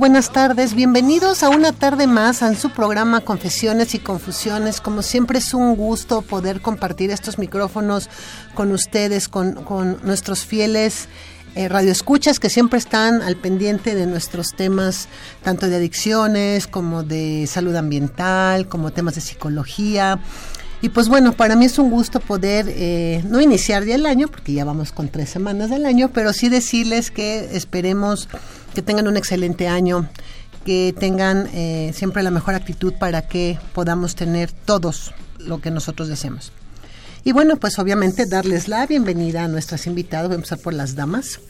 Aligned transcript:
Buenas 0.00 0.32
tardes. 0.32 0.74
Bienvenidos 0.74 1.42
a 1.42 1.50
una 1.50 1.72
tarde 1.72 2.06
más 2.06 2.40
en 2.40 2.56
su 2.56 2.70
programa 2.70 3.20
Confesiones 3.20 3.94
y 3.94 3.98
Confusiones. 3.98 4.80
Como 4.80 5.02
siempre 5.02 5.40
es 5.40 5.52
un 5.52 5.76
gusto 5.76 6.22
poder 6.22 6.62
compartir 6.62 7.10
estos 7.10 7.36
micrófonos 7.36 8.08
con 8.54 8.72
ustedes, 8.72 9.28
con, 9.28 9.98
nuestros 10.02 10.46
fieles 10.46 11.10
eh, 11.54 11.68
radioescuchas 11.68 12.40
que 12.40 12.48
siempre 12.48 12.78
están 12.78 13.20
al 13.20 13.36
pendiente 13.36 13.94
de 13.94 14.06
nuestros 14.06 14.54
temas, 14.56 15.06
tanto 15.42 15.68
de 15.68 15.76
adicciones 15.76 16.66
como 16.66 17.02
de 17.02 17.46
salud 17.46 17.76
ambiental, 17.76 18.68
como 18.68 18.92
temas 18.92 19.16
de 19.16 19.20
psicología. 19.20 20.18
Y 20.82 20.88
pues 20.88 21.08
bueno, 21.08 21.32
para 21.32 21.56
mí 21.56 21.66
es 21.66 21.78
un 21.78 21.90
gusto 21.90 22.20
poder 22.20 22.66
eh, 22.68 23.22
no 23.28 23.40
iniciar 23.40 23.84
ya 23.84 23.94
el 23.94 24.06
año, 24.06 24.28
porque 24.28 24.54
ya 24.54 24.64
vamos 24.64 24.92
con 24.92 25.08
tres 25.08 25.28
semanas 25.28 25.68
del 25.68 25.84
año, 25.84 26.10
pero 26.12 26.32
sí 26.32 26.48
decirles 26.48 27.10
que 27.10 27.54
esperemos 27.56 28.28
que 28.74 28.80
tengan 28.80 29.06
un 29.06 29.18
excelente 29.18 29.68
año, 29.68 30.08
que 30.64 30.94
tengan 30.98 31.48
eh, 31.52 31.92
siempre 31.94 32.22
la 32.22 32.30
mejor 32.30 32.54
actitud 32.54 32.94
para 32.94 33.28
que 33.28 33.58
podamos 33.74 34.14
tener 34.14 34.52
todos 34.52 35.12
lo 35.38 35.60
que 35.60 35.70
nosotros 35.70 36.08
deseamos. 36.08 36.52
Y 37.24 37.32
bueno, 37.32 37.56
pues 37.56 37.78
obviamente 37.78 38.24
darles 38.24 38.66
la 38.68 38.86
bienvenida 38.86 39.44
a 39.44 39.48
nuestras 39.48 39.86
invitadas. 39.86 40.28
Voy 40.28 40.34
a 40.34 40.36
empezar 40.36 40.58
por 40.58 40.72
las 40.72 40.94
damas. 40.94 41.40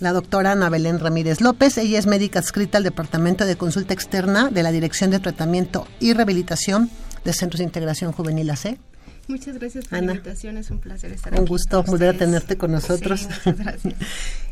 La 0.00 0.12
doctora 0.12 0.52
Ana 0.52 0.68
Belén 0.68 0.98
Ramírez 0.98 1.40
López, 1.40 1.78
ella 1.78 1.98
es 1.98 2.06
médica 2.06 2.40
adscrita 2.40 2.76
al 2.76 2.84
Departamento 2.84 3.46
de 3.46 3.56
Consulta 3.56 3.94
Externa 3.94 4.50
de 4.50 4.62
la 4.62 4.72
Dirección 4.72 5.10
de 5.10 5.20
Tratamiento 5.20 5.86
y 6.00 6.12
Rehabilitación 6.12 6.90
de 7.24 7.32
Centros 7.32 7.58
de 7.58 7.64
Integración 7.64 8.12
Juvenil 8.12 8.50
AC. 8.50 8.78
Muchas 9.26 9.58
gracias 9.58 9.86
por 9.86 9.98
Ana. 9.98 10.08
la 10.08 10.12
invitación, 10.14 10.58
es 10.58 10.70
un 10.70 10.80
placer 10.80 11.10
estar 11.12 11.32
aquí. 11.32 11.40
Un 11.40 11.48
gusto 11.48 11.82
volver 11.82 12.14
a 12.14 12.18
tenerte 12.18 12.56
con 12.56 12.72
nosotros. 12.72 13.20
Sí, 13.20 13.28
muchas 13.46 13.58
gracias. 13.58 13.94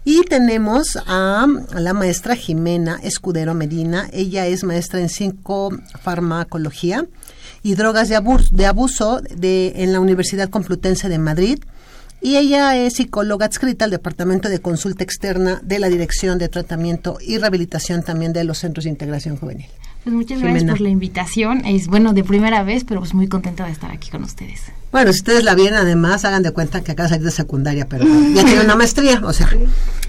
Y 0.05 0.22
tenemos 0.25 0.99
a, 1.06 1.44
a 1.44 1.81
la 1.81 1.93
maestra 1.93 2.34
Jimena 2.34 2.99
Escudero 3.05 3.55
Medina. 3.55 4.09
Ella 4.12 4.49
es 4.49 4.65
maestra 4.65 4.99
en 4.99 5.09
psicofarmacología 5.09 7.06
y 7.62 7.75
drogas 7.75 8.09
de 8.09 8.16
abuso, 8.16 8.49
de 8.50 8.66
abuso 8.66 9.21
de, 9.21 9.75
en 9.77 9.93
la 9.93 10.00
Universidad 10.00 10.49
Complutense 10.49 11.09
de 11.09 11.19
Madrid. 11.19 11.61
Y 12.21 12.37
ella 12.37 12.77
es 12.77 12.94
psicóloga 12.94 13.47
adscrita 13.47 13.84
al 13.84 13.91
Departamento 13.91 14.49
de 14.49 14.61
Consulta 14.61 15.05
Externa 15.05 15.61
de 15.62 15.78
la 15.78 15.88
Dirección 15.88 16.38
de 16.38 16.49
Tratamiento 16.49 17.19
y 17.21 17.38
Rehabilitación 17.38 18.03
también 18.03 18.32
de 18.32 18.44
los 18.44 18.59
Centros 18.59 18.84
de 18.84 18.91
Integración 18.91 19.37
Juvenil. 19.37 19.66
Pues 20.05 20.17
muchas 20.17 20.41
gracias 20.41 20.65
por 20.65 20.81
la 20.81 20.89
invitación. 20.89 21.65
Es 21.65 21.87
bueno 21.87 22.13
de 22.13 22.25
primera 22.25 22.65
vez, 22.65 22.83
pero 22.85 23.01
pues 23.01 23.15
muy 23.15 23.29
contenta 23.29 23.67
de 23.67 23.73
estar 23.73 23.93
aquí 23.93 24.11
con 24.11 24.25
ustedes. 24.25 24.63
Bueno, 24.91 25.13
si 25.13 25.21
ustedes 25.21 25.45
la 25.45 25.55
vienen 25.55 25.75
además, 25.75 26.25
hagan 26.25 26.43
de 26.43 26.51
cuenta 26.51 26.83
que 26.83 26.91
acaba 26.93 27.09
de 27.09 27.15
salir 27.15 27.25
de 27.25 27.31
secundaria, 27.31 27.87
pero 27.89 28.05
ya 28.35 28.45
tiene 28.45 28.62
una 28.62 28.75
maestría, 28.75 29.21
o 29.25 29.33
sea, 29.33 29.49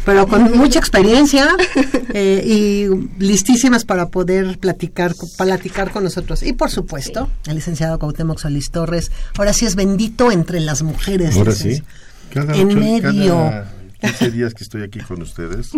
pero 0.04 0.28
con 0.28 0.58
mucha 0.58 0.80
experiencia 0.80 1.48
eh, 2.14 2.44
y 2.44 3.24
listísimas 3.24 3.86
para 3.86 4.10
poder 4.10 4.58
platicar, 4.58 5.14
platicar 5.38 5.92
con 5.92 6.04
nosotros. 6.04 6.42
Y 6.42 6.54
por 6.54 6.72
supuesto, 6.72 7.30
el 7.46 7.56
licenciado 7.56 8.00
Cuauhtémoc 8.00 8.40
Solís 8.40 8.72
Torres, 8.72 9.12
ahora 9.38 9.54
sí 9.54 9.66
es 9.68 9.76
bendito 9.76 10.32
entre 10.32 10.60
las 10.60 10.82
mujeres. 10.82 11.38
Ahora 11.38 11.52
sí. 11.54 11.84
Cada 12.34 12.56
En 12.56 12.70
ocho- 12.70 12.80
medio. 12.80 13.36
cada 13.36 13.72
15 14.02 14.32
días 14.32 14.54
que 14.56 14.64
estoy 14.64 14.82
aquí 14.82 15.00
con 15.02 15.22
ustedes, 15.22 15.70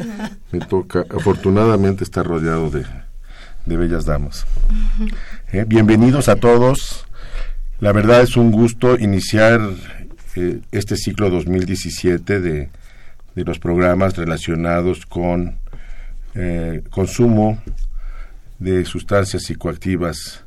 me 0.52 0.58
toca 0.58 1.04
afortunadamente 1.16 2.02
estar 2.04 2.26
rodeado 2.26 2.68
de, 2.68 2.84
de 3.66 3.76
bellas 3.76 4.04
damas. 4.04 4.46
Eh, 5.52 5.64
bienvenidos 5.66 6.28
a 6.28 6.36
todos. 6.36 7.06
La 7.80 7.92
verdad 7.92 8.22
es 8.22 8.36
un 8.36 8.50
gusto 8.50 8.98
iniciar 8.98 9.60
eh, 10.36 10.60
este 10.72 10.96
ciclo 10.96 11.30
2017 11.30 12.40
de, 12.40 12.70
de 13.34 13.44
los 13.44 13.58
programas 13.58 14.16
relacionados 14.16 15.06
con 15.06 15.56
eh, 16.34 16.82
consumo 16.90 17.62
de 18.58 18.84
sustancias 18.84 19.44
psicoactivas. 19.44 20.44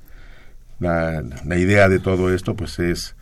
La, 0.80 1.24
la 1.45 1.57
idea 1.57 1.90
de 1.90 2.00
todo 2.00 2.34
esto 2.34 2.56
pues 2.56 2.80
es 2.80 3.16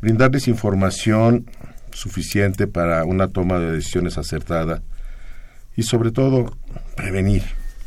brindarles 0.00 0.48
información 0.48 1.46
suficiente 1.92 2.66
para 2.66 3.04
una 3.04 3.28
toma 3.28 3.58
de 3.58 3.72
decisiones 3.72 4.18
acertada 4.18 4.82
y 5.76 5.82
sobre 5.82 6.10
todo 6.10 6.56
prevenir 6.96 7.42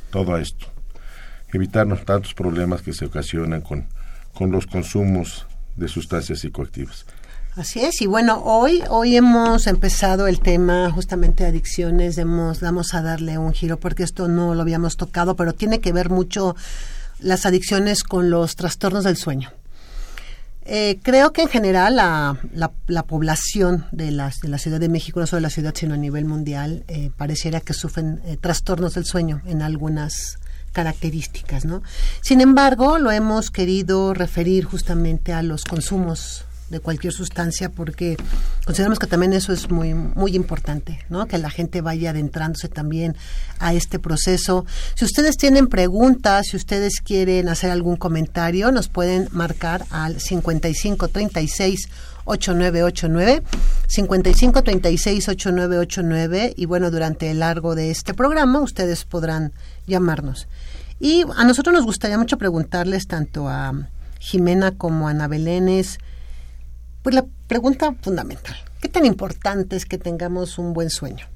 todo 0.10 0.38
esto, 0.38 0.68
evitarnos 1.54 2.06
tantos 2.06 2.34
problemas 2.34 2.82
que 2.82 2.94
se 2.94 3.06
ocasionan 3.06 3.62
con, 3.62 3.86
con 4.34 4.52
los 4.52 4.68
consumos 4.68 5.46
de 5.76 5.88
sustancias 5.88 6.40
psicoactivas. 6.40 7.06
Así 7.56 7.84
es, 7.84 8.02
y 8.02 8.06
bueno, 8.06 8.44
hoy, 8.44 8.84
hoy 8.88 9.18
hemos 9.18 9.66
empezado 9.66 10.28
el 10.28 10.40
tema 10.40 10.92
justamente 10.92 11.44
de 11.44 11.50
adicciones, 11.50 12.20
hemos, 12.20 12.62
vamos 12.62 12.94
a 12.94 13.02
darle 13.02 13.40
un 13.40 13.52
giro 13.52 13.80
porque 13.80 14.04
esto 14.04 14.28
no 14.28 14.54
lo 14.54 14.62
habíamos 14.62 14.96
tocado, 14.96 15.36
pero 15.36 15.54
tiene 15.54 15.80
que 15.80 15.92
ver 15.92 16.12
mucho 16.12 16.56
las 17.20 17.48
adicciones 17.48 18.04
con 18.04 18.30
los 18.30 18.56
trastornos 18.56 19.06
del 19.06 19.18
sueño. 19.18 19.52
Eh, 20.66 21.00
creo 21.02 21.34
que 21.34 21.44
en 21.44 21.48
general 21.48 21.96
la, 21.96 22.38
la, 22.54 22.72
la 22.86 23.04
población 23.04 23.86
de, 23.92 24.12
las, 24.12 24.38
de 24.40 24.50
la 24.50 24.60
Ciudad 24.60 24.80
de 24.80 24.90
México, 24.90 25.20
no 25.20 25.26
solo 25.26 25.38
de 25.38 25.44
la 25.44 25.50
ciudad, 25.50 25.74
sino 25.74 25.96
a 25.96 25.98
nivel 25.98 26.26
mundial, 26.26 26.84
eh, 26.90 27.10
pareciera 27.18 27.62
que 27.62 27.74
sufren 27.74 28.22
eh, 28.26 28.38
trastornos 28.40 28.94
del 28.94 29.06
sueño 29.06 29.42
en 29.46 29.64
algunas 29.64 30.38
características, 30.78 31.66
¿no? 31.66 31.82
Sin 32.22 32.40
embargo, 32.40 33.00
lo 33.00 33.10
hemos 33.10 33.50
querido 33.50 34.14
referir 34.14 34.64
justamente 34.64 35.34
a 35.34 35.42
los 35.42 35.64
consumos 35.64 36.46
de 36.70 36.80
cualquier 36.80 37.14
sustancia 37.14 37.70
porque 37.70 38.16
consideramos 38.64 39.00
que 39.00 39.08
también 39.08 39.34
eso 39.34 39.54
es 39.54 39.72
muy 39.72 39.96
muy 39.96 40.36
importante, 40.36 41.00
¿no? 41.10 41.26
Que 41.26 41.40
la 41.40 41.50
gente 41.50 41.82
vaya 41.82 42.12
adentrándose 42.12 42.70
también 42.70 43.16
a 43.58 43.74
este 43.74 43.98
proceso. 43.98 44.68
Si 44.94 45.04
ustedes 45.04 45.36
tienen 45.38 45.66
preguntas, 45.66 46.46
si 46.52 46.58
ustedes 46.58 47.02
quieren 47.04 47.50
hacer 47.50 47.72
algún 47.72 47.96
comentario, 47.96 48.72
nos 48.72 48.88
pueden 48.88 49.30
marcar 49.32 49.84
al 49.90 50.20
5536 50.20 51.90
8989 52.28 53.44
5536 53.88 55.30
8989 55.30 56.54
y 56.56 56.66
bueno, 56.66 56.92
durante 56.92 57.32
el 57.32 57.40
largo 57.40 57.76
de 57.76 57.92
este 57.92 58.14
programa 58.14 58.60
ustedes 58.60 59.06
podrán 59.06 59.54
llamarnos. 59.86 60.48
Y 61.00 61.24
a 61.36 61.44
nosotros 61.44 61.74
nos 61.74 61.86
gustaría 61.86 62.18
mucho 62.18 62.38
preguntarles 62.38 63.08
tanto 63.08 63.48
a 63.48 63.74
Jimena 64.20 64.72
como 64.72 65.08
a 65.08 65.12
Ana 65.12 65.28
Belénes, 65.28 66.00
pues 67.04 67.16
la 67.16 67.26
pregunta 67.48 67.96
fundamental, 68.02 68.56
¿qué 68.82 68.90
tan 68.90 69.06
importante 69.06 69.76
es 69.76 69.86
que 69.86 69.98
tengamos 69.98 70.58
un 70.58 70.74
buen 70.74 70.90
sueño? 70.90 71.28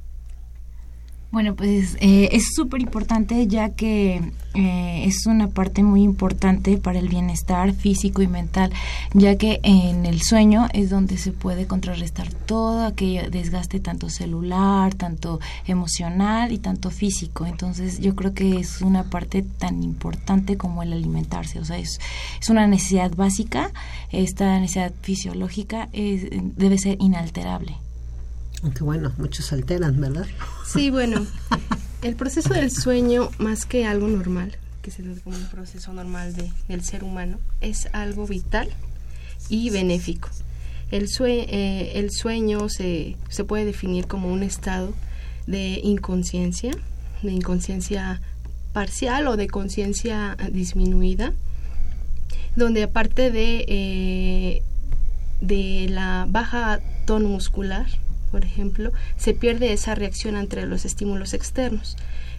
Bueno, 1.31 1.55
pues 1.55 1.95
eh, 2.01 2.27
es 2.33 2.53
súper 2.53 2.81
importante 2.81 3.47
ya 3.47 3.69
que 3.69 4.21
eh, 4.53 5.03
es 5.05 5.25
una 5.27 5.47
parte 5.47 5.81
muy 5.81 6.01
importante 6.03 6.77
para 6.77 6.99
el 6.99 7.07
bienestar 7.07 7.71
físico 7.71 8.21
y 8.21 8.27
mental, 8.27 8.73
ya 9.13 9.37
que 9.37 9.61
en 9.63 10.05
el 10.05 10.21
sueño 10.21 10.67
es 10.73 10.89
donde 10.89 11.17
se 11.17 11.31
puede 11.31 11.67
contrarrestar 11.67 12.33
todo 12.33 12.83
aquello 12.85 13.29
desgaste 13.31 13.79
tanto 13.79 14.09
celular, 14.09 14.93
tanto 14.93 15.39
emocional 15.67 16.51
y 16.51 16.57
tanto 16.57 16.89
físico. 16.89 17.45
Entonces 17.45 18.01
yo 18.01 18.13
creo 18.13 18.33
que 18.33 18.59
es 18.59 18.81
una 18.81 19.05
parte 19.05 19.41
tan 19.41 19.83
importante 19.83 20.57
como 20.57 20.83
el 20.83 20.91
alimentarse, 20.91 21.61
o 21.61 21.65
sea, 21.65 21.77
es, 21.77 22.01
es 22.41 22.49
una 22.49 22.67
necesidad 22.67 23.15
básica, 23.15 23.71
esta 24.11 24.59
necesidad 24.59 24.91
fisiológica 25.01 25.87
es, 25.93 26.27
debe 26.57 26.77
ser 26.77 26.97
inalterable. 26.99 27.77
Aunque 28.63 28.83
bueno, 28.83 29.11
muchos 29.17 29.45
se 29.47 29.55
alteran, 29.55 29.99
¿verdad? 29.99 30.25
Sí, 30.65 30.89
bueno, 30.91 31.25
el 32.01 32.15
proceso 32.15 32.53
del 32.53 32.71
sueño, 32.71 33.29
más 33.39 33.65
que 33.65 33.85
algo 33.85 34.07
normal, 34.07 34.55
que 34.81 34.91
se 34.91 35.03
como 35.23 35.35
un 35.37 35.45
proceso 35.47 35.93
normal 35.93 36.33
de, 36.35 36.51
del 36.67 36.83
ser 36.83 37.03
humano, 37.03 37.39
es 37.59 37.87
algo 37.93 38.25
vital 38.27 38.69
y 39.49 39.69
benéfico. 39.69 40.29
El, 40.91 41.07
sue- 41.07 41.45
eh, 41.49 41.93
el 41.95 42.09
sueño 42.11 42.67
se, 42.69 43.15
se 43.29 43.43
puede 43.43 43.65
definir 43.65 44.07
como 44.07 44.27
un 44.31 44.43
estado 44.43 44.93
de 45.47 45.79
inconsciencia, 45.83 46.71
de 47.21 47.31
inconsciencia 47.31 48.21
parcial 48.73 49.27
o 49.27 49.37
de 49.37 49.47
conciencia 49.47 50.35
disminuida, 50.51 51.33
donde 52.55 52.83
aparte 52.83 53.31
de, 53.31 53.65
eh, 53.67 54.63
de 55.39 55.87
la 55.89 56.25
baja 56.29 56.79
tono 57.05 57.29
muscular, 57.29 57.85
por 58.31 58.45
ejemplo, 58.45 58.91
se 59.17 59.33
pierde 59.33 59.73
esa 59.73 59.95
reacción 59.95 60.35
ante 60.35 60.65
los 60.65 60.85
estímulos 60.85 61.33
externos. 61.33 61.97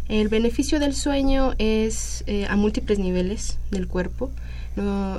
El 0.09 0.29
beneficio 0.29 0.81
del 0.81 0.95
sueño 0.95 1.55
es 1.59 2.25
eh, 2.27 2.47
a 2.49 2.57
múltiples 2.57 2.99
niveles 2.99 3.59
del 3.71 3.87
cuerpo. 3.87 4.31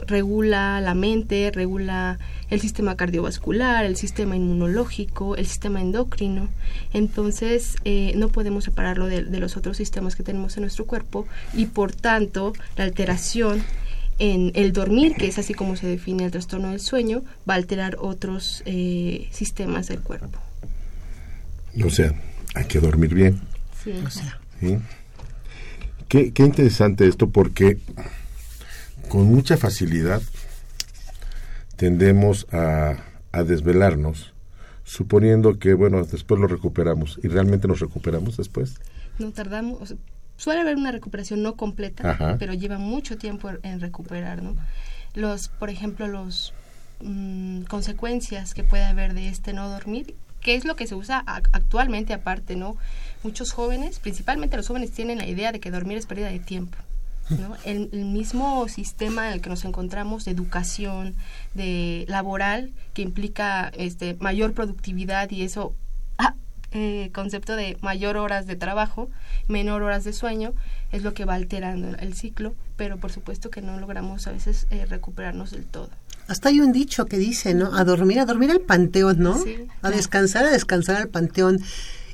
Regula 0.07 0.81
la 0.81 0.95
mente, 0.95 1.51
regula 1.53 2.17
el 2.49 2.59
sistema 2.59 2.95
cardiovascular, 2.95 3.85
el 3.85 3.95
sistema 3.95 4.35
inmunológico, 4.35 5.35
el 5.35 5.45
sistema 5.45 5.79
endocrino. 5.79 6.49
Entonces, 6.91 7.75
eh, 7.85 8.13
no 8.15 8.29
podemos 8.29 8.63
separarlo 8.63 9.05
de, 9.05 9.23
de 9.23 9.39
los 9.39 9.55
otros 9.55 9.77
sistemas 9.77 10.15
que 10.15 10.23
tenemos 10.23 10.57
en 10.57 10.61
nuestro 10.61 10.85
cuerpo 10.85 11.27
y, 11.53 11.67
por 11.67 11.91
tanto, 11.91 12.53
la 12.77 12.85
alteración 12.85 13.63
en 14.19 14.51
el 14.55 14.73
dormir, 14.73 15.15
que 15.15 15.27
es 15.27 15.37
así 15.37 15.53
como 15.53 15.75
se 15.75 15.87
define 15.87 16.25
el 16.25 16.31
trastorno 16.31 16.69
del 16.69 16.79
sueño, 16.79 17.23
va 17.47 17.55
a 17.55 17.57
alterar 17.57 17.97
otros 17.99 18.63
eh, 18.65 19.27
sistemas 19.31 19.87
del 19.87 20.01
cuerpo. 20.01 20.39
O 21.83 21.89
sea, 21.89 22.13
hay 22.55 22.65
que 22.65 22.79
dormir 22.79 23.13
bien. 23.13 23.41
Sí. 23.83 23.93
¿sí? 24.59 24.77
Qué, 26.07 26.31
qué 26.31 26.43
interesante 26.43 27.07
esto 27.07 27.29
porque 27.29 27.79
con 29.09 29.25
mucha 29.25 29.57
facilidad 29.57 30.21
tendemos 31.75 32.47
a, 32.51 32.97
a 33.31 33.43
desvelarnos 33.43 34.33
suponiendo 34.83 35.57
que, 35.57 35.73
bueno, 35.73 36.03
después 36.03 36.39
lo 36.39 36.47
recuperamos 36.47 37.19
y 37.23 37.27
realmente 37.27 37.67
nos 37.67 37.79
recuperamos 37.79 38.37
después. 38.37 38.75
No 39.17 39.31
tardamos, 39.31 39.81
o 39.81 39.85
sea, 39.85 39.97
suele 40.37 40.61
haber 40.61 40.75
una 40.75 40.91
recuperación 40.91 41.41
no 41.41 41.55
completa, 41.55 42.11
Ajá. 42.11 42.37
pero 42.37 42.53
lleva 42.53 42.77
mucho 42.77 43.17
tiempo 43.17 43.49
en 43.63 43.79
recuperar, 43.79 44.43
¿no? 44.43 44.55
Los, 45.13 45.47
por 45.47 45.69
ejemplo, 45.69 46.07
los 46.07 46.53
mm, 47.01 47.63
consecuencias 47.63 48.53
que 48.53 48.63
puede 48.63 48.83
haber 48.83 49.13
de 49.13 49.29
este 49.29 49.53
no 49.53 49.69
dormir, 49.69 50.15
que 50.43 50.55
es 50.55 50.65
lo 50.65 50.75
que 50.75 50.87
se 50.87 50.95
usa 50.95 51.23
actualmente 51.25 52.13
aparte, 52.13 52.55
¿no? 52.55 52.77
Muchos 53.23 53.53
jóvenes, 53.53 53.99
principalmente 53.99 54.57
los 54.57 54.67
jóvenes, 54.67 54.91
tienen 54.91 55.17
la 55.17 55.27
idea 55.27 55.51
de 55.51 55.59
que 55.59 55.71
dormir 55.71 55.97
es 55.97 56.05
pérdida 56.05 56.29
de 56.29 56.39
tiempo. 56.39 56.77
¿no? 57.29 57.55
El, 57.63 57.89
el 57.93 58.05
mismo 58.05 58.67
sistema 58.67 59.27
en 59.27 59.33
el 59.33 59.41
que 59.41 59.49
nos 59.49 59.63
encontramos 59.63 60.25
de 60.25 60.31
educación, 60.31 61.15
de 61.53 62.05
laboral, 62.09 62.73
que 62.93 63.01
implica 63.01 63.71
este 63.77 64.15
mayor 64.19 64.53
productividad 64.53 65.31
y 65.31 65.43
eso, 65.43 65.73
ah, 66.17 66.35
eh, 66.73 67.11
concepto 67.13 67.55
de 67.55 67.77
mayor 67.81 68.17
horas 68.17 68.45
de 68.45 68.57
trabajo, 68.57 69.09
menor 69.47 69.83
horas 69.83 70.03
de 70.03 70.11
sueño, 70.11 70.53
es 70.91 71.03
lo 71.03 71.13
que 71.13 71.23
va 71.23 71.35
alterando 71.35 71.95
el 71.97 72.13
ciclo, 72.13 72.55
pero 72.75 72.97
por 72.97 73.11
supuesto 73.11 73.49
que 73.49 73.61
no 73.61 73.79
logramos 73.79 74.27
a 74.27 74.31
veces 74.31 74.67
eh, 74.69 74.85
recuperarnos 74.85 75.51
del 75.51 75.65
todo. 75.65 75.89
Hasta 76.27 76.49
hay 76.49 76.59
un 76.59 76.71
dicho 76.71 77.05
que 77.05 77.17
dice, 77.17 77.53
¿no? 77.53 77.75
A 77.75 77.83
dormir, 77.83 78.19
a 78.19 78.25
dormir 78.25 78.51
al 78.51 78.61
panteón, 78.61 79.19
¿no? 79.19 79.41
Sí. 79.41 79.55
A 79.81 79.89
descansar, 79.91 80.45
a 80.45 80.51
descansar 80.51 80.95
al 80.95 81.09
panteón. 81.09 81.59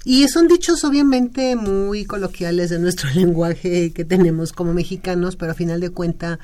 Y 0.04 0.28
son 0.28 0.48
dichos 0.48 0.84
obviamente 0.84 1.56
muy 1.56 2.06
coloquiales 2.06 2.70
de 2.70 2.80
nuestro 2.80 3.10
lenguaje 3.14 3.92
que 3.92 4.06
tenemos 4.06 4.54
como 4.54 4.74
mexicanos, 4.74 5.36
pero 5.36 5.52
a 5.52 5.56
final 5.56 5.80
de 5.80 5.90
cuenta 5.90 6.40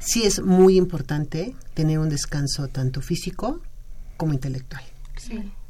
sí 0.00 0.24
es 0.24 0.42
muy 0.42 0.76
importante 0.76 1.54
tener 1.74 1.98
un 1.98 2.08
descanso 2.08 2.68
tanto 2.68 3.00
físico 3.00 3.60
como 4.16 4.32
intelectual. 4.32 4.82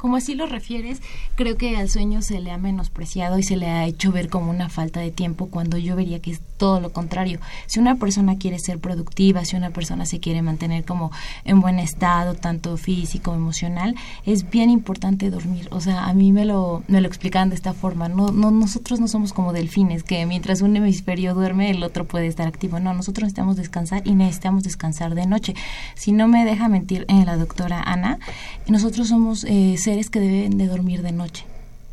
Como 0.03 0.17
así 0.17 0.35
lo 0.35 0.47
refieres, 0.47 1.01
creo 1.37 1.57
que 1.57 1.77
al 1.77 1.89
sueño 1.89 2.23
se 2.23 2.41
le 2.41 2.51
ha 2.51 2.59
menospreciado 2.59 3.39
y 3.39 3.45
se 3.45 3.57
le 3.57 3.69
ha 3.69 3.87
hecho 3.87 4.11
ver 4.11 4.31
como 4.31 4.51
una 4.51 4.69
falta 4.69 4.99
de 4.99 5.13
tiempo 5.13 5.47
cuando 5.47 5.79
yo 5.79 5.95
vería 5.95 6.19
que 6.19 6.33
es 6.33 6.41
todo 6.57 6.81
lo 6.81 6.93
contrario. 6.93 7.39
Si 7.67 7.79
una 7.79 7.95
persona 7.95 8.37
quiere 8.37 8.59
ser 8.59 8.81
productiva, 8.81 9.45
si 9.45 9.55
una 9.55 9.71
persona 9.71 10.05
se 10.05 10.19
quiere 10.19 10.43
mantener 10.43 10.85
como 10.85 11.13
en 11.45 11.61
buen 11.61 11.79
estado, 11.79 12.35
tanto 12.35 12.77
físico, 12.77 13.33
emocional, 13.33 13.95
es 14.27 14.51
bien 14.51 14.71
importante 14.71 15.31
dormir. 15.31 15.69
O 15.71 15.81
sea, 15.81 16.07
a 16.07 16.15
mí 16.15 16.33
me 16.33 16.47
lo, 16.47 16.83
me 16.89 17.01
lo 17.01 17.07
explicaban 17.07 17.51
de 17.51 17.55
esta 17.55 17.73
forma. 17.73 18.09
No, 18.09 18.33
no, 18.33 18.51
nosotros 18.51 18.99
no 18.99 19.07
somos 19.07 19.33
como 19.33 19.53
delfines, 19.53 20.03
que 20.03 20.27
mientras 20.27 20.63
un 20.63 20.77
hemisferio 20.77 21.33
duerme, 21.35 21.71
el 21.71 21.85
otro 21.85 22.09
puede 22.09 22.27
estar 22.27 22.49
activo. 22.49 22.81
No, 22.81 22.93
nosotros 22.93 23.27
necesitamos 23.27 23.55
descansar 23.55 24.03
y 24.05 24.17
necesitamos 24.17 24.65
descansar 24.65 25.15
de 25.15 25.27
noche. 25.27 25.55
Si 25.95 26.11
no 26.11 26.27
me 26.27 26.45
deja 26.45 26.69
mentir 26.69 27.05
eh, 27.07 27.25
la 27.25 27.37
doctora 27.37 27.81
Ana, 27.81 28.19
nosotros 28.67 29.07
somos 29.07 29.45
eh, 29.45 29.77
que 30.11 30.21
deben 30.21 30.59
de 30.59 30.67
dormir 30.67 31.03
de 31.03 31.13
noche 31.13 31.45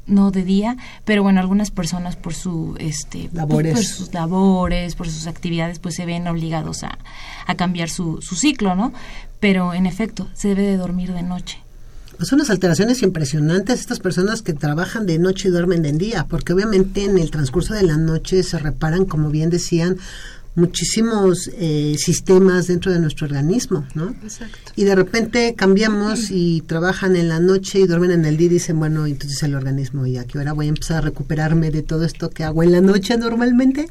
no 0.10 0.32
de 0.32 0.44
día, 0.44 0.76
pero 1.06 1.24
bueno, 1.24 1.40
algunas 1.40 1.72
personas 1.72 2.16
por 2.16 2.34
su 2.34 2.76
este 2.80 3.30
Labores. 3.32 3.74
por 3.74 3.84
sus 3.84 4.14
labores, 4.14 4.96
por 4.96 5.08
sus 5.08 5.28
actividades, 5.28 5.80
pues 5.80 5.96
se 5.96 6.06
ven 6.06 6.28
obligados 6.28 6.84
a, 6.84 6.98
a 7.46 7.56
cambiar 7.56 7.90
su, 7.90 8.22
su 8.22 8.36
ciclo, 8.36 8.76
¿no? 8.76 8.92
Pero 9.40 9.74
en 9.74 9.86
efecto, 9.86 10.28
se 10.34 10.50
debe 10.50 10.64
de 10.64 10.78
dormir 10.78 11.14
de 11.14 11.24
noche. 11.24 11.60
Pues 12.18 12.28
son 12.28 12.40
unas 12.40 12.50
alteraciones 12.50 13.02
impresionantes 13.02 13.80
estas 13.80 14.00
personas 14.00 14.42
que 14.42 14.52
trabajan 14.52 15.06
de 15.06 15.18
noche 15.20 15.48
y 15.48 15.52
duermen 15.52 15.82
de 15.82 15.94
día, 15.94 16.26
porque 16.28 16.52
obviamente 16.52 17.06
en 17.06 17.18
el 17.18 17.32
transcurso 17.32 17.74
de 17.74 17.84
la 17.84 17.96
noche 17.96 18.44
se 18.44 18.60
reparan, 18.60 19.06
como 19.06 19.30
bien 19.30 19.50
decían, 19.50 19.98
muchísimos 20.60 21.50
eh, 21.58 21.96
sistemas 21.98 22.68
dentro 22.68 22.92
de 22.92 23.00
nuestro 23.00 23.26
organismo, 23.26 23.86
¿no? 23.96 24.10
Exacto. 24.24 24.72
Y 24.76 24.84
de 24.84 24.94
repente 24.94 25.56
cambiamos 25.56 26.30
y 26.30 26.62
trabajan 26.62 27.16
en 27.16 27.30
la 27.30 27.40
noche 27.40 27.80
y 27.80 27.88
duermen 27.88 28.12
en 28.12 28.26
el 28.26 28.38
día 28.38 28.48
y 28.48 28.50
dicen, 28.50 28.78
bueno, 28.78 29.08
entonces 29.08 29.42
el 29.44 29.56
organismo, 29.56 30.06
¿y 30.06 30.18
a 30.18 30.26
qué 30.26 30.38
hora 30.38 30.54
voy 30.54 30.68
a 30.68 30.70
empezar 30.70 30.98
a 30.98 31.02
recuperarme 31.02 31.72
de 31.72 31.82
todo 31.82 32.06
esto 32.06 32.30
que 32.30 32.44
hago 32.44 32.62
en 32.62 32.72
la 32.72 32.82
noche 32.82 33.18
normalmente? 33.18 33.90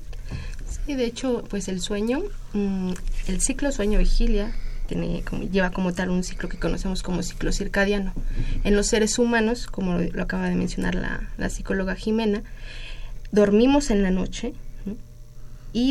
Sí, 0.86 0.94
de 0.94 1.04
hecho, 1.04 1.44
pues 1.48 1.68
el 1.68 1.80
sueño, 1.80 2.22
mm, 2.52 2.92
el 3.26 3.40
ciclo 3.40 3.72
sueño-vigilia 3.72 4.52
tiene 4.86 5.22
como, 5.22 5.42
lleva 5.42 5.70
como 5.70 5.92
tal 5.92 6.10
un 6.10 6.24
ciclo 6.24 6.48
que 6.48 6.58
conocemos 6.58 7.02
como 7.02 7.22
ciclo 7.22 7.52
circadiano. 7.52 8.12
En 8.64 8.76
los 8.76 8.86
seres 8.86 9.18
humanos, 9.18 9.66
como 9.66 9.94
lo, 9.94 10.02
lo 10.04 10.22
acaba 10.22 10.48
de 10.48 10.54
mencionar 10.54 10.94
la, 10.94 11.28
la 11.36 11.50
psicóloga 11.50 11.94
Jimena, 11.94 12.42
dormimos 13.32 13.90
en 13.90 14.02
la 14.02 14.10
noche 14.10 14.54
¿no? 14.54 14.67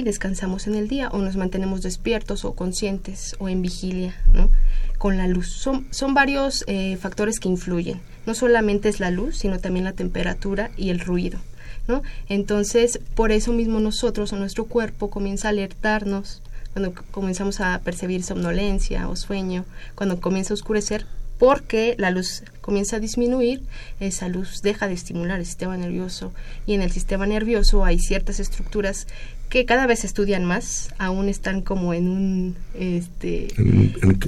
Descansamos 0.04 0.68
en 0.68 0.76
el 0.76 0.88
día 0.88 1.10
o 1.10 1.20
nos 1.20 1.36
mantenemos 1.36 1.82
despiertos 1.82 2.46
o 2.46 2.54
conscientes 2.54 3.36
o 3.40 3.50
en 3.50 3.62
vigilia, 3.62 4.16
¿no? 4.34 4.50
Con 4.98 5.18
la 5.18 5.28
luz. 5.28 5.48
Son, 5.48 5.88
son 5.92 6.14
varios 6.14 6.64
eh, 6.68 6.98
factores 6.98 7.40
que 7.40 7.50
influyen. 7.50 8.02
No 8.26 8.34
solamente 8.34 8.90
es 8.90 9.00
la 9.00 9.12
luz, 9.12 9.38
sino 9.38 9.60
también 9.60 9.86
la 9.86 9.94
temperatura 9.94 10.72
y 10.76 10.90
el 10.90 11.00
ruido. 11.00 11.40
¿no? 11.88 12.02
Entonces, 12.28 13.00
por 13.16 13.32
eso 13.32 13.54
mismo 13.54 13.80
nosotros 13.80 14.34
o 14.34 14.38
nuestro 14.38 14.66
cuerpo 14.66 15.10
comienza 15.10 15.48
a 15.48 15.52
alertarnos 15.52 16.42
cuando 16.74 16.94
comenzamos 17.12 17.60
a 17.62 17.80
percibir 17.84 18.24
somnolencia 18.24 19.08
o 19.08 19.16
sueño, 19.16 19.66
cuando 19.96 20.20
comienza 20.20 20.54
a 20.54 20.56
oscurecer, 20.56 21.06
porque 21.40 21.96
la 21.98 22.12
luz 22.12 22.44
comienza 22.68 22.98
a 22.98 23.00
disminuir, 23.00 23.62
esa 24.02 24.28
luz 24.28 24.62
deja 24.62 24.90
de 24.90 24.94
estimular 24.94 25.40
el 25.40 25.46
sistema 25.46 25.78
nervioso 25.78 26.34
y 26.66 26.74
en 26.74 26.82
el 26.82 26.92
sistema 26.92 27.26
nervioso 27.26 27.86
hay 27.86 27.98
ciertas 27.98 28.42
estructuras 28.42 29.08
que 29.48 29.64
cada 29.66 29.88
vez 29.88 30.00
se 30.00 30.08
estudian 30.08 30.44
más, 30.44 30.90
aún 30.98 31.30
están 31.30 31.62
como 31.62 31.94
en 31.94 32.10
un 32.10 32.56
este 32.78 33.48
En- 33.58 33.94
en- 34.04 34.20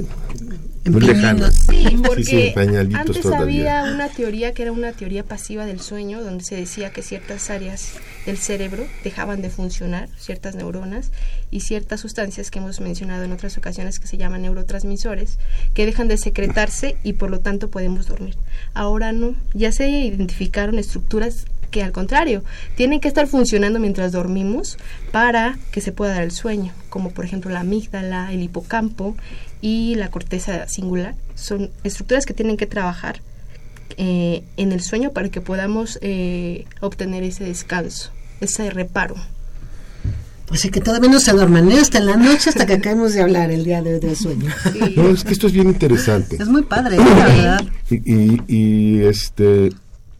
En 0.85 0.93
muy 0.93 1.01
lejano. 1.01 1.51
Sí, 1.51 1.97
porque 2.05 2.23
sí, 2.23 2.53
antes 2.95 3.19
todavía. 3.21 3.81
había 3.81 3.93
una 3.93 4.07
teoría 4.07 4.53
que 4.53 4.61
era 4.61 4.71
una 4.71 4.93
teoría 4.93 5.25
pasiva 5.25 5.65
del 5.65 5.81
sueño, 5.81 6.23
donde 6.23 6.45
se 6.45 6.55
decía 6.55 6.91
que 6.91 7.01
ciertas 7.01 7.49
áreas 7.49 7.95
del 8.25 8.37
cerebro 8.37 8.85
dejaban 9.03 9.41
de 9.41 9.49
funcionar, 9.49 10.07
ciertas 10.17 10.55
neuronas 10.55 11.11
y 11.51 11.59
ciertas 11.59 11.99
sustancias 11.99 12.49
que 12.49 12.59
hemos 12.59 12.79
mencionado 12.79 13.25
en 13.25 13.33
otras 13.33 13.57
ocasiones 13.57 13.99
que 13.99 14.07
se 14.07 14.15
llaman 14.15 14.43
neurotransmisores, 14.43 15.37
que 15.73 15.85
dejan 15.85 16.07
de 16.07 16.17
secretarse 16.17 16.95
y 17.03 17.11
por 17.13 17.29
lo 17.29 17.41
tanto 17.41 17.69
podemos 17.69 18.07
dormir. 18.07 18.28
Ahora 18.73 19.11
no, 19.11 19.35
ya 19.53 19.71
se 19.71 19.89
identificaron 19.89 20.79
estructuras 20.79 21.45
que 21.69 21.83
al 21.83 21.91
contrario, 21.91 22.43
tienen 22.75 22.99
que 22.99 23.07
estar 23.07 23.27
funcionando 23.27 23.79
mientras 23.79 24.11
dormimos 24.11 24.77
para 25.11 25.57
que 25.71 25.81
se 25.81 25.91
pueda 25.91 26.13
dar 26.13 26.23
el 26.23 26.31
sueño, 26.31 26.73
como 26.89 27.11
por 27.11 27.25
ejemplo 27.25 27.51
la 27.51 27.61
amígdala, 27.61 28.33
el 28.33 28.41
hipocampo 28.41 29.15
y 29.61 29.95
la 29.95 30.09
corteza 30.09 30.67
singular. 30.67 31.15
Son 31.35 31.71
estructuras 31.83 32.25
que 32.25 32.33
tienen 32.33 32.57
que 32.57 32.65
trabajar 32.65 33.21
eh, 33.97 34.43
en 34.57 34.71
el 34.71 34.81
sueño 34.81 35.11
para 35.11 35.29
que 35.29 35.41
podamos 35.41 35.99
eh, 36.01 36.65
obtener 36.81 37.23
ese 37.23 37.43
descanso, 37.43 38.11
ese 38.41 38.69
reparo. 38.69 39.15
Así 40.51 40.69
que 40.69 40.81
todavía 40.81 41.09
no 41.09 41.19
se 41.19 41.31
duerman, 41.31 41.71
¿eh? 41.71 41.79
hasta 41.79 41.99
en 41.99 42.07
la 42.07 42.17
noche, 42.17 42.49
hasta 42.49 42.65
que 42.65 42.73
acabemos 42.73 43.13
de 43.13 43.21
hablar 43.21 43.51
el 43.51 43.63
día 43.63 43.81
de 43.81 43.95
hoy 43.95 43.99
del 43.99 44.15
sueño. 44.15 44.49
No, 44.95 45.09
es 45.09 45.23
que 45.23 45.33
esto 45.33 45.47
es 45.47 45.53
bien 45.53 45.67
interesante. 45.67 46.37
Es 46.39 46.47
muy 46.47 46.63
padre, 46.63 46.97
la 46.97 47.03
verdad. 47.03 47.65
Y, 47.89 48.13
y, 48.13 48.41
y, 48.47 49.01
este 49.03 49.69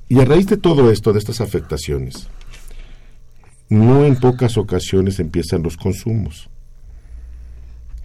y 0.07 0.19
a 0.19 0.25
raíz 0.25 0.48
de 0.48 0.57
todo 0.57 0.91
esto, 0.91 1.13
de 1.13 1.19
estas 1.19 1.39
afectaciones, 1.39 2.27
no 3.69 4.03
en 4.05 4.15
pocas 4.15 4.57
ocasiones 4.57 5.19
empiezan 5.19 5.62
los 5.62 5.77
consumos. 5.77 6.50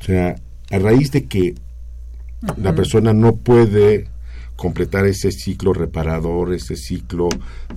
O 0.01 0.05
sea, 0.05 0.37
a 0.71 0.79
raíz 0.79 1.11
de 1.13 1.25
que 1.25 1.55
la 2.59 2.75
persona 2.75 3.15
no 3.15 3.37
puede 3.37 4.09
completar 4.57 5.07
ese 5.07 5.33
ciclo 5.33 5.73
reparador, 5.73 6.53
ese 6.53 6.77
ciclo 6.77 7.31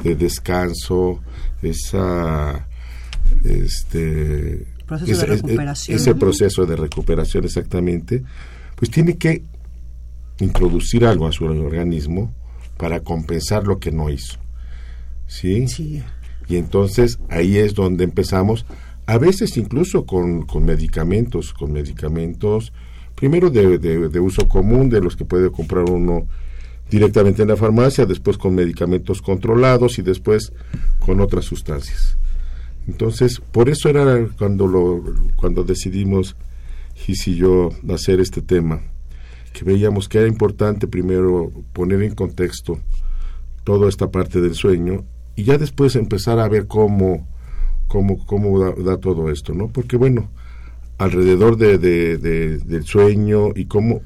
de 0.03 0.15
descanso, 0.15 1.21
esa 1.61 2.66
este 3.44 4.65
Proceso 4.86 5.06
de 5.08 5.12
ese- 5.13 5.24
ese- 5.25 5.36
recuperación. 5.36 5.98
ese 5.98 6.15
proceso 6.15 6.65
de 6.65 6.75
recuperación 6.75 7.44
exactamente, 7.46 8.24
pues 8.75 8.89
tiene 8.91 9.17
que 9.17 9.44
introducir 10.39 11.06
algo 11.06 11.27
a 11.27 11.32
su 11.32 11.46
organismo 11.46 12.34
para 12.77 13.00
compensar 13.01 13.65
lo 13.65 13.79
que 13.79 13.91
no 13.91 14.10
hizo. 14.10 14.38
¿Sí? 15.27 15.67
Sí. 15.67 16.03
Y 16.48 16.56
entonces 16.58 17.20
ahí 17.29 17.58
es 17.58 17.74
donde 17.74 18.03
empezamos, 18.06 18.65
a 19.08 19.17
veces 19.17 19.58
incluso 19.58 20.06
con, 20.06 20.44
con 20.46 20.63
medicamentos, 20.63 21.53
con 21.53 21.74
medicamentos, 21.74 22.72
primero 23.15 23.50
de, 23.50 23.77
de- 23.79 24.10
de 24.10 24.20
uso 24.20 24.48
común, 24.48 24.89
de 24.89 25.01
los 25.01 25.15
que 25.17 25.25
puede 25.25 25.50
comprar 25.51 25.89
uno 25.89 26.27
directamente 26.89 27.41
en 27.41 27.50
la 27.50 27.58
farmacia, 27.58 28.06
después 28.06 28.38
con 28.38 28.56
medicamentos 28.56 29.22
controlados 29.22 30.00
y 30.00 30.01
después 30.03 30.53
con 31.00 31.20
otras 31.20 31.44
sustancias. 31.44 32.17
Entonces, 32.88 33.39
por 33.51 33.70
eso 33.70 33.89
era 33.89 34.27
cuando 34.38 34.65
lo 34.67 35.03
cuando 35.36 35.63
decidimos 35.63 36.36
Gis 36.96 37.27
y 37.27 37.36
yo 37.36 37.70
hacer 37.94 38.20
este 38.20 38.41
tema, 38.41 38.82
que 39.53 39.63
veíamos 39.65 40.08
que 40.10 40.20
era 40.20 40.27
importante 40.27 40.88
primero 40.88 41.51
poner 41.74 42.01
en 42.01 42.15
contexto 42.15 42.79
toda 43.63 43.89
esta 43.89 44.10
parte 44.10 44.39
del 44.41 44.56
sueño 44.56 45.03
y 45.36 45.44
ya 45.44 45.58
después 45.58 45.96
empezar 45.96 46.39
a 46.39 46.48
ver 46.48 46.67
cómo 46.67 47.27
cómo, 47.88 48.25
cómo 48.25 48.60
da, 48.60 48.98
todo 48.98 49.29
esto, 49.32 49.53
¿no? 49.53 49.67
Porque 49.67 49.96
bueno, 49.98 50.29
alrededor 50.98 51.58
de, 51.58 51.77
de- 51.77 52.17
de- 52.17 52.58
del 52.58 52.84
sueño 52.86 53.50
y 53.56 53.65
cómo 53.65 54.01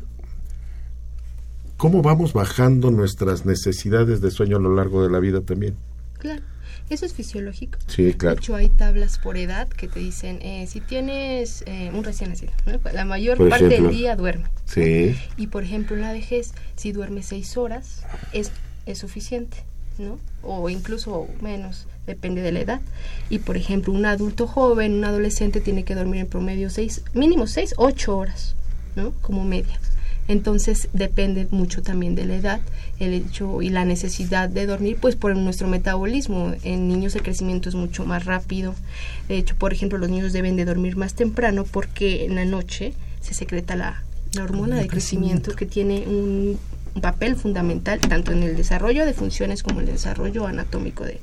cómo 1.77 2.01
vamos 2.01 2.33
bajando 2.33 2.91
nuestras 2.91 3.45
necesidades 3.45 4.21
de 4.21 4.31
sueño 4.31 4.57
a 4.57 4.59
lo 4.59 4.75
largo 4.75 5.01
de 5.03 5.09
la 5.09 5.19
vida 5.19 5.41
también. 5.41 5.75
Claro, 6.19 6.43
eso 6.93 7.05
es 7.05 7.13
fisiológico. 7.13 7.77
Sí, 7.87 8.03
De 8.03 8.13
claro. 8.17 8.37
hecho, 8.37 8.55
hay 8.55 8.69
tablas 8.69 9.17
por 9.17 9.37
edad 9.37 9.67
que 9.67 9.87
te 9.87 9.99
dicen, 9.99 10.39
eh, 10.41 10.67
si 10.67 10.81
tienes 10.81 11.63
eh, 11.65 11.91
un 11.93 12.03
recién 12.03 12.29
nacido, 12.29 12.51
¿no? 12.65 12.79
la 12.93 13.05
mayor 13.05 13.37
Por 13.37 13.49
parte 13.49 13.65
ejemplo. 13.67 13.87
del 13.89 13.97
día 13.97 14.15
duerme. 14.15 14.45
Sí. 14.65 15.15
Y 15.37 15.47
por 15.47 15.63
ejemplo, 15.63 15.95
en 15.95 16.01
la 16.03 16.13
vejez, 16.13 16.53
si 16.75 16.91
duerme 16.91 17.23
seis 17.23 17.57
horas, 17.57 18.03
es, 18.33 18.51
es 18.85 18.97
suficiente, 18.99 19.57
¿no? 19.97 20.19
O 20.43 20.69
incluso 20.69 21.27
menos, 21.41 21.85
depende 22.07 22.41
de 22.41 22.51
la 22.51 22.59
edad. 22.61 22.81
Y 23.29 23.39
por 23.39 23.57
ejemplo, 23.57 23.93
un 23.93 24.05
adulto 24.05 24.47
joven, 24.47 24.93
un 24.95 25.05
adolescente 25.05 25.61
tiene 25.61 25.83
que 25.83 25.95
dormir 25.95 26.21
en 26.21 26.27
promedio 26.27 26.69
seis, 26.69 27.03
mínimo 27.13 27.47
seis, 27.47 27.73
ocho 27.77 28.17
horas, 28.17 28.55
¿no? 28.95 29.11
Como 29.21 29.43
media. 29.43 29.79
Entonces 30.31 30.87
depende 30.93 31.49
mucho 31.51 31.81
también 31.81 32.15
de 32.15 32.23
la 32.23 32.35
edad, 32.35 32.61
el 32.99 33.13
hecho 33.13 33.61
y 33.61 33.69
la 33.69 33.83
necesidad 33.83 34.47
de 34.47 34.65
dormir, 34.65 34.97
pues 35.01 35.17
por 35.17 35.35
nuestro 35.35 35.67
metabolismo. 35.67 36.53
En 36.63 36.87
niños 36.87 37.13
el 37.15 37.21
crecimiento 37.21 37.67
es 37.67 37.75
mucho 37.75 38.05
más 38.05 38.23
rápido. 38.23 38.73
De 39.27 39.37
hecho, 39.37 39.57
por 39.57 39.73
ejemplo, 39.73 39.97
los 39.97 40.09
niños 40.09 40.31
deben 40.31 40.55
de 40.55 40.63
dormir 40.63 40.95
más 40.95 41.15
temprano 41.15 41.65
porque 41.69 42.23
en 42.23 42.35
la 42.35 42.45
noche 42.45 42.93
se 43.19 43.33
secreta 43.33 43.75
la, 43.75 44.03
la 44.33 44.45
hormona 44.45 44.77
de 44.77 44.87
crecimiento 44.87 45.53
que 45.53 45.65
tiene 45.65 46.05
un, 46.07 46.57
un 46.95 47.01
papel 47.01 47.35
fundamental 47.35 47.99
tanto 47.99 48.31
en 48.31 48.43
el 48.43 48.55
desarrollo 48.55 49.05
de 49.05 49.13
funciones 49.13 49.63
como 49.63 49.81
en 49.81 49.87
el 49.87 49.95
desarrollo 49.95 50.47
anatómico 50.47 51.03
de 51.03 51.19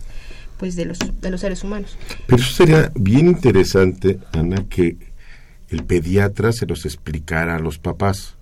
pues 0.59 0.77
de 0.77 0.85
los 0.85 0.99
de 0.99 1.31
los 1.31 1.41
seres 1.41 1.65
humanos. 1.65 1.97
Pero 2.27 2.43
eso 2.43 2.53
sería 2.53 2.93
bien 2.95 3.29
interesante, 3.29 4.19
Ana, 4.33 4.67
que 4.69 4.99
el 5.71 5.85
pediatra 5.85 6.53
se 6.53 6.67
los 6.67 6.85
explicara 6.85 7.57
a 7.57 7.59
los 7.59 7.79
papás. 7.79 8.35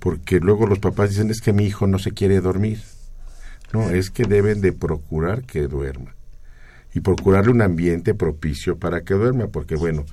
Porque 0.00 0.40
luego 0.40 0.66
los 0.66 0.80
papás 0.80 1.10
dicen, 1.10 1.30
es 1.30 1.40
que 1.40 1.52
mi 1.52 1.66
hijo 1.66 1.86
no 1.86 1.98
se 1.98 2.10
quiere 2.10 2.40
dormir. 2.40 2.80
No, 3.72 3.90
es 3.90 4.10
que 4.10 4.24
deben 4.24 4.60
de 4.60 4.72
procurar 4.72 5.44
que 5.44 5.68
duerma. 5.68 6.16
Y 6.92 7.00
procurarle 7.00 7.52
un 7.52 7.62
ambiente 7.62 8.14
propicio 8.14 8.76
para 8.76 9.02
que 9.02 9.14
duerma, 9.14 9.46
porque 9.46 9.76
bueno, 9.76 10.04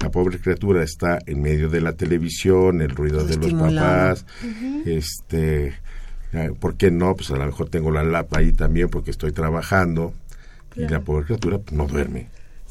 la 0.00 0.10
pobre 0.10 0.38
criatura 0.38 0.82
está 0.82 1.18
en 1.26 1.42
medio 1.42 1.68
de 1.68 1.80
la 1.80 1.94
televisión, 1.94 2.80
el 2.80 2.90
ruido 2.90 3.24
de 3.24 3.36
los 3.36 3.52
papás, 3.52 4.24
este, 4.86 5.74
¿por 6.60 6.76
qué 6.76 6.90
no? 6.90 7.16
Pues 7.16 7.30
a 7.30 7.36
lo 7.36 7.44
mejor 7.46 7.68
tengo 7.68 7.90
la 7.90 8.04
lapa 8.04 8.38
ahí 8.38 8.52
también 8.52 8.88
porque 8.88 9.10
estoy 9.10 9.32
trabajando 9.32 10.14
y 10.76 10.86
la 10.86 11.00
pobre 11.00 11.26
criatura 11.26 11.58
pues, 11.58 11.76
no 11.76 11.86
duerme. 11.86 12.28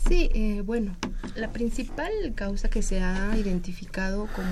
Sí, 0.07 0.29
eh, 0.33 0.61
bueno, 0.65 0.95
la 1.35 1.51
principal 1.51 2.11
causa 2.35 2.69
que 2.69 2.81
se 2.81 3.01
ha 3.01 3.35
identificado 3.37 4.27
como 4.35 4.49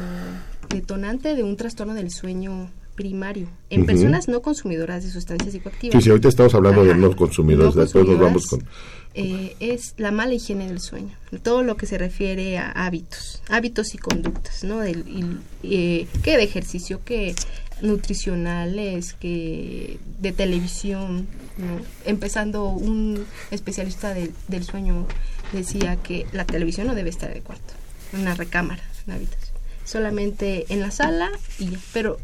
detonante 0.69 1.35
de 1.35 1.43
un 1.43 1.55
trastorno 1.55 1.93
del 1.93 2.11
sueño 2.11 2.69
primario 2.95 3.47
en 3.69 3.85
personas 3.85 4.27
no 4.27 4.41
consumidoras 4.41 5.03
de 5.03 5.11
sustancias 5.11 5.51
psicoactivas. 5.53 5.95
Sí, 5.95 6.01
sí, 6.01 6.09
ahorita 6.09 6.29
estamos 6.29 6.53
hablando 6.55 6.83
de 6.83 6.95
no 6.95 7.15
consumidores, 7.15 7.75
No 7.75 7.81
después 7.81 8.07
nos 8.07 8.19
vamos 8.19 8.47
con... 8.47 8.67
eh, 9.13 9.55
es 9.59 9.93
la 9.97 10.11
mala 10.11 10.33
higiene 10.33 10.67
del 10.67 10.79
sueño, 10.79 11.15
todo 11.43 11.61
lo 11.61 11.77
que 11.77 11.85
se 11.85 11.99
refiere 11.99 12.57
a 12.57 12.71
hábitos, 12.71 13.43
hábitos 13.49 13.93
y 13.93 13.99
conductas, 13.99 14.63
¿no? 14.63 14.79
Del, 14.79 15.07
y, 15.07 15.25
eh, 15.63 16.07
que 16.23 16.37
de 16.37 16.43
ejercicio, 16.43 17.01
que 17.05 17.35
nutricionales, 17.83 19.13
que 19.13 19.99
de 20.19 20.31
televisión, 20.31 21.27
¿no? 21.59 21.79
Empezando 22.03 22.67
un 22.69 23.23
especialista 23.51 24.15
del 24.15 24.63
sueño 24.63 25.05
decía 25.53 25.95
que 25.97 26.25
la 26.33 26.45
televisión 26.45 26.87
no 26.87 26.95
debe 26.95 27.09
estar 27.09 27.29
en 27.31 27.37
el 27.37 27.43
cuarto, 27.43 27.73
en 28.13 28.21
una 28.21 28.35
recámara, 28.35 28.83
en 29.05 29.07
la 29.07 29.15
habitación, 29.15 29.55
solamente 29.85 30.65
en 30.69 30.81
la 30.81 30.91
sala 30.91 31.29
y 31.59 31.69
ya, 31.69 31.79
pero 31.93 32.17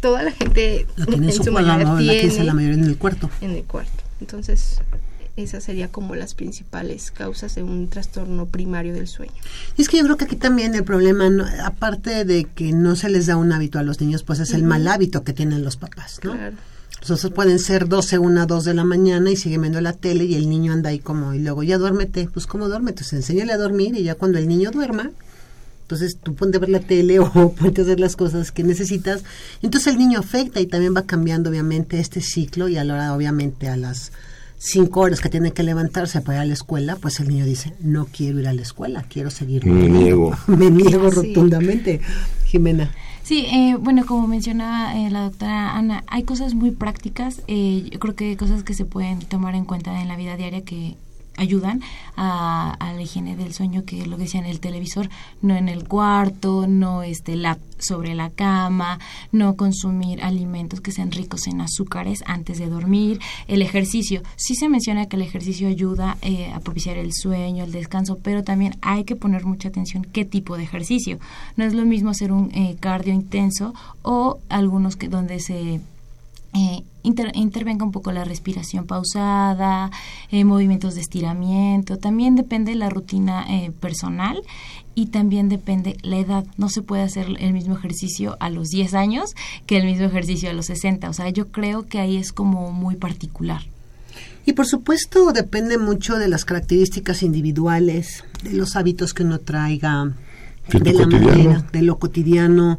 toda 0.00 0.22
la 0.22 0.32
gente 0.32 0.86
en 0.96 1.32
su 1.32 1.52
mayoría 1.52 1.84
la, 1.84 1.92
la 1.94 1.98
tiene 1.98 2.28
tiene 2.28 2.44
la 2.44 2.54
mayoría 2.54 2.78
en 2.78 2.84
el 2.84 2.96
cuarto. 2.98 3.30
en 3.40 3.50
el 3.52 3.64
cuarto. 3.64 4.02
Entonces, 4.20 4.78
esas 5.36 5.64
serían 5.64 5.90
como 5.90 6.14
las 6.14 6.34
principales 6.34 7.10
causas 7.10 7.54
de 7.54 7.62
un 7.62 7.88
trastorno 7.88 8.46
primario 8.46 8.94
del 8.94 9.06
sueño. 9.08 9.34
Y 9.76 9.82
es 9.82 9.88
que 9.90 9.98
yo 9.98 10.04
creo 10.04 10.16
que 10.16 10.24
aquí 10.24 10.36
también 10.36 10.74
el 10.74 10.84
problema, 10.84 11.28
no- 11.28 11.44
aparte 11.64 12.24
de 12.24 12.44
que 12.44 12.72
no 12.72 12.96
se 12.96 13.10
les 13.10 13.26
da 13.26 13.36
un 13.36 13.52
hábito 13.52 13.78
a 13.78 13.82
los 13.82 14.00
niños, 14.00 14.22
pues 14.22 14.40
es 14.40 14.52
el 14.52 14.62
mal 14.62 14.88
hábito 14.88 15.24
que 15.24 15.34
tienen 15.34 15.62
los 15.62 15.76
papás, 15.76 16.20
¿no? 16.24 16.32
Claro. 16.32 16.56
Otros 17.10 17.32
pueden 17.32 17.58
ser 17.58 17.88
12, 17.88 18.18
1, 18.18 18.46
2 18.46 18.64
de 18.64 18.74
la 18.74 18.84
mañana 18.84 19.30
y 19.30 19.36
sigue 19.36 19.58
viendo 19.58 19.80
la 19.80 19.92
tele 19.92 20.24
y 20.24 20.34
el 20.34 20.48
niño 20.48 20.72
anda 20.72 20.90
ahí 20.90 20.98
como, 20.98 21.34
y 21.34 21.38
luego 21.38 21.62
ya 21.62 21.78
duérmete. 21.78 22.28
Pues, 22.32 22.46
¿cómo 22.46 22.68
duérmete? 22.68 23.02
Pues 23.02 23.12
enséñale 23.12 23.52
a 23.52 23.58
dormir 23.58 23.94
y 23.96 24.02
ya 24.02 24.16
cuando 24.16 24.38
el 24.38 24.48
niño 24.48 24.70
duerma, 24.70 25.12
entonces 25.82 26.18
tú 26.20 26.34
ponte 26.34 26.56
a 26.56 26.60
ver 26.60 26.68
la 26.68 26.80
tele 26.80 27.18
o 27.20 27.52
ponte 27.52 27.80
a 27.80 27.84
hacer 27.84 28.00
las 28.00 28.16
cosas 28.16 28.50
que 28.50 28.64
necesitas. 28.64 29.22
Entonces 29.62 29.92
el 29.92 29.98
niño 29.98 30.18
afecta 30.18 30.60
y 30.60 30.66
también 30.66 30.96
va 30.96 31.02
cambiando 31.02 31.48
obviamente 31.48 32.00
este 32.00 32.20
ciclo 32.20 32.68
y 32.68 32.76
a 32.76 32.84
la 32.84 32.94
hora 32.94 33.14
obviamente 33.14 33.68
a 33.68 33.76
las 33.76 34.10
cinco 34.58 35.00
horas 35.00 35.20
que 35.20 35.28
tiene 35.28 35.52
que 35.52 35.62
levantarse 35.62 36.20
para 36.20 36.38
ir 36.38 36.42
a 36.42 36.44
la 36.46 36.54
escuela, 36.54 36.96
pues 36.96 37.20
el 37.20 37.28
niño 37.28 37.44
dice, 37.44 37.74
no 37.80 38.06
quiero 38.06 38.40
ir 38.40 38.48
a 38.48 38.52
la 38.52 38.62
escuela, 38.62 39.02
quiero 39.08 39.30
seguir. 39.30 39.64
Me 39.66 39.72
durmiendo". 39.72 39.98
niego. 40.00 40.32
Me 40.46 40.70
niego 40.70 41.10
Sí. 41.10 41.16
rotundamente, 41.34 42.00
Jimena. 42.46 42.90
Sí, 43.22 43.44
eh, 43.52 43.76
bueno, 43.80 44.06
como 44.06 44.28
mencionaba 44.28 44.96
eh, 44.96 45.10
la 45.10 45.22
doctora 45.22 45.76
Ana, 45.76 46.04
hay 46.06 46.22
cosas 46.22 46.54
muy 46.54 46.70
prácticas, 46.70 47.42
eh, 47.48 47.88
yo 47.90 47.98
creo 47.98 48.14
que 48.14 48.28
hay 48.30 48.36
cosas 48.36 48.62
que 48.62 48.72
se 48.72 48.84
pueden 48.84 49.18
tomar 49.18 49.56
en 49.56 49.64
cuenta 49.64 50.00
en 50.00 50.06
la 50.06 50.16
vida 50.16 50.36
diaria 50.36 50.62
que 50.62 50.94
ayudan 51.36 51.82
a, 52.16 52.74
a 52.78 52.92
la 52.92 53.02
higiene 53.02 53.36
del 53.36 53.54
sueño, 53.54 53.84
que 53.84 54.06
lo 54.06 54.16
que 54.16 54.24
decía 54.24 54.40
en 54.40 54.46
el 54.46 54.60
televisor, 54.60 55.08
no 55.42 55.54
en 55.56 55.68
el 55.68 55.86
cuarto, 55.86 56.66
no 56.66 57.02
este 57.02 57.36
la 57.36 57.58
sobre 57.78 58.14
la 58.14 58.30
cama, 58.30 58.98
no 59.32 59.56
consumir 59.56 60.22
alimentos 60.22 60.80
que 60.80 60.92
sean 60.92 61.12
ricos 61.12 61.46
en 61.46 61.60
azúcares 61.60 62.22
antes 62.26 62.58
de 62.58 62.68
dormir, 62.68 63.20
el 63.48 63.62
ejercicio. 63.62 64.22
Sí 64.36 64.54
se 64.54 64.68
menciona 64.68 65.06
que 65.06 65.16
el 65.16 65.22
ejercicio 65.22 65.68
ayuda 65.68 66.16
eh, 66.22 66.50
a 66.52 66.60
propiciar 66.60 66.96
el 66.96 67.12
sueño, 67.12 67.64
el 67.64 67.72
descanso, 67.72 68.18
pero 68.22 68.44
también 68.44 68.76
hay 68.80 69.04
que 69.04 69.16
poner 69.16 69.44
mucha 69.44 69.68
atención 69.68 70.06
qué 70.12 70.24
tipo 70.24 70.56
de 70.56 70.64
ejercicio. 70.64 71.18
No 71.56 71.64
es 71.64 71.74
lo 71.74 71.84
mismo 71.84 72.10
hacer 72.10 72.32
un 72.32 72.50
eh, 72.54 72.76
cardio 72.80 73.12
intenso 73.12 73.74
o 74.02 74.38
algunos 74.48 74.96
que 74.96 75.08
donde 75.08 75.40
se 75.40 75.80
eh, 76.54 76.82
inter- 77.02 77.32
intervenga 77.34 77.84
un 77.84 77.92
poco 77.92 78.12
la 78.12 78.24
respiración 78.24 78.86
pausada, 78.86 79.90
eh, 80.30 80.44
movimientos 80.44 80.94
de 80.94 81.00
estiramiento. 81.02 81.98
También 81.98 82.34
depende 82.36 82.74
la 82.74 82.88
rutina 82.90 83.44
eh, 83.48 83.70
personal 83.80 84.40
y 84.94 85.06
también 85.06 85.48
depende 85.48 85.96
la 86.02 86.16
edad. 86.18 86.44
No 86.56 86.68
se 86.68 86.82
puede 86.82 87.02
hacer 87.02 87.26
el 87.38 87.52
mismo 87.52 87.76
ejercicio 87.76 88.36
a 88.40 88.48
los 88.50 88.68
10 88.68 88.94
años 88.94 89.34
que 89.66 89.76
el 89.78 89.84
mismo 89.84 90.06
ejercicio 90.06 90.48
a 90.48 90.52
los 90.54 90.66
60. 90.66 91.10
O 91.10 91.12
sea, 91.12 91.28
yo 91.30 91.48
creo 91.48 91.86
que 91.86 91.98
ahí 92.00 92.16
es 92.16 92.32
como 92.32 92.72
muy 92.72 92.96
particular. 92.96 93.62
Y 94.46 94.52
por 94.52 94.66
supuesto 94.66 95.32
depende 95.32 95.76
mucho 95.76 96.16
de 96.18 96.28
las 96.28 96.44
características 96.44 97.22
individuales, 97.24 98.24
de 98.44 98.52
los 98.52 98.76
hábitos 98.76 99.12
que 99.12 99.24
uno 99.24 99.40
traiga, 99.40 100.12
De 100.68 100.78
la 100.92 101.04
cotidiano. 101.04 101.18
manera, 101.26 101.66
de 101.72 101.82
lo 101.82 101.98
cotidiano. 101.98 102.78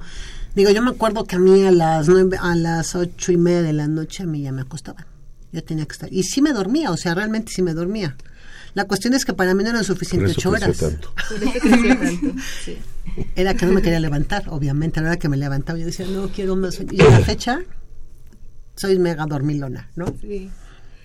Digo, 0.57 0.71
yo 0.71 0.81
me 0.81 0.89
acuerdo 0.89 1.25
que 1.25 1.35
a 1.35 1.39
mí 1.39 1.63
a 1.65 1.71
las 1.71 2.07
nueve, 2.07 2.35
a 2.41 2.55
las 2.55 2.95
ocho 2.95 3.31
y 3.31 3.37
media 3.37 3.61
de 3.61 3.73
la 3.73 3.87
noche 3.87 4.23
a 4.23 4.25
mí 4.25 4.41
ya 4.41 4.51
me 4.51 4.63
acostaba. 4.63 5.05
Yo 5.51 5.63
tenía 5.63 5.85
que 5.85 5.91
estar. 5.91 6.11
Y 6.11 6.23
sí 6.23 6.41
me 6.41 6.51
dormía, 6.51 6.89
o 6.89 6.97
sea, 6.97 7.13
realmente 7.13 7.51
sí 7.51 7.61
me 7.61 7.75
dormía. 7.75 8.17
La 8.73 8.85
cuestión 8.85 9.13
es 9.13 9.23
que 9.23 9.33
para 9.33 9.53
mí 9.53 9.63
no 9.63 9.69
eran 9.69 9.83
suficientes 9.83 10.35
ocho 10.35 10.49
horas. 10.49 10.75
tanto. 10.79 11.13
Sí. 12.65 12.75
Era 13.35 13.53
que 13.53 13.67
no 13.67 13.73
me 13.73 13.83
quería 13.83 13.99
levantar, 13.99 14.45
obviamente. 14.49 14.99
A 14.99 15.03
la 15.03 15.09
hora 15.09 15.19
que 15.19 15.29
me 15.29 15.37
levantaba 15.37 15.77
yo 15.77 15.85
decía, 15.85 16.07
no 16.07 16.27
quiero 16.29 16.55
más. 16.55 16.73
sueño". 16.73 16.91
Y 16.91 17.01
a 17.01 17.09
la 17.11 17.19
fecha 17.19 17.59
soy 18.75 18.97
mega 18.97 19.27
dormilona, 19.27 19.91
¿no? 19.95 20.07
Sí. 20.19 20.49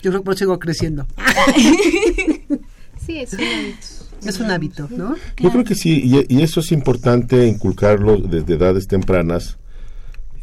Yo 0.03 0.13
creo 0.13 0.23
que 0.23 0.25
por 0.25 0.33
eso 0.33 0.45
sigo 0.45 0.59
creciendo. 0.59 1.07
Sí, 3.05 3.19
es 3.19 3.33
un 3.33 3.41
hábito. 3.41 3.87
Es 4.25 4.41
un 4.41 4.51
hábito, 4.51 4.89
¿no? 4.91 5.17
Yo 5.39 5.51
creo 5.51 5.65
que 5.65 5.75
sí, 5.75 6.01
y, 6.05 6.37
y 6.37 6.43
eso 6.43 6.61
es 6.61 6.71
importante 6.71 7.47
inculcarlo 7.47 8.19
desde 8.19 8.55
edades 8.55 8.87
tempranas 8.87 9.59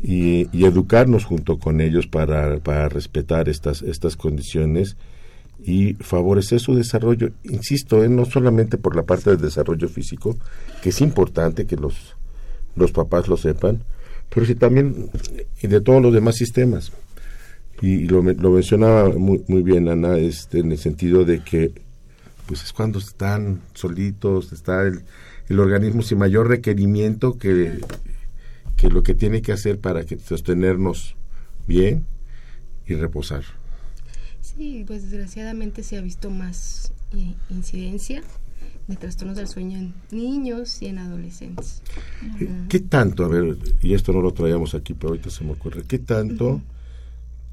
y, 0.01 0.47
y 0.51 0.65
educarnos 0.65 1.23
junto 1.23 1.59
con 1.59 1.79
ellos 1.79 2.07
para, 2.07 2.59
para 2.59 2.89
respetar 2.89 3.47
estas, 3.47 3.81
estas 3.81 4.17
condiciones 4.17 4.97
y 5.63 5.93
favorecer 5.95 6.59
su 6.59 6.75
desarrollo, 6.75 7.31
insisto, 7.43 8.03
¿eh? 8.03 8.09
no 8.09 8.25
solamente 8.25 8.77
por 8.77 8.95
la 8.95 9.03
parte 9.03 9.29
del 9.29 9.41
desarrollo 9.41 9.87
físico, 9.89 10.37
que 10.81 10.89
es 10.89 11.01
importante 11.01 11.65
que 11.65 11.75
los, 11.75 12.15
los 12.75 12.91
papás 12.91 13.27
lo 13.27 13.37
sepan, 13.37 13.83
pero 14.29 14.45
sí 14.45 14.55
también 14.55 15.09
y 15.61 15.67
de 15.67 15.81
todos 15.81 16.01
los 16.01 16.13
demás 16.13 16.35
sistemas. 16.35 16.91
Y 17.81 18.07
lo, 18.07 18.21
lo 18.21 18.51
mencionaba 18.51 19.09
muy, 19.09 19.41
muy 19.47 19.63
bien 19.63 19.87
Ana, 19.87 20.17
este, 20.17 20.59
en 20.59 20.71
el 20.73 20.77
sentido 20.77 21.23
de 21.23 21.41
que 21.41 21.71
pues 22.49 22.63
es 22.63 22.73
cuando 22.73 22.97
están 22.97 23.61
solitos, 23.75 24.51
está 24.51 24.81
el, 24.81 25.03
el 25.49 25.59
organismo 25.59 26.01
sin 26.01 26.17
mayor 26.17 26.47
requerimiento 26.47 27.37
que, 27.37 27.79
que 28.75 28.89
lo 28.89 29.03
que 29.03 29.13
tiene 29.13 29.43
que 29.43 29.51
hacer 29.51 29.77
para 29.77 30.03
que 30.03 30.17
sostenernos 30.17 31.15
bien 31.67 32.07
y 32.87 32.95
reposar. 32.95 33.43
Sí, 34.41 34.83
pues 34.87 35.03
desgraciadamente 35.03 35.83
se 35.83 35.97
ha 35.97 36.01
visto 36.01 36.31
más 36.31 36.91
eh, 37.15 37.35
incidencia 37.51 38.23
de 38.87 38.95
trastornos 38.95 39.37
del 39.37 39.47
sueño 39.47 39.77
en 39.77 39.93
niños 40.09 40.81
y 40.81 40.87
en 40.87 40.97
adolescentes. 40.97 41.83
¿Qué 42.67 42.79
tanto, 42.79 43.25
a 43.25 43.27
ver, 43.27 43.59
y 43.83 43.93
esto 43.93 44.11
no 44.11 44.21
lo 44.21 44.31
traíamos 44.31 44.73
aquí, 44.73 44.95
pero 44.95 45.09
ahorita 45.09 45.29
se 45.29 45.43
me 45.43 45.51
ocurre, 45.51 45.83
qué 45.87 45.99
tanto 45.99 46.63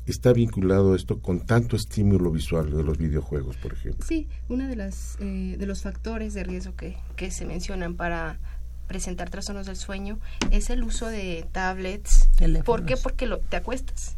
está 0.06 0.32
vinculado 0.32 0.94
esto 0.94 1.20
con 1.20 1.40
tanto 1.40 1.76
estímulo 1.76 2.30
visual 2.30 2.70
de 2.74 2.82
los 2.82 2.96
videojuegos, 2.96 3.56
por 3.56 3.72
ejemplo? 3.72 4.04
Sí, 4.06 4.28
uno 4.48 4.66
de, 4.66 4.76
las, 4.76 5.16
eh, 5.20 5.56
de 5.58 5.66
los 5.66 5.82
factores 5.82 6.34
de 6.34 6.44
riesgo 6.44 6.74
que, 6.76 6.96
que 7.16 7.30
se 7.30 7.44
mencionan 7.44 7.94
para 7.94 8.38
presentar 8.86 9.30
trastornos 9.30 9.66
del 9.66 9.76
sueño 9.76 10.18
es 10.50 10.70
el 10.70 10.84
uso 10.84 11.06
de 11.08 11.46
tablets. 11.52 12.28
Teléfonos. 12.36 12.66
¿Por 12.66 12.84
qué? 12.86 12.96
Porque 12.96 13.26
lo, 13.26 13.38
te 13.38 13.56
acuestas. 13.56 14.16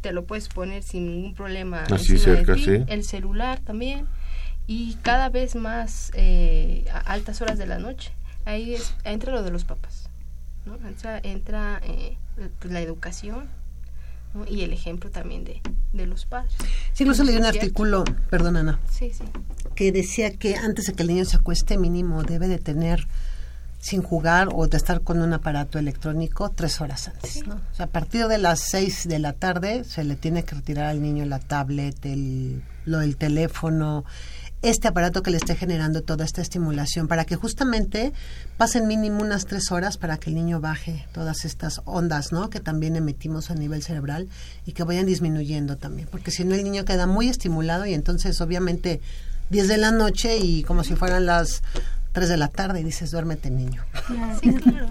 Te 0.00 0.12
lo 0.12 0.24
puedes 0.24 0.48
poner 0.48 0.82
sin 0.82 1.06
ningún 1.06 1.34
problema. 1.34 1.84
Así 1.84 2.14
de 2.14 2.18
cerca, 2.18 2.54
ti. 2.54 2.64
sí. 2.64 2.84
El 2.88 3.04
celular 3.04 3.60
también. 3.60 4.06
Y 4.66 4.94
cada 5.02 5.28
vez 5.28 5.54
más 5.54 6.10
eh, 6.14 6.86
a 6.92 6.98
altas 7.00 7.42
horas 7.42 7.58
de 7.58 7.66
la 7.66 7.78
noche. 7.78 8.12
Ahí 8.46 8.74
es, 8.74 8.94
entra 9.04 9.32
lo 9.32 9.42
de 9.42 9.50
los 9.50 9.64
papás. 9.64 10.08
¿no? 10.64 10.76
Entra, 10.88 11.20
entra 11.22 11.80
eh, 11.84 12.16
pues, 12.58 12.72
la 12.72 12.80
educación 12.80 13.48
¿no? 14.34 14.44
y 14.46 14.62
el 14.62 14.72
ejemplo 14.72 15.10
también 15.10 15.44
de, 15.44 15.60
de 15.92 16.06
los 16.06 16.26
padres. 16.26 16.52
Sí, 16.92 17.04
incluso 17.04 17.24
leí 17.24 17.36
un 17.36 17.44
artículo, 17.44 18.04
perdón 18.30 18.56
Ana, 18.56 18.80
Sí, 18.90 19.10
sí. 19.12 19.24
que 19.74 19.92
decía 19.92 20.36
que 20.36 20.56
antes 20.56 20.86
de 20.86 20.92
que 20.94 21.02
el 21.02 21.08
niño 21.08 21.24
se 21.24 21.36
acueste 21.36 21.78
mínimo 21.78 22.22
debe 22.22 22.48
de 22.48 22.58
tener 22.58 23.06
sin 23.78 24.00
jugar 24.02 24.48
o 24.54 24.66
de 24.66 24.78
estar 24.78 25.02
con 25.02 25.20
un 25.20 25.34
aparato 25.34 25.78
electrónico 25.78 26.50
tres 26.50 26.80
horas 26.80 27.08
antes, 27.08 27.46
¿no? 27.46 27.56
O 27.56 27.74
sea, 27.74 27.84
a 27.86 27.88
partir 27.90 28.26
de 28.28 28.38
las 28.38 28.60
seis 28.60 29.06
de 29.06 29.18
la 29.18 29.34
tarde 29.34 29.84
se 29.84 30.04
le 30.04 30.16
tiene 30.16 30.42
que 30.42 30.54
retirar 30.54 30.86
al 30.86 31.02
niño 31.02 31.26
la 31.26 31.38
tablet, 31.38 31.94
el, 32.06 32.62
lo 32.86 33.00
del 33.00 33.18
teléfono, 33.18 34.06
este 34.64 34.88
aparato 34.88 35.22
que 35.22 35.30
le 35.30 35.36
esté 35.36 35.56
generando 35.56 36.02
toda 36.02 36.24
esta 36.24 36.40
estimulación 36.40 37.06
para 37.06 37.26
que 37.26 37.36
justamente 37.36 38.14
pasen 38.56 38.86
mínimo 38.86 39.20
unas 39.20 39.44
tres 39.44 39.70
horas 39.70 39.98
para 39.98 40.16
que 40.16 40.30
el 40.30 40.36
niño 40.36 40.60
baje 40.60 41.06
todas 41.12 41.44
estas 41.44 41.82
ondas, 41.84 42.32
¿no? 42.32 42.48
Que 42.48 42.60
también 42.60 42.96
emitimos 42.96 43.50
a 43.50 43.54
nivel 43.54 43.82
cerebral 43.82 44.26
y 44.64 44.72
que 44.72 44.82
vayan 44.82 45.04
disminuyendo 45.04 45.76
también, 45.76 46.08
porque 46.10 46.30
si 46.30 46.44
no 46.44 46.54
el 46.54 46.64
niño 46.64 46.86
queda 46.86 47.06
muy 47.06 47.28
estimulado 47.28 47.84
y 47.84 47.92
entonces 47.92 48.40
obviamente 48.40 49.02
10 49.50 49.68
de 49.68 49.76
la 49.76 49.90
noche 49.90 50.38
y 50.38 50.62
como 50.62 50.82
si 50.82 50.94
fueran 50.94 51.26
las 51.26 51.62
3 52.12 52.28
de 52.28 52.36
la 52.38 52.48
tarde 52.48 52.80
y 52.80 52.84
dices, 52.84 53.10
duérmete 53.10 53.50
niño. 53.50 53.84
Sí, 54.40 54.50
claro. 54.54 54.88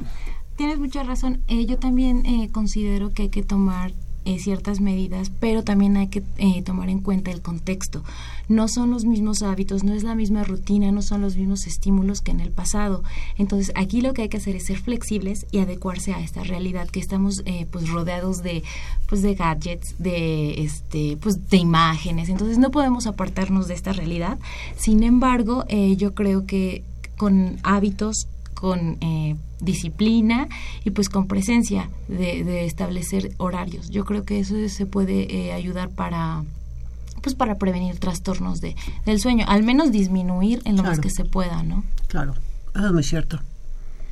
Tienes 0.56 0.78
mucha 0.78 1.02
razón. 1.02 1.42
Eh, 1.48 1.66
yo 1.66 1.80
también 1.80 2.26
eh, 2.28 2.50
considero 2.52 3.12
que 3.12 3.24
hay 3.24 3.30
que 3.30 3.42
tomar 3.42 3.92
eh, 4.26 4.40
ciertas 4.40 4.80
medidas, 4.80 5.32
pero 5.40 5.64
también 5.64 5.98
hay 5.98 6.08
que 6.08 6.24
eh, 6.38 6.62
tomar 6.64 6.90
en 6.90 7.00
cuenta 7.00 7.32
el 7.32 7.42
contexto. 7.42 8.04
No 8.50 8.68
son 8.68 8.92
los 8.92 9.06
mismos 9.06 9.42
hábitos, 9.42 9.84
no 9.84 9.94
es 9.94 10.04
la 10.04 10.16
misma 10.16 10.44
rutina, 10.44 10.92
no 10.92 11.02
son 11.02 11.22
los 11.22 11.36
mismos 11.36 11.66
estímulos 11.66 12.22
que 12.22 12.32
en 12.32 12.40
el 12.40 12.52
pasado. 12.52 13.04
Entonces, 13.38 13.72
aquí 13.76 14.02
lo 14.02 14.14
que 14.14 14.24
hay 14.24 14.30
que 14.30 14.38
hacer 14.38 14.56
es 14.56 14.66
ser 14.66 14.80
flexibles 14.80 15.46
y 15.52 15.60
adecuarse 15.60 16.14
a 16.14 16.22
esta 16.22 16.44
realidad 16.44 16.88
que 16.90 17.00
estamos 17.00 17.42
eh, 17.46 17.68
pues 17.72 17.90
rodeados 17.90 18.44
de 18.44 18.64
pues 19.08 19.22
de 19.22 19.36
gadgets, 19.36 19.96
de 20.00 20.64
este 20.64 21.18
pues 21.22 21.50
de 21.50 21.58
imágenes. 21.58 22.30
Entonces, 22.30 22.58
no 22.58 22.72
podemos 22.72 23.08
apartarnos 23.08 23.68
de 23.68 23.76
esta 23.76 23.94
realidad. 23.94 24.40
Sin 24.76 25.04
embargo, 25.04 25.66
eh, 25.68 25.96
yo 25.96 26.14
creo 26.14 26.46
que 26.46 26.84
con 27.18 27.58
hábitos 27.64 28.28
con 28.64 28.96
eh, 29.02 29.36
disciplina 29.60 30.48
y 30.86 30.92
pues 30.92 31.10
con 31.10 31.28
presencia 31.28 31.90
de, 32.08 32.46
de 32.46 32.64
establecer 32.66 33.32
horarios. 33.36 33.90
Yo 33.90 34.06
creo 34.06 34.24
que 34.24 34.40
eso 34.40 34.56
se 34.70 34.86
puede 34.86 35.36
eh, 35.36 35.52
ayudar 35.52 35.90
para 35.90 36.46
pues 37.22 37.36
para 37.36 37.56
prevenir 37.56 38.00
trastornos 38.00 38.62
de, 38.62 38.78
del 39.06 39.20
sueño, 39.20 39.44
al 39.50 39.64
menos 39.64 39.92
disminuir 39.92 40.62
en 40.64 40.78
lo 40.78 40.84
más 40.84 41.02
que 41.02 41.10
se 41.10 41.26
pueda, 41.26 41.62
¿no? 41.64 41.84
Claro, 42.08 42.36
eso 42.74 42.86
es 42.86 42.94
muy 42.94 43.04
cierto. 43.04 43.42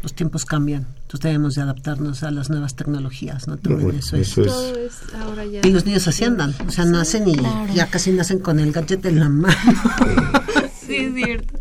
Los 0.04 0.14
tiempos 0.14 0.44
cambian, 0.44 0.86
entonces 1.04 1.22
debemos 1.22 1.54
de 1.56 1.62
adaptarnos 1.62 2.22
a 2.24 2.32
las 2.32 2.50
nuevas 2.50 2.76
tecnologías, 2.76 3.48
¿no? 3.48 3.56
También 3.56 3.84
Bueno, 3.84 4.00
eso 4.00 4.18
es. 4.18 4.32
eso 4.32 4.42
es- 4.42 4.48
Todo 4.48 4.76
es 4.80 5.16
ahora 5.18 5.46
ya. 5.46 5.62
Y 5.64 5.72
los 5.72 5.86
niños 5.86 6.06
así 6.10 6.26
andan, 6.26 6.54
o 6.68 6.72
sea, 6.72 6.84
nacen 6.84 7.26
y 7.30 7.36
claro. 7.38 7.74
ya 7.74 7.88
casi 7.90 8.12
nacen 8.12 8.40
con 8.40 8.60
el 8.60 8.74
gadget 8.74 9.06
en 9.06 9.20
la 9.22 9.30
mano. 9.30 9.56
Sí, 10.86 10.98
es 10.98 11.14
cierto. 11.16 11.58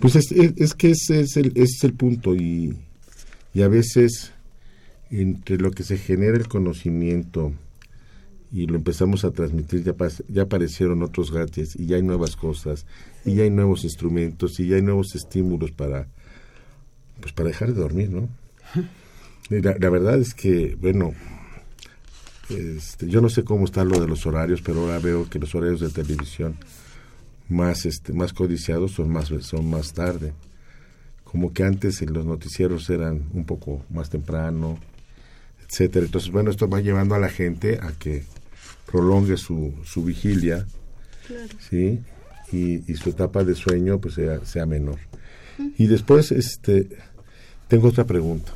Pues 0.00 0.16
es, 0.16 0.32
es- 0.32 0.54
es 0.56 0.74
que 0.74 0.90
ese 0.90 1.20
es 1.20 1.36
el, 1.36 1.48
ese 1.54 1.62
es 1.78 1.84
el 1.84 1.94
punto 1.94 2.34
y, 2.34 2.76
y 3.54 3.62
a 3.62 3.68
veces 3.68 4.32
entre 5.10 5.58
lo 5.58 5.70
que 5.70 5.82
se 5.84 5.96
genera 5.98 6.36
el 6.36 6.48
conocimiento 6.48 7.52
y 8.52 8.66
lo 8.66 8.76
empezamos 8.76 9.24
a 9.24 9.30
transmitir 9.32 9.82
ya, 9.84 9.94
ya 10.28 10.42
aparecieron 10.42 11.02
otros 11.02 11.30
gadgets 11.32 11.76
y 11.76 11.86
ya 11.86 11.96
hay 11.96 12.02
nuevas 12.02 12.36
cosas 12.36 12.86
y 13.24 13.34
ya 13.34 13.44
hay 13.44 13.50
nuevos 13.50 13.84
instrumentos 13.84 14.58
y 14.60 14.68
ya 14.68 14.76
hay 14.76 14.82
nuevos 14.82 15.14
estímulos 15.14 15.70
para 15.72 16.06
pues 17.20 17.32
para 17.32 17.48
dejar 17.48 17.72
de 17.72 17.80
dormir, 17.80 18.10
¿no? 18.10 18.28
La 19.50 19.90
verdad 19.90 20.18
es 20.18 20.34
que, 20.34 20.76
bueno, 20.80 21.14
este, 22.50 23.08
yo 23.08 23.20
no 23.20 23.28
sé 23.28 23.44
cómo 23.44 23.64
está 23.64 23.84
lo 23.84 24.00
de 24.00 24.06
los 24.08 24.26
horarios, 24.26 24.60
pero 24.62 24.80
ahora 24.80 24.98
veo 24.98 25.28
que 25.28 25.38
los 25.38 25.54
horarios 25.54 25.80
de 25.80 25.90
televisión 25.90 26.56
más 27.48 27.86
este 27.86 28.12
más 28.12 28.32
codiciados 28.32 28.92
son 28.92 29.10
más 29.10 29.32
son 29.40 29.68
más 29.68 29.92
tarde. 29.92 30.32
Como 31.24 31.52
que 31.52 31.64
antes 31.64 32.00
en 32.02 32.12
los 32.12 32.24
noticieros 32.24 32.88
eran 32.90 33.24
un 33.32 33.44
poco 33.44 33.84
más 33.90 34.08
temprano, 34.08 34.78
etcétera. 35.68 36.06
Entonces, 36.06 36.30
bueno, 36.30 36.50
esto 36.50 36.68
va 36.68 36.80
llevando 36.80 37.14
a 37.14 37.18
la 37.18 37.28
gente 37.28 37.78
a 37.82 37.92
que 37.92 38.24
prolongue 38.86 39.36
su, 39.36 39.74
su 39.84 40.04
vigilia, 40.04 40.66
¿sí? 41.58 42.00
Y, 42.52 42.90
y 42.90 42.96
su 42.96 43.10
etapa 43.10 43.42
de 43.42 43.56
sueño 43.56 43.98
pues 43.98 44.14
sea, 44.14 44.44
sea 44.44 44.66
menor. 44.66 44.98
Y 45.76 45.86
después, 45.86 46.30
este, 46.32 46.88
tengo 47.68 47.88
otra 47.88 48.04
pregunta. 48.04 48.52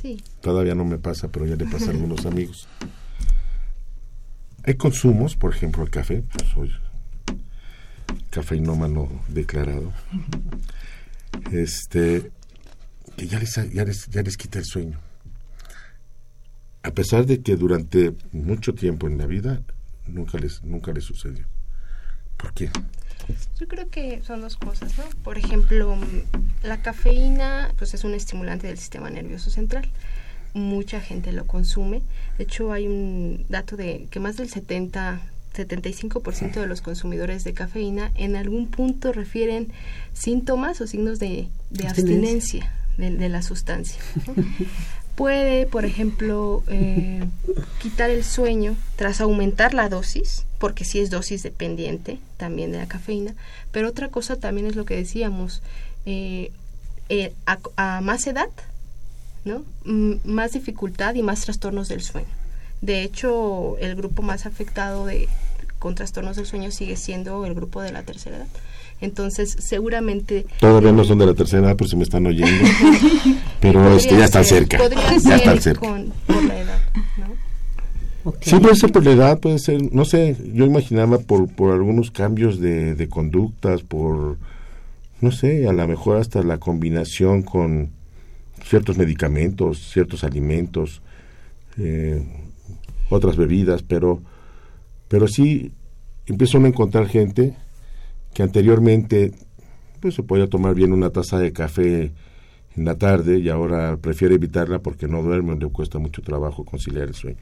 Sí. 0.00 0.22
Todavía 0.40 0.74
no 0.74 0.84
me 0.84 0.98
pasa, 0.98 1.28
pero 1.28 1.46
ya 1.46 1.56
le 1.56 1.66
pasa 1.66 1.86
a 1.86 1.90
algunos 1.90 2.26
amigos. 2.26 2.66
Hay 4.64 4.74
consumos, 4.74 5.36
por 5.36 5.54
ejemplo, 5.54 5.84
el 5.84 5.90
café, 5.90 6.22
pues 6.32 6.48
soy 6.52 6.72
cafeinómano 8.30 9.08
declarado, 9.28 9.92
este, 11.52 12.30
que 13.16 13.26
ya 13.26 13.38
les, 13.38 13.54
ya, 13.72 13.84
les, 13.84 14.06
ya 14.06 14.22
les 14.22 14.36
quita 14.36 14.58
el 14.58 14.64
sueño. 14.64 14.98
A 16.82 16.90
pesar 16.90 17.26
de 17.26 17.42
que 17.42 17.56
durante 17.56 18.14
mucho 18.32 18.74
tiempo 18.74 19.08
en 19.08 19.18
la 19.18 19.26
vida 19.26 19.62
nunca 20.06 20.38
les, 20.38 20.62
nunca 20.62 20.92
les 20.92 21.04
sucedió. 21.04 21.46
¿Por 22.36 22.52
qué? 22.52 22.70
Yo 23.58 23.66
creo 23.66 23.88
que 23.88 24.22
son 24.22 24.40
dos 24.40 24.56
cosas, 24.56 24.96
¿no? 24.98 25.04
Por 25.24 25.38
ejemplo, 25.38 25.96
la 26.62 26.80
cafeína 26.82 27.72
pues 27.76 27.94
es 27.94 28.04
un 28.04 28.14
estimulante 28.14 28.66
del 28.66 28.78
sistema 28.78 29.10
nervioso 29.10 29.50
central. 29.50 29.88
Mucha 30.54 31.00
gente 31.00 31.32
lo 31.32 31.46
consume. 31.46 32.02
De 32.38 32.44
hecho, 32.44 32.72
hay 32.72 32.86
un 32.86 33.46
dato 33.48 33.76
de 33.76 34.06
que 34.10 34.20
más 34.20 34.36
del 34.36 34.48
70 34.48 35.20
75% 35.56 36.60
de 36.60 36.66
los 36.66 36.80
consumidores 36.80 37.44
de 37.44 37.54
cafeína 37.54 38.12
en 38.14 38.36
algún 38.36 38.66
punto 38.68 39.12
refieren 39.12 39.68
síntomas 40.12 40.80
o 40.80 40.86
signos 40.86 41.18
de, 41.18 41.48
de 41.70 41.86
abstinencia 41.86 42.72
de, 42.98 43.10
de 43.10 43.28
la 43.28 43.42
sustancia. 43.42 44.00
Puede, 45.16 45.66
por 45.66 45.86
ejemplo, 45.86 46.62
eh, 46.68 47.24
quitar 47.80 48.10
el 48.10 48.22
sueño 48.22 48.76
tras 48.96 49.22
aumentar 49.22 49.72
la 49.72 49.88
dosis, 49.88 50.44
porque 50.58 50.84
sí 50.84 51.00
es 51.00 51.08
dosis 51.08 51.42
dependiente 51.42 52.18
también 52.36 52.70
de 52.70 52.78
la 52.78 52.86
cafeína, 52.86 53.34
pero 53.72 53.88
otra 53.88 54.08
cosa 54.08 54.36
también 54.36 54.66
es 54.66 54.76
lo 54.76 54.84
que 54.84 54.94
decíamos, 54.94 55.62
eh, 56.04 56.52
eh, 57.08 57.32
a, 57.46 57.58
a 57.76 58.00
más 58.02 58.26
edad, 58.26 58.50
¿no? 59.46 59.64
Más 59.84 60.52
dificultad 60.52 61.14
y 61.14 61.22
más 61.22 61.40
trastornos 61.40 61.88
del 61.88 62.02
sueño. 62.02 62.28
De 62.82 63.02
hecho, 63.02 63.78
el 63.78 63.96
grupo 63.96 64.20
más 64.20 64.44
afectado 64.44 65.06
de, 65.06 65.30
con 65.86 65.94
trastornos 65.94 66.34
del 66.34 66.46
sueño 66.46 66.72
sigue 66.72 66.96
siendo 66.96 67.46
el 67.46 67.54
grupo 67.54 67.80
de 67.80 67.92
la 67.92 68.02
tercera 68.02 68.38
edad. 68.38 68.48
Entonces, 69.00 69.54
seguramente... 69.60 70.44
Todavía 70.58 70.90
no 70.90 71.04
son 71.04 71.18
de 71.18 71.26
la 71.26 71.34
tercera 71.34 71.62
edad, 71.68 71.76
pero 71.76 71.88
se 71.88 71.94
me 71.96 72.02
están 72.02 72.26
oyendo. 72.26 72.68
pero 73.60 73.94
este, 73.96 74.18
ya 74.18 74.24
están 74.24 74.44
ser- 74.44 74.66
cerca. 74.66 74.78
Podría 74.78 75.16
Ya 75.18 75.36
están 75.36 75.60
cerca. 75.60 75.78
con- 75.88 76.12
por 76.26 76.42
la 76.44 76.58
edad, 76.60 76.80
¿no? 77.18 78.32
Sí, 78.40 78.56
puede 78.58 78.74
ser 78.74 78.90
por 78.90 79.04
la 79.04 79.12
edad, 79.12 79.38
puede 79.38 79.60
ser, 79.60 79.80
no 79.94 80.04
sé, 80.04 80.36
yo 80.52 80.64
imaginaba 80.64 81.18
por, 81.18 81.46
por 81.46 81.72
algunos 81.72 82.10
cambios 82.10 82.58
de, 82.58 82.96
de 82.96 83.08
conductas, 83.08 83.82
por, 83.82 84.38
no 85.20 85.30
sé, 85.30 85.68
a 85.68 85.72
lo 85.72 85.86
mejor 85.86 86.16
hasta 86.16 86.42
la 86.42 86.58
combinación 86.58 87.42
con 87.42 87.90
ciertos 88.64 88.98
medicamentos, 88.98 89.92
ciertos 89.92 90.24
alimentos, 90.24 91.00
eh, 91.78 92.20
otras 93.08 93.36
bebidas, 93.36 93.84
pero, 93.84 94.20
pero 95.08 95.28
sí 95.28 95.72
empiezo 96.26 96.58
a 96.58 96.66
encontrar 96.66 97.06
gente 97.08 97.54
que 98.34 98.42
anteriormente 98.42 99.32
pues 100.00 100.14
se 100.14 100.22
podía 100.22 100.46
tomar 100.48 100.74
bien 100.74 100.92
una 100.92 101.10
taza 101.10 101.38
de 101.38 101.52
café 101.52 102.12
en 102.76 102.84
la 102.84 102.96
tarde 102.96 103.38
y 103.38 103.48
ahora 103.48 103.96
prefiere 103.96 104.34
evitarla 104.34 104.80
porque 104.80 105.08
no 105.08 105.22
duerme, 105.22 105.56
le 105.56 105.68
cuesta 105.68 105.98
mucho 105.98 106.20
trabajo 106.22 106.64
conciliar 106.64 107.08
el 107.08 107.14
sueño. 107.14 107.38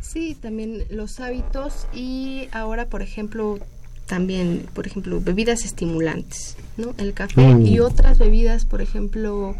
Sí, 0.00 0.36
también 0.40 0.84
los 0.90 1.20
hábitos 1.20 1.86
y 1.92 2.48
ahora, 2.52 2.88
por 2.88 3.02
ejemplo, 3.02 3.58
también, 4.06 4.66
por 4.72 4.86
ejemplo, 4.86 5.20
bebidas 5.20 5.64
estimulantes, 5.64 6.56
¿no? 6.76 6.94
El 6.96 7.12
café 7.12 7.54
Mm. 7.54 7.66
y 7.66 7.80
otras 7.80 8.18
bebidas, 8.18 8.64
por 8.64 8.80
ejemplo, 8.80 9.56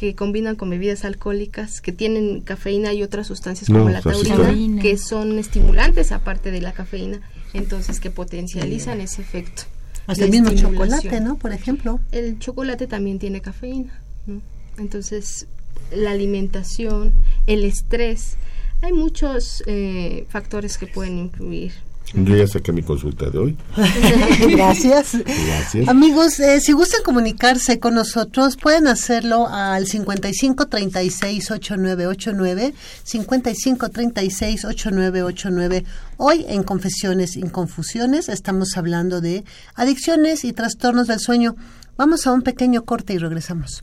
que 0.00 0.14
combinan 0.14 0.56
con 0.56 0.70
bebidas 0.70 1.04
alcohólicas, 1.04 1.82
que 1.82 1.92
tienen 1.92 2.40
cafeína 2.40 2.94
y 2.94 3.02
otras 3.02 3.26
sustancias 3.26 3.68
como 3.68 3.90
la 3.90 4.00
pues 4.00 4.22
taurina, 4.22 4.80
que 4.80 4.96
son 4.96 5.38
estimulantes 5.38 6.10
aparte 6.10 6.50
de 6.50 6.62
la 6.62 6.72
cafeína, 6.72 7.20
entonces 7.52 8.00
que 8.00 8.10
potencializan 8.10 9.02
ese 9.02 9.20
efecto. 9.20 9.64
Hasta 10.06 10.24
el 10.24 10.30
mismo 10.30 10.52
chocolate, 10.52 11.20
¿no? 11.20 11.36
Por 11.36 11.52
ejemplo. 11.52 12.00
El 12.12 12.38
chocolate 12.38 12.86
también 12.86 13.18
tiene 13.18 13.42
cafeína, 13.42 13.92
¿no? 14.26 14.40
Entonces, 14.78 15.46
la 15.94 16.12
alimentación, 16.12 17.12
el 17.46 17.62
estrés, 17.64 18.38
hay 18.80 18.94
muchos 18.94 19.62
eh, 19.66 20.24
factores 20.30 20.78
que 20.78 20.86
pueden 20.86 21.18
influir. 21.18 21.74
Yo 22.14 22.34
ya 22.36 22.46
saqué 22.46 22.72
mi 22.72 22.82
consulta 22.82 23.30
de 23.30 23.38
hoy. 23.38 23.56
Gracias. 24.48 25.16
Gracias. 25.24 25.88
Amigos, 25.88 26.40
eh, 26.40 26.60
si 26.60 26.72
gustan 26.72 27.02
comunicarse 27.04 27.78
con 27.78 27.94
nosotros, 27.94 28.56
pueden 28.56 28.88
hacerlo 28.88 29.46
al 29.48 29.86
55 29.86 30.66
36 30.66 31.50
8989, 31.50 32.74
55 33.04 33.88
36 33.90 34.64
8989. 34.64 35.84
Hoy 36.16 36.44
en 36.48 36.62
Confesiones 36.64 37.36
y 37.36 37.42
Confusiones 37.42 38.28
estamos 38.28 38.76
hablando 38.76 39.20
de 39.20 39.44
adicciones 39.74 40.44
y 40.44 40.52
trastornos 40.52 41.06
del 41.06 41.20
sueño. 41.20 41.56
Vamos 41.96 42.26
a 42.26 42.32
un 42.32 42.42
pequeño 42.42 42.84
corte 42.84 43.12
y 43.12 43.18
regresamos. 43.18 43.82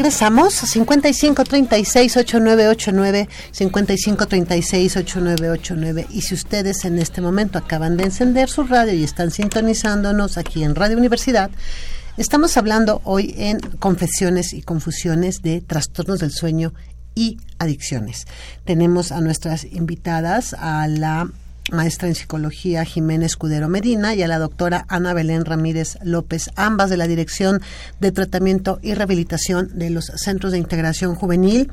Regresamos, 0.00 0.54
55 0.54 1.44
36 1.44 2.16
8989, 2.16 3.28
55 3.52 4.26
36 4.26 4.96
8989. 4.96 6.06
Y 6.08 6.22
si 6.22 6.32
ustedes 6.32 6.86
en 6.86 6.98
este 6.98 7.20
momento 7.20 7.58
acaban 7.58 7.98
de 7.98 8.04
encender 8.04 8.48
su 8.48 8.64
radio 8.64 8.94
y 8.94 9.04
están 9.04 9.30
sintonizándonos 9.30 10.38
aquí 10.38 10.64
en 10.64 10.74
Radio 10.74 10.96
Universidad, 10.96 11.50
Estamos 12.16 12.56
hablando 12.56 13.02
hoy 13.04 13.34
en 13.36 13.60
Confesiones 13.60 14.52
y 14.54 14.62
Confusiones 14.62 15.42
de 15.42 15.60
trastornos 15.60 16.18
del 16.18 16.32
sueño 16.32 16.72
y 17.14 17.38
adicciones. 17.58 18.26
Tenemos 18.64 19.12
a 19.12 19.20
nuestras 19.20 19.64
invitadas, 19.64 20.54
a 20.54 20.86
la 20.88 21.30
maestra 21.70 22.08
en 22.08 22.14
psicología 22.14 22.84
Jimena 22.84 23.26
Escudero 23.26 23.68
Medina 23.68 24.14
y 24.14 24.22
a 24.22 24.28
la 24.28 24.38
doctora 24.38 24.84
Ana 24.88 25.14
Belén 25.14 25.44
Ramírez 25.44 25.98
López, 26.02 26.50
ambas 26.56 26.90
de 26.90 26.96
la 26.96 27.06
Dirección 27.06 27.60
de 28.00 28.12
Tratamiento 28.12 28.78
y 28.82 28.94
Rehabilitación 28.94 29.70
de 29.78 29.90
los 29.90 30.06
Centros 30.16 30.52
de 30.52 30.58
Integración 30.58 31.14
Juvenil. 31.14 31.70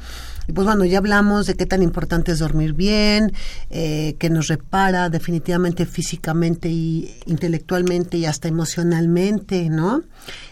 Y 0.48 0.54
pues 0.54 0.66
bueno, 0.66 0.86
ya 0.86 1.00
hablamos 1.00 1.46
de 1.46 1.56
qué 1.56 1.66
tan 1.66 1.84
importante 1.84 2.32
es 2.32 2.40
dormir 2.40 2.74
bien, 2.74 3.34
eh, 3.70 4.16
que 4.18 4.30
nos 4.30 4.48
repara 4.48 5.10
definitivamente 5.10 5.86
físicamente 5.86 6.70
y 6.70 7.14
intelectualmente 7.26 8.18
y 8.18 8.26
hasta 8.26 8.48
emocionalmente, 8.48 9.70
¿no? 9.70 10.04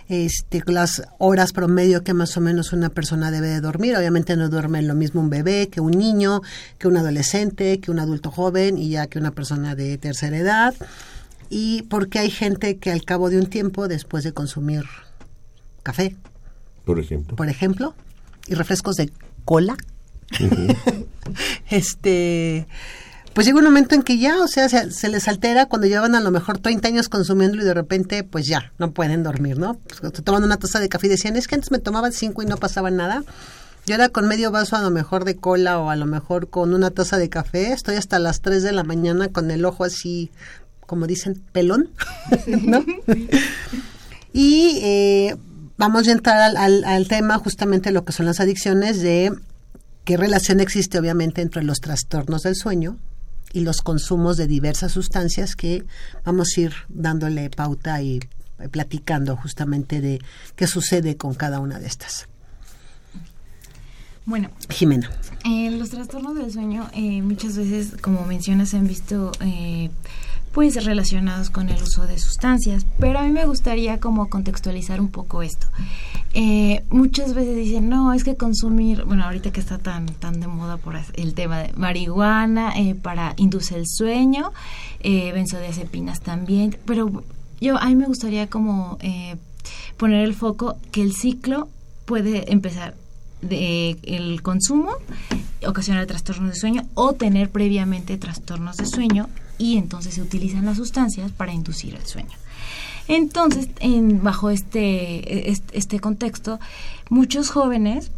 Este, 0.09 0.61
las 0.67 1.03
horas 1.17 1.53
promedio 1.53 2.03
que 2.03 2.13
más 2.13 2.35
o 2.35 2.41
menos 2.41 2.73
una 2.73 2.89
persona 2.89 3.31
debe 3.31 3.47
de 3.47 3.61
dormir. 3.61 3.95
Obviamente 3.95 4.35
no 4.35 4.49
duerme 4.49 4.81
lo 4.81 4.95
mismo 4.95 5.21
un 5.21 5.29
bebé 5.29 5.69
que 5.69 5.79
un 5.79 5.91
niño, 5.91 6.41
que 6.77 6.89
un 6.89 6.97
adolescente, 6.97 7.79
que 7.79 7.89
un 7.89 7.99
adulto 7.99 8.31
joven 8.31 8.77
y 8.77 8.89
ya 8.89 9.07
que 9.07 9.17
una 9.17 9.31
persona 9.31 9.75
de 9.75 9.97
tercera 9.97 10.37
edad. 10.37 10.75
Y 11.49 11.83
porque 11.83 12.19
hay 12.19 12.29
gente 12.29 12.77
que 12.77 12.91
al 12.91 13.03
cabo 13.03 13.29
de 13.29 13.37
un 13.37 13.45
tiempo, 13.45 13.87
después 13.87 14.23
de 14.23 14.33
consumir 14.33 14.83
café, 15.83 16.15
Por 16.83 16.99
ejemplo. 16.99 17.35
por 17.35 17.47
ejemplo, 17.47 17.95
y 18.47 18.55
refrescos 18.55 18.95
de 18.95 19.11
cola, 19.45 19.77
este, 21.69 22.67
pues 23.33 23.45
llega 23.45 23.59
un 23.59 23.65
momento 23.65 23.95
en 23.95 24.03
que 24.03 24.17
ya, 24.17 24.41
o 24.41 24.47
sea, 24.47 24.69
se, 24.69 24.91
se 24.91 25.09
les 25.09 25.27
altera 25.27 25.67
cuando 25.67 25.87
llevan 25.87 26.15
a 26.15 26.19
lo 26.19 26.31
mejor 26.31 26.57
30 26.57 26.87
años 26.87 27.09
consumiéndolo 27.09 27.63
y 27.63 27.65
de 27.65 27.73
repente, 27.73 28.23
pues 28.23 28.47
ya, 28.47 28.71
no 28.77 28.91
pueden 28.91 29.23
dormir, 29.23 29.57
¿no? 29.57 29.75
Pues, 29.75 30.13
te 30.13 30.21
toman 30.21 30.43
una 30.43 30.57
taza 30.57 30.79
de 30.79 30.89
café 30.89 31.07
y 31.07 31.09
decían, 31.11 31.35
es 31.35 31.47
que 31.47 31.55
antes 31.55 31.71
me 31.71 31.79
tomaban 31.79 32.11
cinco 32.11 32.41
y 32.43 32.45
no 32.45 32.57
pasaba 32.57 32.91
nada. 32.91 33.23
Yo 33.85 33.95
ahora 33.95 34.09
con 34.09 34.27
medio 34.27 34.51
vaso 34.51 34.75
a 34.75 34.81
lo 34.81 34.89
mejor 34.89 35.25
de 35.25 35.35
cola 35.35 35.79
o 35.79 35.91
a 35.91 35.95
lo 35.95 36.07
mejor 36.07 36.49
con 36.49 36.73
una 36.73 36.89
taza 36.89 37.17
de 37.17 37.29
café, 37.29 37.71
estoy 37.71 37.97
hasta 37.97 38.17
las 38.17 38.41
3 38.41 38.63
de 38.63 38.71
la 38.71 38.83
mañana 38.83 39.27
con 39.27 39.51
el 39.51 39.63
ojo 39.63 39.83
así, 39.83 40.31
como 40.87 41.05
dicen, 41.05 41.43
pelón, 41.51 41.89
¿no? 42.47 42.83
Y 44.33 44.79
eh, 44.81 45.35
vamos 45.77 46.07
a 46.07 46.11
entrar 46.11 46.39
al, 46.39 46.57
al- 46.57 46.83
al 46.85 47.07
tema 47.07 47.37
justamente 47.39 47.91
lo 47.91 48.05
que 48.05 48.11
son 48.13 48.25
las 48.25 48.39
adicciones 48.39 49.01
de 49.01 49.31
qué 50.03 50.17
relación 50.17 50.59
existe 50.59 50.99
obviamente 50.99 51.41
entre 51.41 51.63
los 51.63 51.79
trastornos 51.79 52.43
del 52.43 52.55
sueño 52.55 52.97
y 53.53 53.61
los 53.61 53.81
consumos 53.81 54.37
de 54.37 54.47
diversas 54.47 54.91
sustancias 54.91 55.55
que 55.55 55.83
vamos 56.23 56.49
a 56.57 56.61
ir 56.61 56.73
dándole 56.89 57.49
pauta 57.49 58.01
y 58.01 58.19
platicando 58.71 59.35
justamente 59.37 60.01
de 60.01 60.19
qué 60.55 60.67
sucede 60.67 61.17
con 61.17 61.33
cada 61.33 61.59
una 61.59 61.79
de 61.79 61.87
estas. 61.87 62.27
Bueno, 64.25 64.49
Jimena. 64.69 65.09
Eh, 65.45 65.69
los 65.71 65.91
trastornos 65.91 66.35
del 66.35 66.51
sueño 66.51 66.89
eh, 66.93 67.21
muchas 67.21 67.55
veces, 67.57 67.93
como 68.01 68.25
mencionas, 68.25 68.69
se 68.69 68.77
han 68.77 68.87
visto 68.87 69.31
eh, 69.39 69.91
pues 70.55 70.85
relacionados 70.85 71.49
con 71.49 71.67
el 71.67 71.83
uso 71.83 72.07
de 72.07 72.17
sustancias, 72.17 72.85
pero 72.97 73.19
a 73.19 73.23
mí 73.23 73.31
me 73.31 73.45
gustaría 73.45 73.99
como 73.99 74.29
contextualizar 74.29 75.01
un 75.01 75.09
poco 75.09 75.43
esto. 75.43 75.67
Eh, 76.33 76.81
muchas 76.89 77.33
veces 77.33 77.57
dicen, 77.57 77.89
no, 77.89 78.13
es 78.13 78.23
que 78.23 78.37
consumir, 78.37 79.03
bueno, 79.03 79.25
ahorita 79.25 79.51
que 79.51 79.59
está 79.59 79.79
tan, 79.79 80.05
tan 80.05 80.39
de 80.39 80.47
moda 80.47 80.77
por 80.77 80.95
el 81.15 81.33
tema 81.33 81.59
de 81.59 81.73
marihuana 81.73 82.71
eh, 82.77 82.95
para 82.95 83.33
induce 83.35 83.75
el 83.75 83.85
sueño, 83.85 84.53
eh, 85.01 85.33
benzodiazepinas 85.33 86.21
también, 86.21 86.77
pero 86.85 87.21
yo 87.59 87.77
a 87.77 87.87
mí 87.87 87.95
me 87.97 88.05
gustaría 88.05 88.47
como 88.47 88.97
eh, 89.01 89.35
poner 89.97 90.23
el 90.23 90.33
foco 90.33 90.77
que 90.93 91.01
el 91.01 91.11
ciclo 91.11 91.67
puede 92.05 92.49
empezar 92.53 92.95
de 93.41 93.97
el 94.03 94.41
consumo 94.41 94.91
ocasionar 95.67 96.05
trastornos 96.05 96.53
de 96.53 96.55
sueño 96.55 96.83
o 96.93 97.11
tener 97.11 97.49
previamente 97.49 98.17
trastornos 98.17 98.77
de 98.77 98.85
sueño 98.85 99.27
y 99.57 99.77
entonces 99.77 100.15
se 100.15 100.21
utilizan 100.21 100.65
las 100.65 100.77
sustancias 100.77 101.31
para 101.31 101.53
inducir 101.53 101.95
el 101.95 102.05
sueño. 102.05 102.37
Entonces, 103.07 103.69
en, 103.79 104.23
bajo 104.23 104.49
este, 104.49 105.51
este, 105.51 105.77
este 105.77 105.99
contexto, 105.99 106.59
muchos 107.09 107.49
jóvenes 107.49 108.11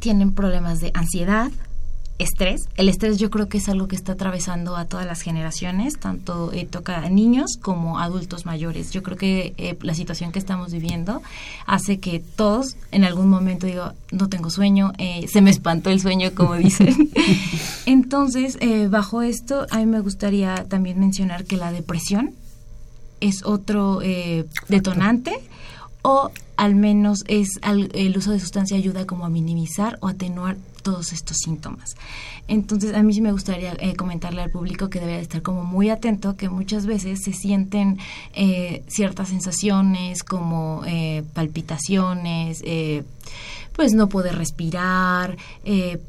tienen 0.00 0.32
problemas 0.32 0.80
de 0.80 0.92
ansiedad, 0.94 1.50
estrés. 2.18 2.68
El 2.76 2.88
estrés 2.88 3.18
yo 3.18 3.30
creo 3.30 3.48
que 3.48 3.58
es 3.58 3.68
algo 3.68 3.88
que 3.88 3.96
está 3.96 4.12
atravesando 4.12 4.76
a 4.76 4.84
todas 4.84 5.06
las 5.06 5.20
generaciones, 5.22 5.98
tanto 5.98 6.52
eh, 6.52 6.66
toca 6.68 6.98
a 6.98 7.08
niños 7.08 7.58
como 7.60 7.98
adultos 7.98 8.46
mayores. 8.46 8.90
Yo 8.92 9.02
creo 9.02 9.16
que 9.16 9.54
eh, 9.58 9.76
la 9.82 9.94
situación 9.94 10.32
que 10.32 10.38
estamos 10.38 10.72
viviendo 10.72 11.22
hace 11.66 11.98
que 11.98 12.20
todos 12.20 12.76
en 12.92 13.04
algún 13.04 13.28
momento 13.28 13.66
digo, 13.66 13.92
no 14.12 14.28
tengo 14.28 14.50
sueño, 14.50 14.92
eh, 14.98 15.26
se 15.28 15.42
me 15.42 15.50
espantó 15.50 15.90
el 15.90 16.00
sueño, 16.00 16.30
como 16.34 16.54
dicen. 16.54 17.10
Entonces, 17.86 18.56
eh, 18.60 18.88
bajo 18.88 19.22
esto, 19.22 19.66
a 19.70 19.78
mí 19.78 19.86
me 19.86 20.00
gustaría 20.00 20.64
también 20.68 21.00
mencionar 21.00 21.44
que 21.44 21.56
la 21.56 21.72
depresión 21.72 22.34
es 23.20 23.44
otro 23.44 24.00
eh, 24.02 24.44
detonante 24.68 25.32
o 26.04 26.30
al 26.56 26.74
menos 26.74 27.24
es 27.26 27.48
el 27.62 28.16
uso 28.16 28.30
de 28.30 28.38
sustancia 28.38 28.76
ayuda 28.76 29.06
como 29.06 29.24
a 29.24 29.30
minimizar 29.30 29.98
o 30.00 30.08
atenuar 30.08 30.56
todos 30.82 31.12
estos 31.12 31.38
síntomas. 31.38 31.96
Entonces 32.46 32.94
a 32.94 33.02
mí 33.02 33.14
sí 33.14 33.22
me 33.22 33.32
gustaría 33.32 33.72
eh, 33.80 33.96
comentarle 33.96 34.42
al 34.42 34.50
público 34.50 34.90
que 34.90 35.00
debe 35.00 35.14
de 35.14 35.22
estar 35.22 35.40
como 35.40 35.64
muy 35.64 35.88
atento, 35.88 36.36
que 36.36 36.50
muchas 36.50 36.84
veces 36.84 37.22
se 37.24 37.32
sienten 37.32 37.98
eh, 38.34 38.84
ciertas 38.86 39.30
sensaciones 39.30 40.22
como 40.22 40.82
eh, 40.86 41.24
palpitaciones, 41.32 42.60
eh, 42.66 43.02
pues 43.72 43.94
no 43.94 44.10
poder 44.10 44.36
respirar, 44.36 45.36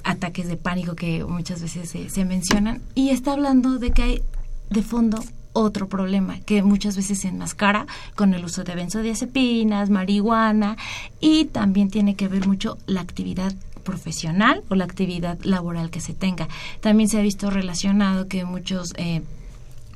ataques 0.04 0.48
de 0.48 0.58
pánico 0.58 0.96
que 0.96 1.24
muchas 1.24 1.62
veces 1.62 1.90
se 2.12 2.26
mencionan 2.26 2.82
y 2.94 3.10
está 3.10 3.32
hablando 3.34 3.80
de 3.80 3.90
que 3.90 4.04
hay 4.04 4.22
de 4.70 4.84
fondo 4.84 5.24
otro 5.56 5.88
problema 5.88 6.40
que 6.42 6.62
muchas 6.62 6.96
veces 6.98 7.20
se 7.20 7.30
enmascara 7.30 7.88
con 8.16 8.34
el 8.34 8.44
uso 8.44 8.64
de 8.64 8.76
benzodiazepinas, 8.76 9.90
marihuana 9.90 10.78
y 11.20 11.46
también 11.46 11.90
tiene 11.90 12.16
que 12.16 12.28
ver 12.28 12.46
mucho 12.46 12.78
la 12.86 13.02
actividad 13.02 13.54
profesional 13.84 14.64
o 14.70 14.76
la 14.76 14.84
actividad 14.84 15.40
laboral 15.44 15.90
que 15.90 16.02
se 16.02 16.14
tenga. 16.14 16.50
También 16.82 17.08
se 17.08 17.18
ha 17.18 17.22
visto 17.22 17.50
relacionado 17.50 18.28
que 18.28 18.44
muchos 18.44 18.94
eh, 18.98 19.22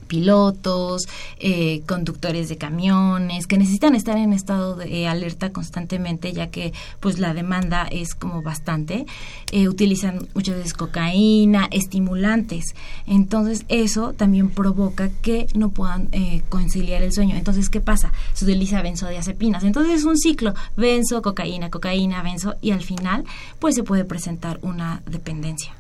pilotos, 0.10 1.08
eh, 1.40 1.82
conductores 1.88 2.50
de 2.50 2.58
camiones, 2.58 3.48
que 3.48 3.58
necesitan 3.58 3.96
estar 3.96 4.18
en 4.18 4.34
estado 4.34 4.76
de 4.76 5.04
eh, 5.04 5.08
alerta 5.08 5.52
constantemente, 5.52 6.34
ya 6.34 6.48
que 6.48 6.74
pues 7.00 7.20
la 7.20 7.34
demanda 7.34 7.88
es 7.90 8.16
como 8.16 8.42
bastante, 8.42 9.06
eh, 9.54 9.70
utilizan 9.70 10.28
muchas 10.34 10.58
veces 10.58 10.74
cocaína, 10.74 11.70
estimulantes. 11.72 12.76
Entonces 13.08 13.64
eso 13.70 14.14
también 14.14 14.50
provoca 14.50 15.10
que 15.22 15.48
no 15.54 15.70
puedan 15.70 16.10
eh, 16.12 16.42
conciliar 16.50 17.02
el 17.02 17.14
sueño. 17.14 17.36
Entonces, 17.36 17.70
¿qué 17.70 17.80
pasa? 17.80 18.12
Se 18.34 18.46
utiliza 18.46 18.82
benzodiazepinas. 18.82 19.64
Entonces 19.64 20.00
es 20.00 20.06
un 20.06 20.18
ciclo, 20.18 20.54
benzo, 20.76 21.22
cocaína, 21.22 21.70
cocaína, 21.70 22.24
benzo, 22.24 22.56
y 22.62 22.72
al 22.72 22.82
final 22.82 23.24
pues 23.60 23.76
se 23.76 23.84
puede 23.84 24.04
presentar 24.06 24.60
una 24.64 25.02
dependencia. 25.06 25.74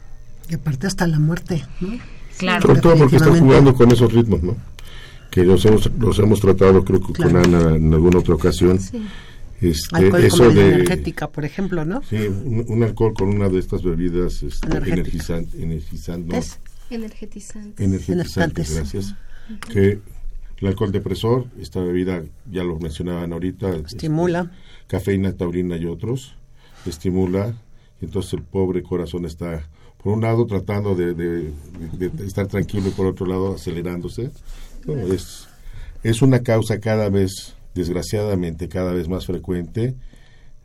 Y 0.47 0.55
aparte 0.55 0.87
hasta 0.87 1.07
la 1.07 1.19
muerte, 1.19 1.65
¿no? 1.79 2.18
Claro. 2.39 2.61
Sobre 2.67 2.81
todo 2.81 2.95
porque 2.97 3.17
están 3.17 3.39
jugando 3.39 3.75
con 3.75 3.91
esos 3.91 4.11
ritmos, 4.11 4.41
¿no? 4.41 4.55
Que 5.29 5.43
los 5.43 5.63
hemos, 5.65 5.91
los 5.99 6.17
hemos 6.17 6.39
tratado, 6.39 6.83
creo 6.83 6.99
que 7.01 7.13
Claro. 7.13 7.31
con 7.43 7.53
Ana 7.55 7.75
en 7.75 7.93
alguna 7.93 8.17
otra 8.19 8.33
ocasión. 8.33 8.79
Sí. 8.79 9.05
Este, 9.61 9.95
Alcohol 9.95 10.23
eso 10.23 10.49
de. 10.51 10.69
energética, 10.75 11.27
por 11.29 11.43
ejemplo, 11.45 11.83
¿no? 11.85 12.01
Sí, 12.09 12.15
un, 12.15 12.65
un 12.67 12.81
alcohol 12.83 13.13
con 13.13 13.27
una 13.29 13.49
de 13.49 13.59
estas 13.59 13.83
bebidas 13.83 14.41
este, 14.41 14.67
energizantes, 14.77 15.53
Energizantes. 17.77 18.73
gracias. 18.75 19.15
Que 19.71 19.99
el 20.59 20.67
alcohol 20.67 20.91
depresor, 20.91 21.45
esta 21.59 21.79
bebida, 21.81 22.23
ya 22.51 22.63
lo 22.63 22.77
mencionaban 22.79 23.33
ahorita, 23.33 23.69
este, 23.71 23.87
Estimula. 23.97 24.51
cafeína, 24.87 25.33
taurina 25.33 25.77
y 25.77 25.85
otros, 25.85 26.35
estimula, 26.85 27.53
y 28.01 28.05
entonces 28.05 28.33
el 28.33 28.41
pobre 28.43 28.81
corazón 28.83 29.25
está, 29.25 29.67
por 30.03 30.13
un 30.13 30.21
lado, 30.21 30.45
tratando 30.45 30.95
de, 30.95 31.13
de- 31.13 31.51
de- 31.97 32.09
de 32.09 32.25
estar 32.25 32.47
tranquilo 32.47 32.87
y 32.87 32.91
por 32.91 33.05
otro 33.05 33.25
lado, 33.25 33.55
acelerándose. 33.55 34.31
No, 34.85 34.93
es, 35.13 35.47
es 36.03 36.21
una 36.21 36.39
causa 36.41 36.79
cada 36.79 37.09
vez, 37.09 37.55
desgraciadamente, 37.75 38.69
cada 38.69 38.93
vez 38.93 39.07
más 39.09 39.25
frecuente 39.25 39.95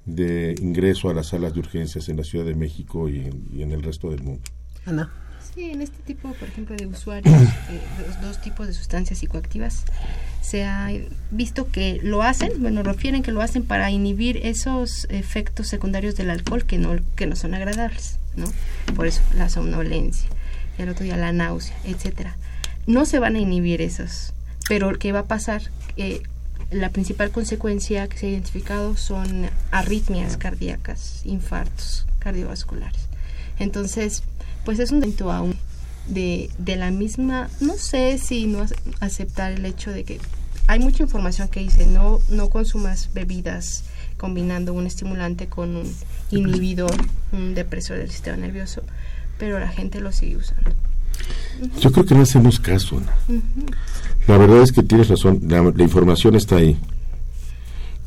de 0.04 0.54
ingreso 0.60 1.08
a 1.08 1.14
las 1.14 1.28
salas 1.28 1.54
de 1.54 1.60
urgencias 1.60 2.08
en 2.08 2.18
la 2.18 2.24
Ciudad 2.24 2.44
de 2.44 2.54
México 2.54 3.08
y 3.08 3.20
en, 3.20 3.44
y 3.52 3.62
en 3.62 3.72
el 3.72 3.82
resto 3.82 4.10
del 4.10 4.22
mundo. 4.22 4.42
Ana. 4.86 5.10
Sí, 5.54 5.70
en 5.70 5.82
este 5.82 5.98
tipo, 6.04 6.32
por 6.32 6.48
ejemplo, 6.48 6.74
de 6.76 6.86
usuarios, 6.86 7.32
eh, 7.42 7.80
los 8.06 8.20
dos 8.20 8.40
tipos 8.42 8.66
de 8.66 8.72
sustancias 8.72 9.18
psicoactivas, 9.20 9.84
se 10.42 10.64
ha 10.64 10.90
visto 11.30 11.70
que 11.70 12.00
lo 12.02 12.22
hacen, 12.22 12.50
bueno, 12.60 12.82
refieren 12.82 13.22
que 13.22 13.30
lo 13.32 13.40
hacen 13.40 13.62
para 13.62 13.90
inhibir 13.90 14.38
esos 14.38 15.06
efectos 15.10 15.68
secundarios 15.68 16.16
del 16.16 16.30
alcohol 16.30 16.64
que 16.64 16.78
no, 16.78 16.96
que 17.14 17.26
no 17.26 17.36
son 17.36 17.54
agradables, 17.54 18.18
¿no? 18.36 18.46
Por 18.94 19.06
eso 19.06 19.22
la 19.34 19.48
somnolencia, 19.48 20.28
y 20.78 20.82
al 20.82 20.88
otro 20.88 21.04
día 21.04 21.16
la 21.16 21.32
náusea, 21.32 21.76
etcétera. 21.84 22.36
No 22.86 23.06
se 23.06 23.18
van 23.18 23.36
a 23.36 23.40
inhibir 23.40 23.80
esos, 23.80 24.32
pero 24.68 24.92
¿qué 24.98 25.12
va 25.12 25.20
a 25.20 25.26
pasar? 25.26 25.62
Eh, 25.96 26.22
la 26.70 26.90
principal 26.90 27.30
consecuencia 27.30 28.08
que 28.08 28.18
se 28.18 28.26
ha 28.26 28.30
identificado 28.30 28.96
son 28.96 29.48
arritmias 29.70 30.36
cardíacas, 30.36 31.20
infartos 31.24 32.06
cardiovasculares. 32.18 33.00
Entonces, 33.58 34.22
pues 34.64 34.78
es 34.80 34.90
un 34.90 35.00
delito 35.00 35.30
aún 35.30 35.56
de, 36.08 36.50
de 36.58 36.76
la 36.76 36.90
misma, 36.90 37.48
no 37.60 37.74
sé 37.74 38.18
si 38.18 38.46
no 38.46 38.64
ac- 38.64 38.74
aceptar 39.00 39.52
el 39.52 39.64
hecho 39.64 39.90
de 39.92 40.04
que 40.04 40.20
hay 40.66 40.78
mucha 40.80 41.02
información 41.02 41.48
que 41.48 41.60
dice 41.60 41.86
no, 41.86 42.20
no 42.28 42.48
consumas 42.50 43.10
bebidas 43.14 43.84
combinando 44.24 44.72
un 44.72 44.86
estimulante 44.86 45.48
con 45.48 45.76
un 45.76 45.94
inhibidor, 46.30 46.96
un 47.32 47.54
depresor 47.54 47.98
del 47.98 48.10
sistema 48.10 48.38
nervioso, 48.38 48.80
pero 49.36 49.58
la 49.58 49.68
gente 49.68 50.00
lo 50.00 50.12
sigue 50.12 50.38
usando. 50.38 50.70
Yo 51.78 51.92
creo 51.92 52.06
que 52.06 52.14
no 52.14 52.22
hacemos 52.22 52.58
caso. 52.58 52.96
Ana. 52.96 53.14
La 54.26 54.38
verdad 54.38 54.62
es 54.62 54.72
que 54.72 54.82
tienes 54.82 55.08
razón, 55.08 55.42
la, 55.46 55.62
la 55.62 55.82
información 55.82 56.36
está 56.36 56.56
ahí. 56.56 56.78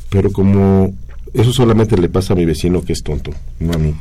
Pero 0.09 0.31
como 0.31 0.95
eso 1.35 1.53
solamente 1.53 1.95
le 1.95 2.09
pasa 2.09 2.33
a 2.33 2.35
mi 2.35 2.45
vecino 2.45 2.81
que 2.81 2.93
es 2.93 3.03
tonto, 3.03 3.29
no 3.59 3.73
a 3.73 3.77
mí. 3.77 3.95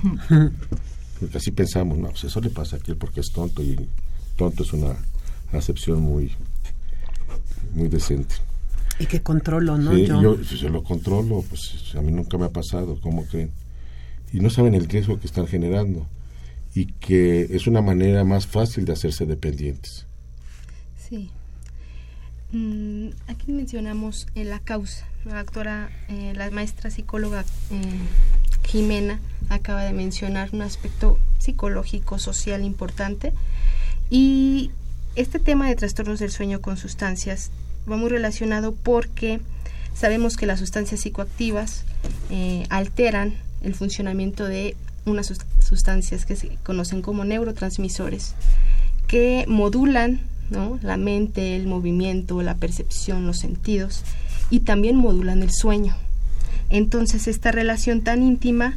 Porque 1.21 1.37
así 1.37 1.51
pensamos, 1.51 1.99
no, 1.99 2.09
pues 2.09 2.25
eso 2.25 2.41
le 2.41 2.49
pasa 2.49 2.77
a 2.77 2.79
aquel 2.79 2.97
porque 2.97 3.21
es 3.21 3.31
tonto 3.31 3.63
y 3.63 3.77
tonto 4.37 4.63
es 4.63 4.73
una 4.73 4.97
acepción 5.53 6.01
muy 6.01 6.33
muy 7.75 7.89
decente. 7.89 8.37
Y 8.99 9.07
que 9.07 9.23
controlo, 9.23 9.77
¿no? 9.77 9.95
Sí, 9.95 10.07
yo. 10.07 10.23
yo, 10.23 10.45
si 10.45 10.57
yo 10.57 10.69
lo 10.69 10.83
controlo, 10.83 11.45
pues 11.49 11.95
a 11.95 12.03
mí 12.03 12.13
nunca 12.13 12.39
me 12.39 12.47
ha 12.47 12.51
pasado, 12.51 12.99
¿cómo 13.01 13.27
creen? 13.27 13.51
Y 14.33 14.41
no 14.41 14.51
saben 14.51 14.75
el 14.75 14.89
riesgo 14.89 15.21
que 15.21 15.27
están 15.27 15.47
generando 15.47 16.07
y 16.75 16.87
que 16.87 17.49
es 17.51 17.67
una 17.67 17.81
manera 17.81 18.23
más 18.25 18.47
fácil 18.47 18.85
de 18.85 18.93
hacerse 18.93 19.25
dependientes. 19.25 20.07
Sí. 21.09 21.31
Mm, 22.53 23.09
aquí 23.29 23.51
mencionamos 23.53 24.27
eh, 24.35 24.45
la 24.45 24.59
causa. 24.61 25.07
La 25.25 25.43
doctora, 25.43 25.91
eh, 26.09 26.33
la 26.37 26.51
maestra 26.51 26.91
psicóloga 26.91 27.45
eh, 27.71 27.99
Jimena 28.67 29.21
acaba 29.49 29.85
de 29.85 29.93
mencionar 29.93 30.51
un 30.53 30.63
aspecto 30.63 31.19
psicológico, 31.39 32.19
social 32.19 32.63
importante. 32.63 33.33
Y 34.11 34.71
este 35.17 35.39
tema 35.39 35.69
de 35.69 35.77
trastornos 35.77 36.19
del 36.19 36.31
sueño 36.31 36.61
con 36.61 36.77
sustancias 36.77 37.51
va 37.91 37.97
muy 37.97 38.11
relacionado 38.11 38.75
porque 38.75 39.41
sabemos 39.95 40.37
que 40.37 40.47
las 40.47 40.59
sustancias 40.61 41.01
psicoactivas 41.01 41.85
eh, 42.31 42.67
alteran 42.71 43.35
el 43.63 43.75
funcionamiento 43.75 44.45
de 44.45 44.77
unas 45.05 45.27
sus- 45.27 45.39
sustancias 45.61 46.27
que 46.27 46.37
se 46.37 46.49
conocen 46.65 47.01
como 47.03 47.25
neurotransmisores 47.25 48.35
que 49.07 49.45
modulan 49.49 50.21
¿no? 50.51 50.79
la 50.83 50.97
mente, 50.97 51.57
el 51.57 51.67
movimiento, 51.67 52.43
la 52.43 52.57
percepción, 52.57 53.27
los 53.27 53.39
sentidos 53.39 54.03
y 54.51 54.61
también 54.61 54.97
modulan 54.97 55.43
el 55.43 55.53
sueño. 55.53 55.97
Entonces 56.71 57.29
esta 57.29 57.53
relación 57.53 58.01
tan 58.03 58.23
íntima 58.23 58.77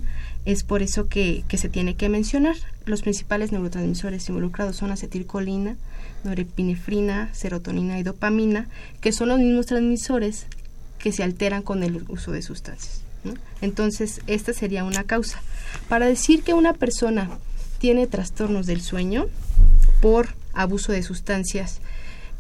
es 0.51 0.63
por 0.63 0.81
eso 0.81 1.07
que, 1.07 1.43
que 1.47 1.59
se 1.59 1.69
tiene 1.69 1.95
que 1.95 2.09
mencionar. 2.09 2.55
Los 2.85 3.03
principales 3.03 3.51
neurotransmisores 3.51 4.27
involucrados 4.29 4.77
son 4.77 4.89
acetilcolina, 4.89 5.77
norepinefrina, 6.23 7.31
serotonina 7.35 7.99
y 7.99 8.03
dopamina, 8.03 8.67
que 8.99 9.11
son 9.11 9.29
los 9.29 9.37
mismos 9.37 9.67
transmisores 9.67 10.47
que 10.97 11.11
se 11.11 11.21
alteran 11.21 11.61
con 11.61 11.83
el 11.83 12.03
uso 12.09 12.31
de 12.31 12.41
sustancias. 12.41 13.03
Entonces, 13.61 14.21
esta 14.25 14.53
sería 14.53 14.83
una 14.85 15.03
causa. 15.03 15.39
Para 15.87 16.07
decir 16.07 16.41
que 16.41 16.55
una 16.55 16.73
persona 16.73 17.29
tiene 17.77 18.07
trastornos 18.07 18.65
del 18.65 18.81
sueño 18.81 19.27
por 20.01 20.29
abuso 20.53 20.91
de 20.91 21.03
sustancias, 21.03 21.79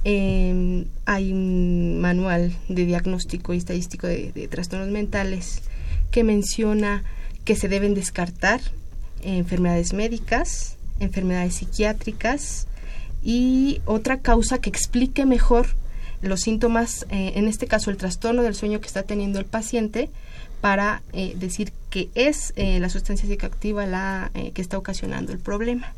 eh, 0.03 0.85
hay 1.05 1.31
un 1.31 1.99
manual 2.01 2.55
de 2.69 2.85
diagnóstico 2.85 3.53
y 3.53 3.57
estadístico 3.57 4.07
de 4.07 4.47
trastornos 4.49 4.89
mentales 4.89 5.61
que 6.09 6.23
menciona 6.23 7.03
que 7.49 7.55
se 7.55 7.67
deben 7.67 7.95
descartar 7.95 8.61
eh, 9.23 9.39
enfermedades 9.39 9.91
médicas, 9.91 10.77
enfermedades 10.99 11.55
psiquiátricas 11.55 12.67
y 13.23 13.81
otra 13.85 14.19
causa 14.19 14.59
que 14.59 14.69
explique 14.69 15.25
mejor 15.25 15.65
los 16.21 16.41
síntomas, 16.41 17.07
eh, 17.09 17.31
en 17.37 17.47
este 17.47 17.65
caso 17.65 17.89
el 17.89 17.97
trastorno 17.97 18.43
del 18.43 18.53
sueño 18.53 18.79
que 18.79 18.85
está 18.85 19.01
teniendo 19.01 19.39
el 19.39 19.45
paciente, 19.45 20.11
para 20.61 21.01
eh, 21.11 21.33
decir 21.39 21.73
que 21.89 22.09
es 22.13 22.53
eh, 22.55 22.79
la 22.79 22.89
sustancia 22.89 23.27
psicoactiva 23.27 23.87
la 23.87 24.29
que 24.53 24.61
está 24.61 24.77
ocasionando 24.77 25.31
el 25.31 25.39
problema. 25.39 25.95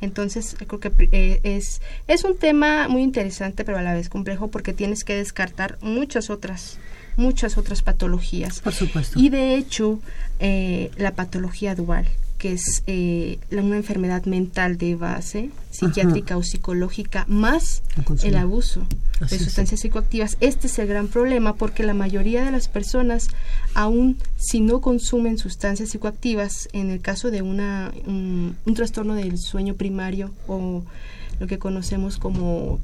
Entonces, 0.00 0.56
creo 0.58 0.80
que 0.80 1.40
es, 1.44 1.80
es 2.08 2.24
un 2.24 2.36
tema 2.36 2.88
muy 2.88 3.02
interesante, 3.02 3.64
pero 3.64 3.78
a 3.78 3.82
la 3.82 3.94
vez 3.94 4.08
complejo, 4.08 4.48
porque 4.48 4.72
tienes 4.72 5.04
que 5.04 5.14
descartar 5.14 5.78
muchas 5.80 6.28
otras, 6.30 6.78
muchas 7.16 7.56
otras 7.58 7.82
patologías. 7.82 8.60
Por 8.60 8.72
supuesto. 8.74 9.18
Y 9.18 9.28
de 9.30 9.56
hecho, 9.56 10.00
eh, 10.40 10.90
la 10.96 11.12
patología 11.14 11.74
dual, 11.74 12.06
que 12.38 12.52
es 12.52 12.82
eh, 12.86 13.38
la- 13.48 13.62
una 13.62 13.76
enfermedad 13.78 14.24
mental 14.26 14.76
de 14.76 14.94
base, 14.94 15.48
psiquiátrica 15.70 16.36
o 16.36 16.42
psicológica, 16.42 17.24
más 17.28 17.82
El 18.22 18.36
abuso 18.36 18.86
Así 19.20 19.30
de 19.30 19.36
es. 19.36 19.44
sustancias 19.44 19.80
psicoactivas. 19.80 20.36
Este 20.40 20.66
es 20.66 20.78
el 20.78 20.86
gran 20.86 21.08
problema 21.08 21.54
porque 21.54 21.82
la 21.82 21.94
mayoría 21.94 22.44
de 22.44 22.50
las 22.50 22.68
personas, 22.68 23.28
aun 23.72 24.18
si 24.36 24.60
no 24.60 24.82
consumen 24.82 25.38
sustancias 25.38 25.88
psicoactivas, 25.88 26.68
en 26.74 26.90
el 26.90 27.00
caso 27.00 27.30
de 27.30 27.40
una, 27.40 27.90
un, 28.06 28.54
un 28.66 28.74
trastorno 28.74 29.14
del 29.14 29.38
sueño 29.38 29.74
primario 29.74 30.30
o 30.46 30.84
lo 31.40 31.46
que 31.46 31.58
conocemos 31.58 32.18
como 32.18 32.78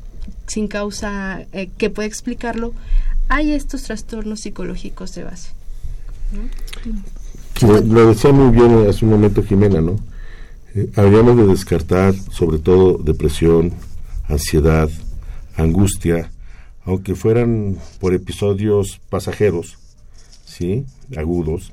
sin 0.47 0.67
causa 0.69 1.43
eh, 1.53 1.69
que 1.77 1.91
puede 1.91 2.09
explicarlo, 2.09 2.73
hay 3.29 3.53
estos 3.53 3.83
trastornos 3.85 4.41
psicológicos 4.41 5.15
de 5.15 5.25
base. 5.25 5.51
Lo, 7.61 8.09
decía 8.09 8.33
muy 8.33 8.51
bien 8.51 8.89
hace 8.89 9.05
un 9.05 9.13
momento 9.13 9.43
Jimena, 9.43 9.81
¿no? 9.81 9.97
Eh, 10.75 10.91
habríamos 10.97 11.37
de 11.37 11.47
descartar 11.47 12.15
sobre 12.15 12.59
todo 12.59 12.99
depresión, 12.99 13.73
ansiedad, 14.27 14.89
angustia, 15.57 16.31
aunque 16.85 17.15
fueran 17.15 17.77
por 18.01 18.15
episodios 18.15 19.01
pasajeros, 19.11 19.79
¿sí? 20.45 20.87
Agudos, 21.17 21.73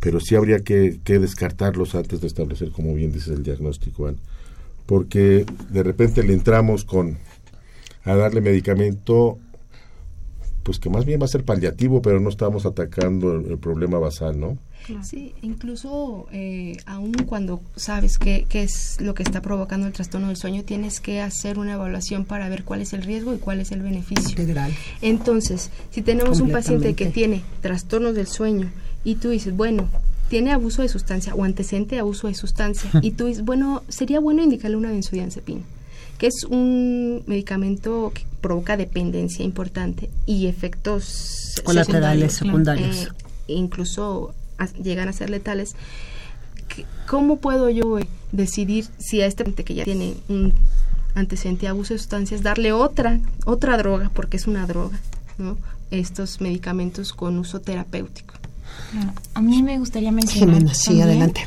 pero 0.00 0.20
sí 0.20 0.34
habría 0.34 0.60
que, 0.60 0.98
descartarlos 1.04 1.94
antes 1.94 2.20
de 2.20 2.26
establecer, 2.26 2.70
como 2.70 2.94
bien 2.94 3.12
dices, 3.12 3.28
el 3.28 3.42
diagnóstico, 3.42 4.06
Ana. 4.06 4.18
porque 4.86 5.44
de 5.70 5.82
repente 5.82 6.22
le 6.22 6.32
entramos 6.32 6.84
con 6.84 7.18
a 8.04 8.14
darle 8.14 8.40
medicamento 8.40 9.38
pues 10.66 10.80
que 10.80 10.90
más 10.90 11.04
bien 11.04 11.20
va 11.20 11.26
a 11.26 11.28
ser 11.28 11.44
paliativo, 11.44 12.02
pero 12.02 12.18
no 12.18 12.28
estamos 12.28 12.66
atacando 12.66 13.36
el, 13.36 13.52
el 13.52 13.58
problema 13.58 14.00
basal, 14.00 14.38
¿no? 14.40 14.58
Sí, 15.02 15.32
incluso 15.42 16.26
eh, 16.32 16.76
aun 16.86 17.12
cuando 17.12 17.60
sabes 17.76 18.18
qué, 18.18 18.46
qué 18.48 18.64
es 18.64 19.00
lo 19.00 19.14
que 19.14 19.22
está 19.22 19.40
provocando 19.40 19.86
el 19.86 19.92
trastorno 19.92 20.26
del 20.26 20.36
sueño, 20.36 20.64
tienes 20.64 21.00
que 21.00 21.20
hacer 21.20 21.60
una 21.60 21.74
evaluación 21.74 22.24
para 22.24 22.48
ver 22.48 22.64
cuál 22.64 22.82
es 22.82 22.92
el 22.92 23.02
riesgo 23.02 23.32
y 23.32 23.38
cuál 23.38 23.60
es 23.60 23.70
el 23.70 23.80
beneficio. 23.80 24.30
Integral. 24.30 24.72
Entonces, 25.02 25.70
si 25.90 26.02
tenemos 26.02 26.40
un 26.40 26.50
paciente 26.50 26.94
que 26.94 27.06
tiene 27.06 27.42
trastornos 27.62 28.16
del 28.16 28.26
sueño 28.26 28.70
y 29.04 29.16
tú 29.16 29.30
dices, 29.30 29.56
bueno, 29.56 29.88
tiene 30.28 30.52
abuso 30.52 30.82
de 30.82 30.88
sustancia 30.88 31.32
o 31.34 31.44
antecedente 31.44 31.94
de 31.94 32.00
abuso 32.00 32.26
de 32.26 32.34
sustancia, 32.34 32.90
y 33.00 33.12
tú 33.12 33.26
dices, 33.26 33.44
bueno, 33.44 33.82
sería 33.88 34.18
bueno 34.18 34.42
indicarle 34.42 34.76
una 34.76 34.90
benzodiazepina, 34.90 35.62
que 36.18 36.26
es 36.28 36.44
un 36.48 37.22
medicamento 37.26 38.12
que 38.14 38.24
provoca 38.40 38.76
dependencia 38.76 39.44
importante 39.44 40.08
y 40.24 40.46
efectos 40.46 41.60
Colaterales, 41.64 42.34
secundarios, 42.34 42.86
secundarios. 42.96 43.16
eh, 43.48 43.52
incluso 43.54 44.34
a- 44.58 44.66
llegan 44.82 45.08
a 45.08 45.12
ser 45.12 45.30
letales. 45.30 45.74
¿Qué- 46.68 46.84
¿Cómo 47.06 47.36
puedo 47.38 47.68
yo 47.70 47.98
eh, 47.98 48.06
decidir 48.32 48.86
si 48.98 49.20
a 49.20 49.26
este 49.26 49.44
paciente 49.44 49.64
que 49.64 49.74
ya 49.74 49.84
tiene 49.84 50.14
un 50.28 50.52
antecedente 51.14 51.62
de 51.62 51.68
abuso 51.68 51.94
de 51.94 51.98
sustancias 51.98 52.42
darle 52.42 52.72
otra 52.72 53.20
otra 53.46 53.76
droga 53.78 54.10
porque 54.12 54.36
es 54.36 54.46
una 54.46 54.66
droga, 54.66 54.98
¿no? 55.38 55.56
Estos 55.90 56.40
medicamentos 56.40 57.12
con 57.12 57.38
uso 57.38 57.60
terapéutico. 57.60 58.34
Claro. 58.92 59.12
A 59.34 59.40
mí 59.40 59.62
me 59.62 59.78
gustaría 59.78 60.12
mencionar 60.12 60.54
Jimena, 60.56 60.74
sí, 60.74 61.00
adelante. 61.00 61.46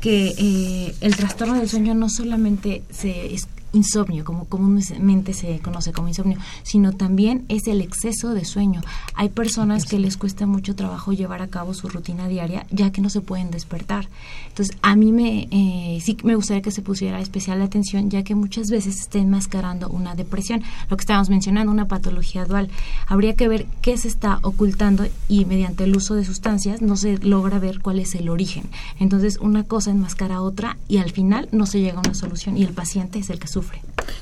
que 0.00 0.34
eh, 0.38 0.94
el 1.00 1.14
trastorno 1.16 1.54
del 1.58 1.68
sueño 1.68 1.94
no 1.94 2.08
solamente 2.08 2.82
se, 2.90 3.32
es 3.34 3.46
insomnio, 3.74 4.24
como 4.24 4.46
comúnmente 4.46 5.34
se 5.34 5.58
conoce 5.60 5.92
como 5.92 6.08
insomnio, 6.08 6.38
sino 6.62 6.92
también 6.92 7.44
es 7.48 7.66
el 7.66 7.80
exceso 7.80 8.34
de 8.34 8.44
sueño. 8.44 8.80
Hay 9.14 9.28
personas 9.28 9.84
que 9.84 9.98
les 9.98 10.16
cuesta 10.16 10.46
mucho 10.46 10.74
trabajo 10.74 11.12
llevar 11.12 11.42
a 11.42 11.48
cabo 11.48 11.74
su 11.74 11.88
rutina 11.88 12.28
diaria 12.28 12.66
ya 12.70 12.90
que 12.90 13.00
no 13.00 13.10
se 13.10 13.20
pueden 13.20 13.50
despertar. 13.50 14.08
Entonces, 14.48 14.76
a 14.82 14.96
mí 14.96 15.12
me 15.12 15.48
eh, 15.50 15.98
sí 16.00 16.16
me 16.22 16.34
gustaría 16.34 16.62
que 16.62 16.70
se 16.70 16.82
pusiera 16.82 17.20
especial 17.20 17.60
atención 17.60 18.10
ya 18.10 18.22
que 18.22 18.34
muchas 18.34 18.70
veces 18.70 19.00
está 19.00 19.18
enmascarando 19.18 19.88
una 19.88 20.14
depresión, 20.14 20.62
lo 20.88 20.96
que 20.96 21.02
estábamos 21.02 21.30
mencionando, 21.30 21.72
una 21.72 21.88
patología 21.88 22.44
dual. 22.44 22.68
Habría 23.06 23.34
que 23.34 23.48
ver 23.48 23.66
qué 23.82 23.96
se 23.98 24.08
está 24.08 24.38
ocultando 24.42 25.06
y 25.28 25.44
mediante 25.44 25.84
el 25.84 25.96
uso 25.96 26.14
de 26.14 26.24
sustancias 26.24 26.82
no 26.82 26.96
se 26.96 27.18
logra 27.18 27.58
ver 27.58 27.80
cuál 27.80 27.98
es 27.98 28.14
el 28.14 28.28
origen. 28.28 28.64
Entonces, 28.98 29.38
una 29.40 29.64
cosa 29.64 29.90
enmascara 29.90 30.36
a 30.36 30.42
otra 30.42 30.76
y 30.88 30.98
al 30.98 31.10
final 31.10 31.48
no 31.52 31.66
se 31.66 31.80
llega 31.80 31.96
a 31.96 32.00
una 32.00 32.14
solución 32.14 32.56
y 32.56 32.62
el 32.62 32.72
paciente 32.72 33.18
es 33.18 33.30
el 33.30 33.38
que 33.38 33.48
sufre. 33.48 33.63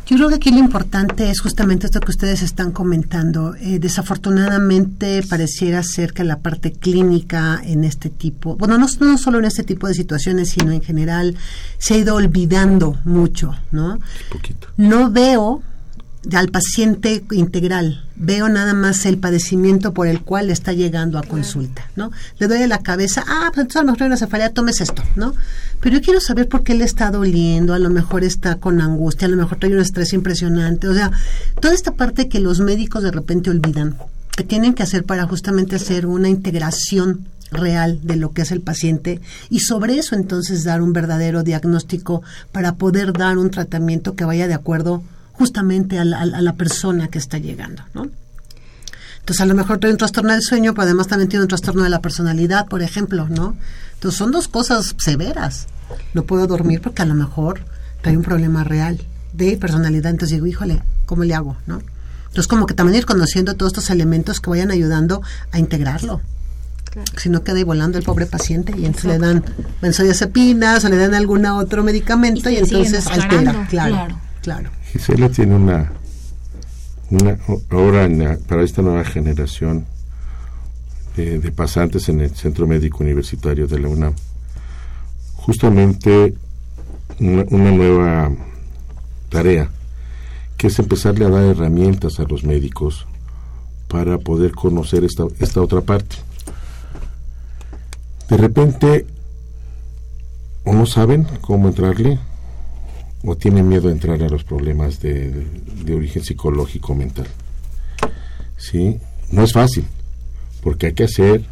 Yo 0.07 0.17
creo 0.17 0.29
que 0.29 0.35
aquí 0.35 0.51
lo 0.51 0.59
importante 0.59 1.31
es 1.31 1.41
justamente 1.41 1.87
esto 1.87 2.01
que 2.01 2.11
ustedes 2.11 2.43
están 2.43 2.73
comentando. 2.73 3.55
Eh, 3.55 3.79
desafortunadamente 3.79 5.23
pareciera 5.23 5.83
ser 5.83 6.13
que 6.13 6.25
la 6.25 6.41
parte 6.41 6.73
clínica 6.73 7.61
en 7.65 7.85
este 7.85 8.11
tipo, 8.11 8.57
bueno, 8.57 8.77
no, 8.79 8.87
no 9.01 9.19
solo 9.19 9.39
en 9.39 9.45
este 9.45 9.63
tipo 9.63 9.87
de 9.87 9.95
situaciones, 9.95 10.51
sino 10.51 10.73
en 10.73 10.83
general, 10.83 11.37
se 11.79 11.95
ha 11.95 11.99
ido 11.99 12.17
olvidando 12.17 12.99
mucho, 13.05 13.55
¿no? 13.71 14.01
Poquito. 14.31 14.69
No 14.77 15.11
veo 15.11 15.63
al 16.31 16.49
paciente 16.51 17.25
integral, 17.33 18.05
veo 18.15 18.49
nada 18.49 18.75
más 18.75 19.07
el 19.07 19.19
padecimiento 19.19 19.93
por 19.93 20.07
el 20.07 20.23
cual 20.23 20.51
está 20.51 20.73
llegando 20.73 21.19
a 21.19 21.23
consulta, 21.23 21.91
¿no? 21.97 22.13
Le 22.39 22.47
duele 22.47 22.69
la 22.69 22.79
cabeza, 22.79 23.25
ah, 23.27 23.51
pues 23.53 23.63
entonces 23.63 23.77
a 23.77 23.85
lo 23.85 23.87
mejor 23.87 24.03
hay 24.03 24.07
una 24.07 24.17
cefalea, 24.17 24.51
tomes 24.51 24.81
esto, 24.81 25.03
¿no? 25.17 25.35
Pero 25.81 25.97
yo 25.97 26.03
quiero 26.03 26.21
saber 26.21 26.49
por 26.49 26.63
qué 26.63 26.75
le 26.75 26.85
está 26.85 27.11
doliendo, 27.11 27.75
a 27.75 27.81
lo 27.81 27.91
mejor 27.91 28.23
está 28.23 28.57
con 28.57 28.81
angustia, 28.81 29.27
a 29.27 29.31
lo 29.31 29.37
mejor 29.37 29.59
trae 29.59 29.73
un 29.73 29.81
estrés 29.81 30.13
impresionante, 30.13 30.87
o 30.89 30.95
sea, 30.95 31.11
toda 31.61 31.75
esta 31.75 31.93
parte 31.93 32.29
que 32.29 32.39
los 32.39 32.61
médicos 32.61 33.03
de 33.03 33.11
repente 33.11 33.51
olvidan, 33.51 33.97
que 34.37 34.45
tienen 34.45 34.75
que 34.75 34.85
hacer 34.85 35.05
para 35.05 35.27
justamente 35.27 35.77
hacer 35.77 36.07
una 36.07 36.29
integración 36.29 37.27
real 37.51 37.99
de 38.03 38.17
lo 38.17 38.33
que 38.33 38.43
es 38.43 38.53
el 38.53 38.61
paciente 38.61 39.21
y 39.51 39.61
sobre 39.61 39.99
eso 39.99 40.15
entonces 40.15 40.65
dar 40.65 40.81
un 40.81 40.95
verdadero 40.95 41.43
diagnóstico 41.43 42.23
para 42.51 42.77
poder 42.77 43.13
dar 43.13 43.37
un 43.37 43.51
tratamiento 43.51 44.15
que 44.15 44.25
vaya 44.25 44.49
de 44.49 44.55
acuerdo 44.55 45.03
justamente 45.33 45.99
a 45.99 46.05
la, 46.05 46.21
a 46.21 46.27
la 46.27 46.53
persona 46.55 47.09
que 47.09 47.19
está 47.19 47.39
llegando, 47.39 47.83
¿no? 47.95 48.09
Entonces, 49.23 49.41
a 49.41 49.47
lo 49.47 49.55
mejor 49.55 49.79
tiene 49.79 49.93
un 49.93 49.99
trastorno 49.99 50.33
del 50.33 50.43
sueño, 50.43 50.75
pero 50.75 50.83
además 50.83 51.07
también 51.07 51.29
tiene 51.29 51.45
un 51.45 51.49
trastorno 51.49 51.85
de 51.85 51.91
la 51.91 52.01
personalidad, 52.01 52.67
por 52.67 52.83
ejemplo, 52.83 53.29
¿no? 53.29 53.57
Entonces, 53.95 54.19
son 54.19 54.33
dos 54.33 54.49
cosas 54.49 54.97
severas. 54.99 55.69
No 56.13 56.25
puedo 56.25 56.49
dormir 56.49 56.81
porque 56.81 57.03
a 57.03 57.05
lo 57.05 57.15
mejor 57.15 57.61
trae 58.01 58.17
un 58.17 58.25
problema 58.25 58.65
real 58.65 59.01
de 59.33 59.57
personalidad. 59.57 60.11
Entonces 60.11 60.37
digo, 60.37 60.47
híjole, 60.47 60.83
¿cómo 61.07 61.23
le 61.23 61.35
hago, 61.35 61.57
no? 61.67 61.81
Entonces, 62.23 62.49
como 62.49 62.67
que 62.67 62.75
también 62.75 62.99
ir 62.99 63.07
conociendo 63.07 63.55
todos 63.55 63.71
estos 63.71 63.91
elementos 63.91 64.41
que 64.41 64.51
vayan 64.51 64.73
ayudando 64.73 65.23
a 65.53 65.61
integrarlo. 65.61 66.21
Si 67.17 67.31
no 67.31 67.45
queda 67.45 67.57
ahí 67.57 67.63
volando 67.63 67.99
el 67.99 68.05
pobre 68.05 68.27
paciente 68.27 68.75
y 68.77 68.85
entonces 68.85 69.05
le 69.05 69.19
dan 69.19 69.45
benzodiazepinas 69.81 70.85
o 70.85 70.89
le 70.89 70.97
dan 70.97 71.15
algún 71.15 71.47
otro 71.47 71.85
medicamento 71.85 72.51
y, 72.51 72.57
entonces 72.57 73.07
altera. 73.07 73.67
Claro, 73.71 73.95
claro. 73.95 74.19
claro. 74.43 74.71
Gisela 74.93 75.31
tiene 75.31 75.55
una, 75.57 75.91
una 77.09 77.39
para 78.47 78.63
esta 78.63 78.83
nueva 78.83 79.05
generación 79.05 79.87
de, 81.17 81.51
pasantes 81.51 82.11
en 82.11 82.21
el 82.21 82.37
Centro 82.37 82.67
Médico 82.67 82.99
Universitario 83.01 83.67
de 83.67 83.79
la 83.79 83.89
UNAM, 83.89 84.13
justamente 85.37 86.35
una, 87.19 87.45
una 87.49 87.71
nueva 87.71 88.33
tarea, 89.31 89.71
que 90.59 90.67
es 90.67 90.79
empezarle 90.79 91.25
a 91.25 91.31
dar 91.31 91.45
herramientas 91.45 92.21
a 92.21 92.25
los 92.25 92.45
médicos 92.45 93.07
para 93.89 94.19
poder 94.19 94.53
conocer 94.53 95.05
esta, 95.05 95.25
esta 95.39 95.63
otra 95.63 95.81
parte. 95.81 96.17
De 98.29 98.37
repente, 98.37 99.07
o 100.65 100.75
no 100.75 100.85
saben 100.85 101.27
cómo 101.41 101.69
entrarle, 101.69 102.19
o 103.25 103.37
tienen 103.37 103.69
miedo 103.69 103.89
a 103.89 103.93
entrar 103.93 104.23
a 104.23 104.29
los 104.29 104.45
problemas 104.45 105.01
de, 105.01 105.31
de- 105.31 105.47
de 105.85 105.95
origen 105.95 106.23
psicológico 106.25 106.95
mental. 106.95 107.27
¿Sí? 108.57 108.99
No 109.31 109.43
es 109.45 109.53
fácil, 109.53 109.85
porque 110.63 110.87
hay 110.89 110.93
que 110.95 111.05
hacer, 111.05 111.45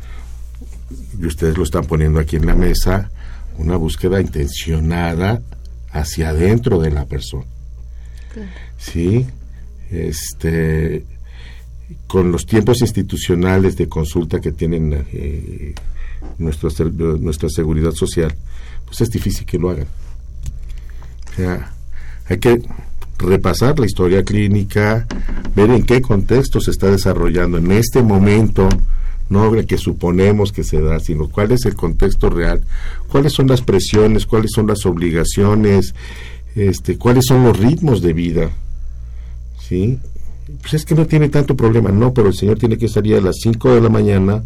y 1.21 1.27
ustedes 1.27 1.57
lo 1.57 1.65
están 1.65 1.85
poniendo 1.87 2.21
aquí 2.21 2.37
en 2.37 2.47
la 2.47 2.55
mesa, 2.55 3.11
una 3.59 3.77
búsqueda 3.77 4.21
intencionada 4.21 5.43
hacia 5.93 6.31
adentro 6.31 6.81
de 6.81 6.91
la 6.91 7.05
persona. 7.07 7.47
¿Sí? 8.79 9.27
Este, 9.91 11.05
con 12.07 12.31
los 12.31 12.47
tiempos 12.47 12.81
institucionales 12.81 13.77
de 13.77 13.89
consulta 13.89 14.41
que 14.41 14.53
tienen 14.53 15.05
eh, 15.13 15.75
nuestra 16.39 16.71
seguridad 17.51 17.93
social, 17.93 18.35
pues 18.85 19.01
es 19.01 19.11
difícil 19.11 19.45
que 19.47 19.59
lo 19.59 19.71
hagan. 19.71 19.87
Sea, 21.41 21.73
hay 22.29 22.37
que 22.37 22.61
repasar 23.19 23.79
la 23.79 23.87
historia 23.87 24.23
clínica, 24.23 25.07
ver 25.57 25.71
en 25.71 25.85
qué 25.85 26.03
contexto 26.03 26.61
se 26.61 26.71
está 26.71 26.91
desarrollando 26.91 27.57
en 27.57 27.73
este 27.73 28.03
momento, 28.03 28.69
no 29.31 29.55
el 29.55 29.65
que 29.65 29.79
suponemos 29.79 30.53
que 30.53 30.65
se 30.65 30.83
da, 30.83 31.01
sino 31.01 31.29
cuál 31.29 31.53
es 31.53 31.65
el 31.65 31.75
contexto 31.77 32.29
real, 32.29 32.63
cuáles 33.09 33.33
son 33.33 33.47
las 33.47 33.63
presiones, 33.63 34.27
cuáles 34.27 34.51
son 34.55 34.67
las 34.67 34.85
obligaciones, 34.85 35.95
este, 36.57 36.99
cuáles 36.99 37.25
son 37.25 37.45
los 37.45 37.59
ritmos 37.59 38.03
de 38.03 38.13
vida. 38.13 38.51
¿Sí? 39.67 39.99
Pues 40.61 40.75
es 40.75 40.85
que 40.85 40.95
no 40.95 41.07
tiene 41.07 41.31
tanto 41.31 41.57
problema, 41.57 41.91
no, 41.91 42.13
pero 42.13 42.29
el 42.29 42.35
señor 42.35 42.59
tiene 42.59 42.77
que 42.77 42.89
salir 42.89 43.17
a 43.17 43.23
las 43.23 43.37
5 43.41 43.77
de 43.77 43.81
la 43.81 43.89
mañana 43.89 44.43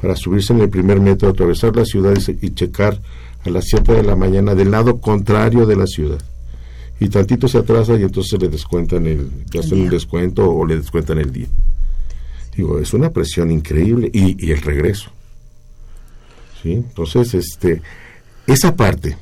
para 0.00 0.14
subirse 0.14 0.52
en 0.52 0.60
el 0.60 0.68
primer 0.68 1.00
metro, 1.00 1.28
atravesar 1.28 1.74
la 1.74 1.84
ciudad 1.84 2.14
y, 2.16 2.46
y 2.46 2.50
checar 2.54 3.00
a 3.44 3.50
las 3.50 3.64
7 3.64 3.94
de 3.94 4.02
la 4.04 4.14
mañana 4.14 4.54
del 4.54 4.70
lado 4.70 5.00
contrario 5.00 5.66
de 5.66 5.74
la 5.74 5.88
ciudad. 5.88 6.20
Y 6.98 7.08
tantito 7.08 7.46
se 7.46 7.58
atrasa 7.58 7.98
y 7.98 8.02
entonces 8.02 8.40
le 8.40 8.48
descuentan 8.48 9.06
el, 9.06 9.30
le 9.52 9.60
hacen 9.60 9.82
un 9.82 9.90
descuento 9.90 10.50
o 10.50 10.66
le 10.66 10.76
descuentan 10.76 11.18
el 11.18 11.30
día. 11.30 11.48
Digo, 12.56 12.78
es 12.78 12.94
una 12.94 13.10
presión 13.10 13.50
increíble 13.50 14.10
y, 14.12 14.46
y 14.46 14.52
el 14.52 14.62
regreso. 14.62 15.10
¿Sí? 16.62 16.72
Entonces, 16.72 17.34
este, 17.34 17.82
esa 18.46 18.74
parte 18.74 19.16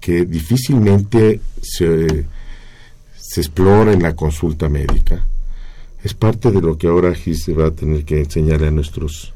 que 0.00 0.24
difícilmente 0.24 1.40
se, 1.62 2.26
se 3.16 3.40
explora 3.40 3.92
en 3.92 4.02
la 4.02 4.16
consulta 4.16 4.68
médica, 4.68 5.24
es 6.02 6.14
parte 6.14 6.50
de 6.50 6.60
lo 6.60 6.78
que 6.78 6.88
ahora 6.88 7.14
Gis 7.14 7.44
se 7.44 7.52
va 7.52 7.66
a 7.66 7.70
tener 7.70 8.04
que 8.04 8.20
enseñarle 8.20 8.68
a 8.68 8.70
nuestros 8.70 9.32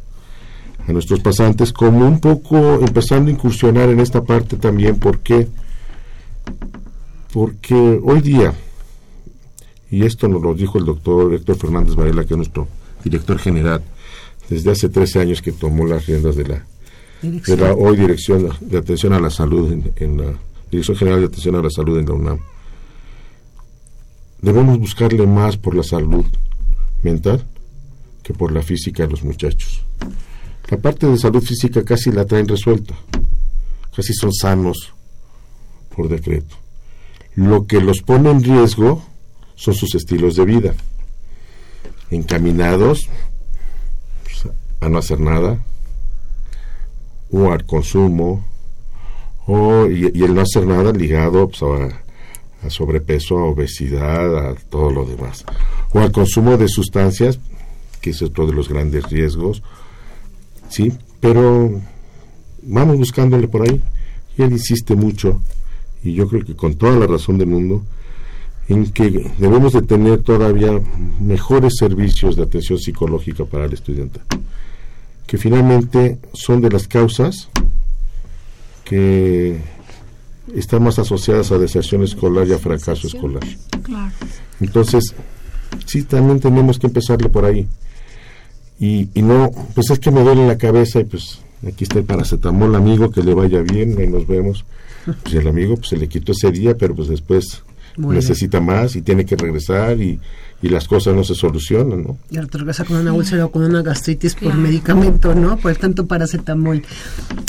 a 0.87 0.93
nuestros 0.93 1.21
pasantes 1.21 1.73
como 1.73 2.07
un 2.07 2.21
poco 2.21 2.81
empezando 2.81 3.31
a 3.31 3.33
incursionar 3.33 3.89
en 3.89 4.01
esta 4.01 4.23
parte 4.23 4.57
también 4.57 4.99
porque 4.99 5.49
porque 7.35 7.75
hoy 7.75 8.21
día 8.21 8.55
y 9.91 10.05
esto 10.05 10.29
nos 10.29 10.41
lo 10.41 10.55
dijo 10.55 10.79
el 10.79 10.85
doctor 10.85 11.35
Héctor 11.35 11.57
Fernández 11.57 11.97
Varela 11.97 12.25
que 12.25 12.35
es 12.35 12.39
nuestro 12.39 12.69
director 13.03 13.41
general 13.41 13.83
desde 14.49 14.71
hace 14.71 14.89
13 14.89 15.21
años 15.21 15.43
que 15.43 15.51
tomó 15.51 15.85
las 15.85 16.07
riendas 16.07 16.37
de 16.37 16.47
la 16.47 16.65
de 17.23 17.57
la 17.57 17.75
hoy 17.75 17.97
dirección 17.97 18.51
de 18.61 18.79
atención 18.79 19.15
a 19.15 19.21
la 19.21 19.31
salud 19.31 19.73
en, 19.73 19.93
en 19.97 20.17
la 20.19 20.39
dirección 20.71 20.97
general 20.97 21.21
de 21.21 21.27
atención 21.27 21.57
a 21.57 21.63
la 21.63 21.71
salud 21.71 21.99
en 21.99 22.07
la 22.07 22.13
UNAM 22.13 22.39
debemos 24.41 24.79
buscarle 24.79 25.27
más 25.27 25.57
por 25.57 25.75
la 25.75 25.83
salud 25.83 26.25
mental 27.03 27.45
que 28.23 28.33
por 28.33 28.53
la 28.53 28.63
física 28.63 29.03
de 29.03 29.11
los 29.11 29.25
muchachos. 29.25 29.85
La 30.71 30.79
parte 30.79 31.07
de 31.07 31.19
salud 31.19 31.43
física 31.43 31.85
casi 31.85 32.11
la 32.11 32.25
traen 32.25 32.49
resuelta, 32.49 32.95
casi 33.95 34.15
son 34.15 34.33
sanos 34.33 34.95
por 35.95 36.09
decreto. 36.09 36.64
Lo 37.37 37.67
que 37.67 37.81
los 37.81 38.01
pone 38.03 38.31
en 38.31 38.43
riesgo 38.43 39.03
son 39.57 39.75
sus 39.75 39.95
estilos 39.95 40.37
de 40.37 40.45
vida, 40.45 40.75
encaminados 42.11 43.09
pues, 44.25 44.55
a 44.81 44.89
no 44.89 44.99
hacer 44.99 45.21
nada, 45.21 45.59
o 47.31 47.51
al 47.51 47.65
consumo, 47.65 48.45
o, 49.47 49.87
y, 49.87 50.23
el 50.23 50.35
no 50.35 50.43
hacer 50.43 50.67
nada 50.67 50.93
ligado 50.93 51.49
pues, 51.49 51.63
a, 51.63 52.67
a 52.67 52.71
sobrepeso, 52.71 53.39
a 53.39 53.45
obesidad, 53.45 54.51
a 54.51 54.55
todo 54.55 54.91
lo 54.91 55.05
demás. 55.05 55.45
O 55.93 56.01
al 56.01 56.13
consumo 56.13 56.57
de 56.57 56.69
sustancias, 56.69 57.39
que 58.01 58.11
es 58.11 58.23
otro 58.23 58.47
de 58.47 58.53
los 58.53 58.69
grandes 58.69 59.09
riesgos, 59.11 59.63
sí, 60.69 60.93
pero 61.21 61.81
vamos 62.63 62.99
buscándole 62.99 63.49
por 63.49 63.63
ahí. 63.63 63.81
Y 64.37 64.43
él 64.43 64.53
insiste 64.53 64.95
mucho, 64.95 65.41
y 66.05 66.13
yo 66.13 66.29
creo 66.29 66.45
que 66.45 66.55
con 66.55 66.75
toda 66.75 66.99
la 66.99 67.07
razón 67.07 67.39
del 67.39 67.49
mundo, 67.49 67.83
en 68.69 68.93
que 68.93 69.31
debemos 69.39 69.73
de 69.73 69.83
tener 69.83 70.23
todavía 70.23 70.71
mejores 71.21 71.75
servicios 71.79 72.37
de 72.37 72.43
atención 72.43 72.79
psicológica 72.79 73.45
para 73.45 73.65
el 73.65 73.73
estudiante, 73.73 74.21
que 75.27 75.39
finalmente 75.39 76.19
son 76.35 76.61
de 76.61 76.71
las 76.71 76.87
causas 76.87 77.49
que 78.85 79.59
están 80.55 80.83
más 80.83 80.99
asociadas 80.99 81.51
a 81.53 81.59
deserción 81.59 82.03
escolar 82.03 82.47
y 82.47 82.53
a 82.53 82.59
fracaso 82.59 83.07
escolar. 83.07 83.43
Entonces, 84.61 85.15
sí, 85.87 86.03
también 86.03 86.39
tenemos 86.39 86.79
que 86.79 86.87
empezarle 86.87 87.31
por 87.31 87.47
ahí. 87.47 87.67
Y, 88.79 89.09
y 89.15 89.23
no, 89.23 89.51
pues 89.75 89.91
es 89.91 89.99
que 89.99 90.11
me 90.11 90.23
duele 90.23 90.47
la 90.47 90.59
cabeza 90.59 91.01
y 91.01 91.05
pues 91.05 91.41
aquí 91.67 91.85
está 91.85 91.99
el 91.99 92.05
paracetamol, 92.05 92.75
amigo, 92.75 93.11
que 93.11 93.23
le 93.23 93.33
vaya 93.33 93.63
bien, 93.63 93.97
ahí 93.99 94.07
nos 94.07 94.27
vemos. 94.27 94.67
Pues 95.23 95.35
el 95.35 95.47
amigo 95.47 95.77
pues 95.77 95.89
se 95.89 95.97
le 95.97 96.09
quitó 96.09 96.33
ese 96.33 96.51
día, 96.51 96.77
pero 96.77 96.95
pues 96.95 97.09
después 97.09 97.63
Muy 97.97 98.17
necesita 98.17 98.61
más 98.61 98.97
y 98.97 99.03
tiene 99.03 99.25
que 99.25 99.37
regresar 99.37 100.01
y, 100.01 100.19
y 100.63 100.69
las 100.69 100.89
cosas 100.89 101.15
no 101.15 101.25
se 101.25 101.35
solucionan, 101.35 102.03
¿no? 102.03 102.19
Y 102.31 102.37
ahora 102.37 102.49
te 102.49 102.59
regresa 102.59 102.85
con 102.85 102.97
una 102.97 103.13
úlcera 103.13 103.45
o 103.45 103.51
con 103.51 103.65
una 103.65 103.83
gastritis 103.83 104.35
por 104.35 104.55
medicamento, 104.55 105.35
¿no? 105.35 105.59
Por 105.59 105.77
tanto 105.77 106.07
paracetamol. 106.07 106.83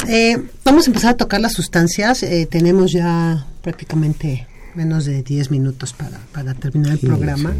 Eh, 0.07 0.37
vamos 0.63 0.87
a 0.87 0.89
empezar 0.89 1.11
a 1.11 1.17
tocar 1.17 1.39
las 1.39 1.53
sustancias. 1.53 2.23
Eh, 2.23 2.47
tenemos 2.49 2.91
ya 2.91 3.45
prácticamente 3.61 4.47
menos 4.75 5.05
de 5.05 5.23
10 5.23 5.51
minutos 5.51 5.93
para, 5.93 6.19
para 6.33 6.53
terminar 6.53 6.93
el 6.93 6.99
programa. 6.99 7.53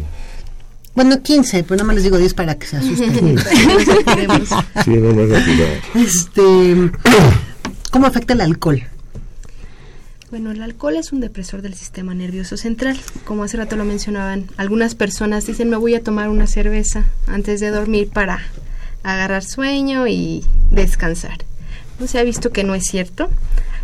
Bueno, 0.94 1.22
15, 1.22 1.64
pero 1.64 1.78
no 1.78 1.84
me 1.84 1.94
les 1.94 2.04
digo 2.04 2.16
10 2.16 2.34
para 2.34 2.54
que 2.56 2.66
se 2.66 2.76
asusten. 2.76 3.36
Sí, 4.84 4.90
no, 4.90 5.22
este, 5.94 6.90
¿Cómo 7.90 8.06
afecta 8.06 8.34
el 8.34 8.40
alcohol? 8.42 8.82
Bueno, 10.28 10.50
el 10.50 10.60
alcohol 10.60 10.96
es 10.96 11.12
un 11.12 11.20
depresor 11.20 11.62
del 11.62 11.74
sistema 11.74 12.12
nervioso 12.12 12.56
central. 12.56 12.98
Como 13.24 13.44
hace 13.44 13.58
rato 13.58 13.76
lo 13.76 13.84
mencionaban, 13.84 14.46
algunas 14.56 14.96
personas 14.96 15.46
dicen 15.46 15.70
me 15.70 15.76
voy 15.76 15.94
a 15.94 16.02
tomar 16.02 16.30
una 16.30 16.48
cerveza 16.48 17.04
antes 17.28 17.60
de 17.60 17.70
dormir 17.70 18.08
para 18.08 18.40
agarrar 19.04 19.44
sueño 19.44 20.08
y 20.08 20.44
descansar. 20.72 21.38
No 22.00 22.08
se 22.08 22.18
ha 22.18 22.24
visto 22.24 22.50
que 22.50 22.64
no 22.64 22.74
es 22.74 22.84
cierto. 22.84 23.30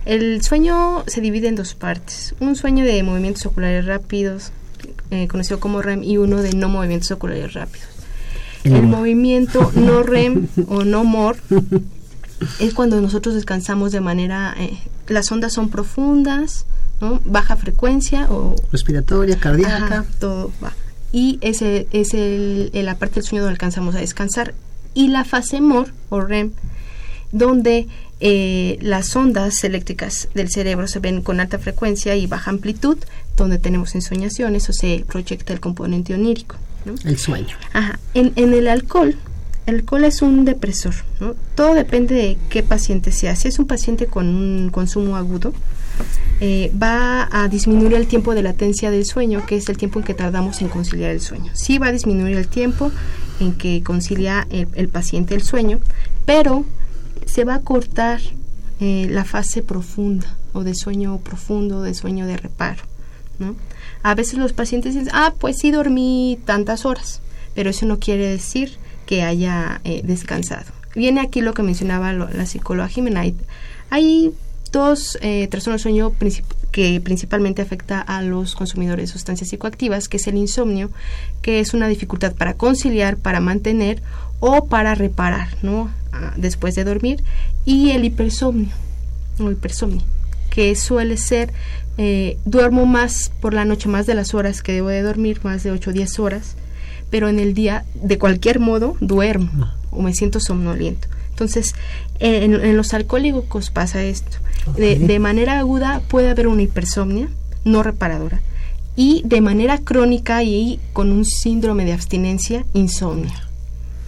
El 0.05 0.43
sueño 0.43 1.05
se 1.07 1.21
divide 1.21 1.47
en 1.47 1.55
dos 1.55 1.75
partes. 1.75 2.35
Un 2.41 2.57
sueño 2.57 2.85
de 2.85 3.01
movimientos 3.05 3.47
oculares 3.47 3.87
rápidos, 3.87 4.51
eh, 5.13 5.29
conocido 5.29 5.61
como 5.61 5.81
REM, 5.81 6.03
y 6.03 6.17
uno 6.17 6.43
de 6.43 6.55
no 6.55 6.69
movimientos 6.69 7.13
oculares 7.13 7.55
rápidos. 7.55 7.87
El 8.65 8.83
movimiento 8.83 9.71
no 9.77 10.03
REM 10.03 10.49
o 10.67 10.85
no 10.85 11.05
MOR 11.05 11.37
es 12.61 12.75
cuando 12.75 13.01
nosotros 13.01 13.35
descansamos 13.35 13.93
de 13.93 14.01
manera, 14.01 14.55
eh, 14.59 14.79
las 15.09 15.31
ondas 15.33 15.53
son 15.53 15.69
profundas, 15.71 16.67
¿no? 17.01 17.21
baja 17.25 17.57
frecuencia 17.57 18.27
o 18.31 18.55
Respiratoria, 18.71 19.37
cardíaca. 19.39 19.77
Ajá, 19.85 20.05
todo 20.21 20.51
va. 20.63 20.73
Y 21.13 21.39
ese 21.43 21.87
es 21.93 22.15
el, 22.15 22.71
el- 22.73 22.87
la 22.87 22.97
parte 22.97 23.17
del 23.17 23.25
sueño 23.25 23.43
donde 23.43 23.53
alcanzamos 23.55 23.95
a 23.95 23.99
descansar. 23.99 24.55
Y 24.95 25.09
la 25.09 25.25
fase 25.25 25.61
MOR 25.61 25.93
o 26.11 26.21
REM, 26.21 26.53
donde 27.33 27.89
eh, 28.21 28.79
las 28.83 29.15
ondas 29.17 29.65
eléctricas 29.65 30.29
del 30.35 30.49
cerebro 30.51 30.87
se 30.87 31.01
ven 31.01 31.23
con 31.23 31.41
alta 31.41 31.59
frecuencia 31.59 32.15
y 32.15 32.27
baja 32.27 32.51
amplitud, 32.51 32.99
donde 33.37 33.59
tenemos 33.59 33.95
ensoñaciones 33.95 34.69
o 34.69 34.73
se 34.73 35.05
proyecta 35.09 35.53
el 35.53 35.61
componente 35.61 36.15
onírico. 36.15 36.57
¿no? 36.85 36.95
El 37.05 37.19
sueño. 37.19 37.57
Ajá. 37.73 37.99
En, 38.15 38.33
en 38.37 38.53
el 38.55 38.69
alcohol, 38.69 39.17
el 39.67 39.77
alcohol 39.77 40.05
es 40.05 40.23
un 40.23 40.45
depresor. 40.45 40.95
¿no? 41.21 41.35
Todo 41.55 41.75
depende 41.75 42.15
de 42.15 42.39
qué 42.49 42.63
paciente 42.63 43.13
sea. 43.13 43.37
Si 43.37 43.49
es 43.49 43.59
un 43.59 43.67
paciente 43.67 44.07
con 44.07 44.27
un 44.29 44.71
consumo 44.71 45.17
agudo, 45.17 45.53
eh, 46.41 46.73
va 46.81 47.29
a 47.31 47.49
disminuir 47.49 47.95
el 47.95 48.07
tiempo 48.07 48.35
de 48.35 48.43
latencia 48.43 48.91
del 48.91 49.05
sueño, 49.05 49.47
que 49.47 49.57
es 49.57 49.69
el 49.69 49.77
tiempo 49.77 50.01
en 50.01 50.05
que 50.05 50.15
tardamos 50.15 50.61
en 50.61 50.69
conciliar 50.69 51.11
el 51.11 51.21
sueño. 51.21 51.53
Sí 51.55 51.79
va 51.79 51.89
a 51.89 51.93
disminuir 51.93 52.37
el 52.37 52.49
tiempo 52.49 52.91
en 53.41 53.55
que 53.55 53.83
concilia 53.83 54.47
el, 54.51 54.69
el 54.75 54.89
paciente 54.89 55.35
el 55.35 55.43
sueño, 55.43 55.79
pero 56.25 56.65
se 57.27 57.45
va 57.45 57.57
a 57.57 57.61
cortar 57.61 58.21
eh, 58.81 59.07
la 59.09 59.25
fase 59.25 59.63
profunda 59.63 60.37
o 60.53 60.65
de 60.65 60.75
sueño 60.75 61.19
profundo, 61.19 61.83
de 61.83 61.95
sueño 61.95 62.27
de 62.27 62.37
reparo. 62.37 62.83
¿no? 63.39 63.55
A 64.03 64.15
veces 64.15 64.39
los 64.39 64.53
pacientes 64.53 64.95
dicen, 64.95 65.11
ah, 65.13 65.35
pues 65.39 65.59
sí 65.59 65.71
dormí 65.71 66.41
tantas 66.45 66.85
horas, 66.85 67.21
pero 67.55 67.71
eso 67.71 67.87
no 67.87 68.01
quiere 68.01 68.27
decir 68.27 68.79
que 69.13 69.23
haya 69.23 69.83
eh, 69.85 70.01
descansado. 70.03 70.65
Viene 70.95 71.21
aquí 71.21 71.43
lo 71.43 71.53
que 71.53 71.63
mencionaba 71.63 72.15
la 72.15 72.47
psicóloga 72.47 72.89
Jimena. 72.89 73.23
Hay, 73.91 74.33
dos 74.73 75.19
eh, 75.21 75.49
trastornos 75.51 75.83
del 75.83 75.93
sueño 75.93 76.13
princip- 76.19 76.47
que 76.71 76.99
principalmente 77.03 77.61
afecta 77.61 78.01
a 78.01 78.23
los 78.23 78.55
consumidores 78.55 79.11
de 79.11 79.13
sustancias 79.13 79.51
psicoactivas, 79.51 80.09
que 80.09 80.17
es 80.17 80.27
el 80.29 80.39
insomnio, 80.39 80.91
que 81.43 81.61
es 81.61 81.75
una 81.75 81.89
dificultad 81.89 82.33
para 82.35 82.55
conciliar, 82.55 83.19
para 83.19 83.41
mantener 83.41 84.01
o 84.41 84.65
para 84.65 84.95
reparar, 84.95 85.49
¿no? 85.61 85.91
Ah, 86.15 86.33
después 86.39 86.75
de 86.75 86.85
dormir, 86.85 87.23
y 87.67 87.91
el 87.91 88.07
hipersomnio, 88.07 88.73
que 90.49 90.75
suele 90.75 91.19
ser, 91.19 91.53
eh, 91.99 92.39
duermo 92.47 92.87
más 92.87 93.31
por 93.43 93.53
la 93.53 93.67
noche, 93.67 93.91
más 93.91 94.07
de 94.07 94.15
las 94.15 94.33
horas 94.33 94.63
que 94.63 94.73
debo 94.73 94.89
de 94.89 95.03
dormir, 95.03 95.41
más 95.43 95.63
de 95.65 95.71
8 95.71 95.91
o 95.91 95.93
10 95.93 96.19
horas, 96.19 96.57
pero 97.13 97.29
en 97.29 97.39
el 97.39 97.53
día, 97.53 97.85
de 97.95 98.19
cualquier 98.19 98.59
modo, 98.59 98.97
duermo 99.01 99.69
o 99.91 100.01
me 100.01 100.15
siento 100.15 100.41
somnoliento. 100.41 101.09
Entonces, 101.29 101.75
en, 102.21 102.55
en 102.55 102.75
los 102.75 102.95
alcohólicos 102.95 103.71
pasa 103.71 104.03
esto. 104.03 104.39
De, 104.79 104.99
de 104.99 105.19
manera 105.19 105.59
aguda 105.59 106.01
puede 106.09 106.31
haber 106.31 106.49
una 106.49 106.63
hipersomnia 106.63 107.29
no 107.65 107.83
reparadora 107.83 108.41
y 108.97 109.21
de 109.27 109.43
manera 109.43 109.77
crónica 109.77 110.43
y 110.43 110.81
con 110.95 111.13
un 111.13 111.27
síndrome 111.27 111.85
de 111.85 111.93
abstinencia, 111.93 112.65
insomnio. 112.73 113.33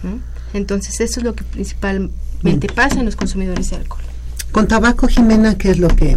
¿no? 0.01 0.19
Entonces, 0.55 0.99
eso 0.99 1.19
es 1.19 1.23
lo 1.23 1.35
que 1.35 1.43
principalmente 1.43 2.67
pasa 2.73 2.99
en 2.99 3.05
los 3.05 3.15
consumidores 3.15 3.69
de 3.69 3.75
alcohol. 3.75 4.01
Con 4.51 4.67
tabaco, 4.67 5.07
Jimena, 5.07 5.59
¿qué 5.59 5.69
es 5.69 5.77
lo 5.77 5.89
que, 5.89 6.15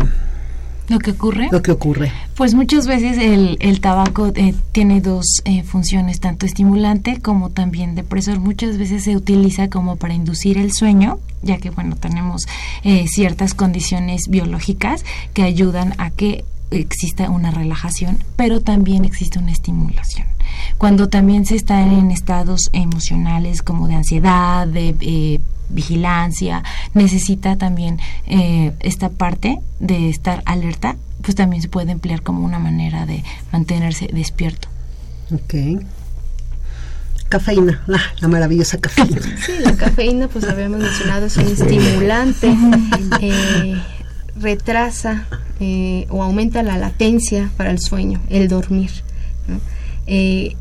Lo 0.89 0.99
que 0.99 1.11
ocurre, 1.11 1.49
lo 1.53 1.61
que 1.61 1.70
ocurre? 1.70 2.12
pues 2.34 2.55
muchas 2.55 2.86
veces 2.86 3.18
el, 3.18 3.59
el 3.61 3.80
tabaco 3.80 4.32
eh, 4.34 4.55
tiene 4.72 5.01
dos 5.01 5.43
eh, 5.45 5.62
funciones, 5.62 6.20
tanto 6.20 6.47
estimulante 6.47 7.20
como 7.20 7.51
también 7.51 7.95
depresor. 7.95 8.41
Muchas 8.41 8.78
veces 8.78 9.05
se 9.05 9.16
utiliza 9.16 9.68
como 9.68 9.97
para 9.97 10.14
inducir 10.14 10.57
el 10.57 10.72
sueño, 10.72 11.18
ya 11.43 11.59
que 11.59 11.70
bueno, 11.70 11.97
tenemos 11.97 12.47
eh, 12.84 13.07
ciertas 13.07 13.55
condiciones 13.55 14.28
biológicas 14.28 15.05
que 15.34 15.43
ayudan 15.43 15.95
a 15.99 16.11
que 16.11 16.45
exista 16.70 17.30
una 17.30 17.51
relajación, 17.51 18.18
pero 18.36 18.61
también 18.61 19.05
existe 19.05 19.39
una 19.39 19.53
estimulación. 19.53 20.26
Cuando 20.76 21.09
también 21.09 21.45
se 21.47 21.57
está 21.57 21.82
en 21.82 22.11
estados 22.11 22.70
emocionales 22.72 23.62
como 23.62 23.89
de 23.89 23.95
ansiedad, 23.95 24.66
de 24.66 24.95
eh, 25.01 25.41
vigilancia, 25.69 26.62
necesita 26.95 27.57
también 27.57 27.99
eh, 28.27 28.73
esta 28.81 29.09
parte 29.09 29.59
de 29.81 30.09
estar 30.09 30.43
alerta, 30.47 30.97
pues 31.23 31.35
también 31.35 31.62
se 31.62 31.69
puede 31.69 31.93
emplear 31.93 32.23
como 32.23 32.45
una 32.45 32.59
manera 32.59 33.07
de 33.07 33.23
mantenerse 33.53 34.09
despierto. 34.12 34.69
Ok. 35.33 35.85
Cafeína, 37.29 37.83
la, 37.87 38.01
la 38.21 38.29
maravillosa 38.29 38.79
cafeína. 38.79 39.21
Sí, 39.45 39.53
la 39.61 39.77
cafeína, 39.77 40.29
pues 40.29 40.45
lo 40.45 40.53
habíamos 40.53 40.81
mencionado, 40.81 41.27
es 41.27 41.37
un 41.37 41.47
estimulante, 41.47 42.57
eh, 43.21 43.75
retrasa 44.41 45.27
eh, 45.61 46.07
o 46.09 46.23
aumenta 46.23 46.62
la 46.62 46.79
latencia 46.79 47.51
para 47.57 47.71
el 47.71 47.81
sueño, 47.81 48.21
el 48.31 48.49
dormir. 48.49 48.91
¿no? 49.47 49.61
Eh, 50.07 50.57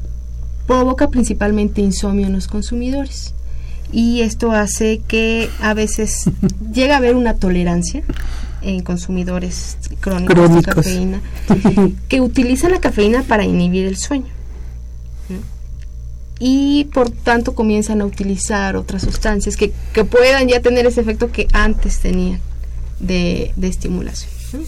provoca 0.66 1.10
principalmente 1.10 1.82
insomnio 1.82 2.28
en 2.28 2.34
los 2.34 2.48
consumidores 2.48 3.34
y 3.92 4.22
esto 4.22 4.52
hace 4.52 5.02
que 5.08 5.50
a 5.62 5.74
veces 5.74 6.30
llega 6.74 6.96
a 6.96 6.98
haber 6.98 7.16
una 7.16 7.36
tolerancia 7.36 8.04
en 8.62 8.82
consumidores 8.82 9.78
crónicos, 10.00 10.36
Crónicos. 10.36 10.66
de 10.66 10.74
cafeína 10.74 11.22
que 12.10 12.22
utilizan 12.22 12.72
la 12.72 12.80
cafeína 12.80 13.24
para 13.24 13.44
inhibir 13.46 13.86
el 13.86 13.98
sueño 13.98 14.38
y 16.40 16.86
por 16.94 17.10
tanto 17.10 17.56
comienzan 17.56 18.02
a 18.02 18.06
utilizar 18.06 18.76
otras 18.76 19.02
sustancias 19.02 19.58
que, 19.58 19.74
que 19.94 20.04
puedan 20.04 20.48
ya 20.48 20.62
tener 20.62 20.86
ese 20.86 21.02
efecto 21.02 21.32
que 21.32 21.48
antes 21.52 22.00
tenían 22.00 22.40
de, 23.00 23.54
de 23.56 23.68
estimulación. 23.68 24.32
¿no? 24.54 24.60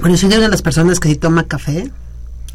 Bueno, 0.00 0.16
soy 0.16 0.28
de 0.28 0.48
las 0.48 0.62
personas 0.62 1.00
que 1.00 1.08
si 1.08 1.16
toma 1.16 1.46
café 1.46 1.90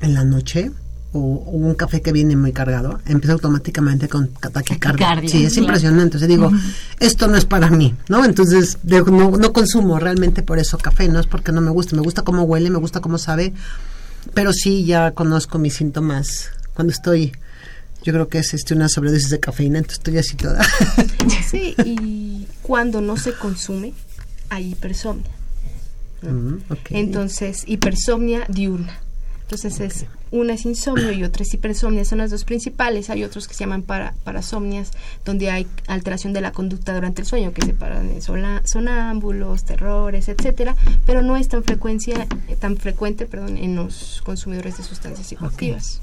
en 0.02 0.14
la 0.14 0.24
noche 0.24 0.72
o, 1.14 1.20
o 1.20 1.52
un 1.52 1.76
café 1.76 2.02
que 2.02 2.12
viene 2.14 2.36
muy 2.36 2.54
cargado, 2.54 3.00
empieza 3.06 3.34
automáticamente 3.34 4.08
con 4.08 4.28
taquicardia. 4.30 5.08
Taquicardia, 5.08 5.30
Sí, 5.30 5.44
es 5.46 5.54
claro. 5.54 5.64
impresionante. 5.66 6.04
Entonces 6.18 6.28
digo, 6.30 6.52
esto 7.00 7.28
no 7.28 7.36
es 7.38 7.46
para 7.46 7.70
mí, 7.70 7.94
¿no? 8.08 8.24
Entonces 8.24 8.78
dejo- 8.86 9.12
no, 9.12 9.38
no 9.38 9.52
consumo 9.54 10.00
realmente 10.00 10.42
por 10.42 10.58
eso 10.60 10.78
café, 10.78 11.08
no 11.10 11.20
es 11.20 11.28
porque 11.28 11.52
no 11.52 11.60
me 11.62 11.70
gusta, 11.72 11.96
me 11.96 12.02
gusta 12.02 12.22
cómo 12.24 12.44
huele, 12.44 12.70
me 12.70 12.78
gusta 12.80 13.02
cómo 13.02 13.18
sabe, 13.18 13.54
pero 14.34 14.54
sí 14.54 14.86
ya 14.86 15.12
conozco 15.12 15.60
mis 15.60 15.74
síntomas 15.76 16.50
cuando 16.74 16.94
estoy, 16.94 17.34
yo 18.04 18.14
creo 18.14 18.28
que 18.30 18.40
es 18.40 18.54
este 18.54 18.74
una 18.74 18.88
sobredosis 18.88 19.30
de 19.30 19.40
cafeína, 19.40 19.80
entonces 19.80 19.98
estoy 20.00 20.18
así 20.18 20.36
toda. 20.38 20.64
Sí, 21.50 21.76
y 21.86 22.48
cuando 22.62 23.02
no 23.02 23.18
se 23.18 23.34
consume, 23.34 23.94
hay 24.50 24.72
hipersomnia. 24.72 25.30
¿no? 26.22 26.32
Mm. 26.32 26.60
Entonces, 26.92 27.64
hipersomnia 27.68 28.46
diurna. 28.48 28.98
Entonces 29.42 29.80
es 29.82 30.06
una 30.32 30.54
es 30.54 30.66
insomnio 30.66 31.12
y 31.12 31.24
otra 31.24 31.44
es 31.44 31.54
hipersomnia, 31.54 32.06
son 32.06 32.20
las 32.20 32.32
dos 32.32 32.46
principales. 32.46 33.10
Hay 33.10 33.24
otros 33.24 33.48
que 33.48 33.54
se 33.54 33.62
llaman 33.62 33.84
para, 33.84 34.14
parasomnias, 34.24 34.92
donde 35.26 35.52
hay 35.52 35.68
alteración 35.88 36.34
de 36.34 36.42
la 36.42 36.52
conducta 36.52 36.94
durante 36.94 37.22
el 37.22 37.28
sueño, 37.28 37.52
que 37.54 37.66
se 37.66 37.74
paran 37.74 38.10
en 38.10 38.22
sola- 38.22 38.62
sonámbulos, 38.66 39.64
terrores, 39.66 40.30
etcétera, 40.30 40.76
pero 41.06 41.22
no 41.22 41.36
es 41.38 41.48
tan 41.48 41.64
frecuencia, 41.64 42.28
eh, 42.48 42.56
tan 42.56 42.78
frecuente, 42.78 43.26
perdón, 43.26 43.58
en 43.58 43.76
los 43.76 44.22
consumidores 44.26 44.78
de 44.78 44.84
sustancias 44.84 45.28
psicoactivas. 45.28 46.02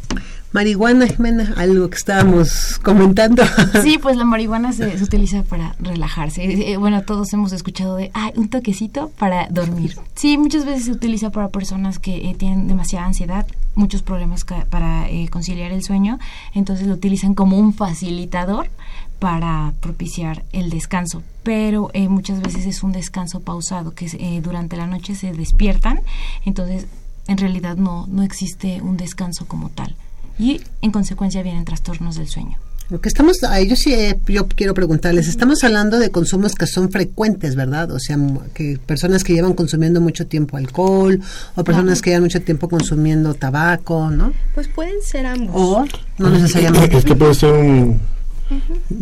Marihuana, 0.53 1.07
Jimena, 1.07 1.53
algo 1.57 1.89
que 1.91 1.97
estábamos 1.97 2.79
comentando. 2.83 3.43
Sí, 3.83 3.99
pues 3.99 4.17
la 4.17 4.25
marihuana 4.25 4.73
se, 4.73 4.97
se 4.99 5.05
utiliza 5.05 5.43
para 5.43 5.75
relajarse. 5.79 6.45
Eh, 6.45 6.73
eh, 6.73 6.77
bueno, 6.77 7.03
todos 7.03 7.33
hemos 7.33 7.53
escuchado 7.53 7.97
de, 7.97 8.11
ay, 8.15 8.33
un 8.37 8.49
toquecito 8.49 9.11
para 9.19 9.47
dormir. 9.51 9.95
Sí, 10.15 10.37
muchas 10.39 10.65
veces 10.65 10.87
se 10.87 10.93
utiliza 10.93 11.31
para 11.31 11.49
personas 11.49 11.99
que 11.99 12.31
eh, 12.31 12.35
tienen 12.39 12.67
demasiada 12.67 13.07
ansiedad, 13.07 13.47
muchos 13.79 14.03
problemas 14.03 14.45
para 14.69 15.09
eh, 15.09 15.29
conciliar 15.29 15.73
el 15.73 15.83
sueño, 15.83 16.19
entonces 16.53 16.87
lo 16.87 16.95
utilizan 16.95 17.35
como 17.35 17.57
un 17.57 17.73
facilitador 17.73 18.71
para 19.19 19.73
propiciar 19.81 20.45
el 20.53 20.69
descanso. 20.69 21.23
Pero 21.43 21.91
eh, 21.95 22.09
muchas 22.09 22.43
veces 22.43 22.67
es 22.67 22.83
un 22.83 22.93
descanso 22.93 23.41
pausado, 23.41 23.95
que 23.95 24.07
eh, 24.07 24.41
durante 24.43 24.77
la 24.77 24.87
noche 24.87 25.15
se 25.15 25.33
despiertan, 25.33 26.01
entonces 26.45 26.87
en 27.27 27.39
realidad 27.39 27.77
no, 27.77 28.07
no 28.09 28.23
existe 28.23 28.83
un 28.83 28.97
descanso 28.97 29.47
como 29.47 29.71
tal. 29.71 29.95
Y 30.39 30.61
en 30.83 30.93
consecuencia 30.93 31.43
vienen 31.43 31.65
trastornos 31.65 32.17
del 32.17 32.29
sueño. 32.29 32.59
Lo 32.91 33.01
que 33.03 33.09
estamos, 33.11 33.43
a 33.45 33.59
ellos 33.61 33.81
sí, 33.81 33.93
eh, 33.93 34.19
yo 34.29 34.49
quiero 34.49 34.73
preguntarles, 34.73 35.29
estamos 35.29 35.63
hablando 35.63 35.99
de 35.99 36.11
consumos 36.11 36.55
que 36.55 36.67
son 36.67 36.91
frecuentes, 36.91 37.55
¿verdad? 37.55 37.91
O 37.91 37.99
sea, 37.99 38.17
que 38.55 38.79
personas 38.87 39.25
que 39.25 39.35
llevan 39.35 39.53
consumiendo 39.53 40.01
mucho 40.01 40.27
tiempo 40.27 40.57
alcohol 40.57 41.21
o 41.55 41.65
personas 41.65 42.01
que 42.01 42.11
llevan 42.11 42.23
mucho 42.25 42.41
tiempo 42.41 42.67
consumiendo 42.69 43.35
tabaco, 43.35 44.11
¿no? 44.11 44.33
Pues 44.55 44.69
pueden 44.69 45.03
ser 45.03 45.27
ambos. 45.27 45.55
O 45.55 45.85
no 46.19 46.31
necesariamente. 46.31 46.97
Es 46.97 47.05
que 47.05 47.15
puede 47.15 47.35
ser 47.35 47.53
un, 47.53 48.01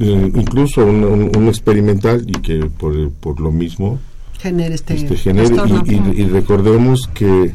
eh, 0.00 0.32
incluso 0.34 0.84
un, 0.84 1.04
un- 1.04 1.36
un 1.36 1.46
experimental 1.48 2.24
y 2.26 2.32
que 2.40 2.66
por, 2.78 3.12
por 3.12 3.38
lo 3.40 3.52
mismo 3.52 4.00
genere 4.40 4.74
este, 4.74 4.94
este, 4.94 5.16
genere. 5.16 5.50
trastorno. 5.50 5.84
Y, 5.86 5.94
y- 5.94 6.22
y 6.22 6.24
recordemos 6.26 7.08
que 7.14 7.54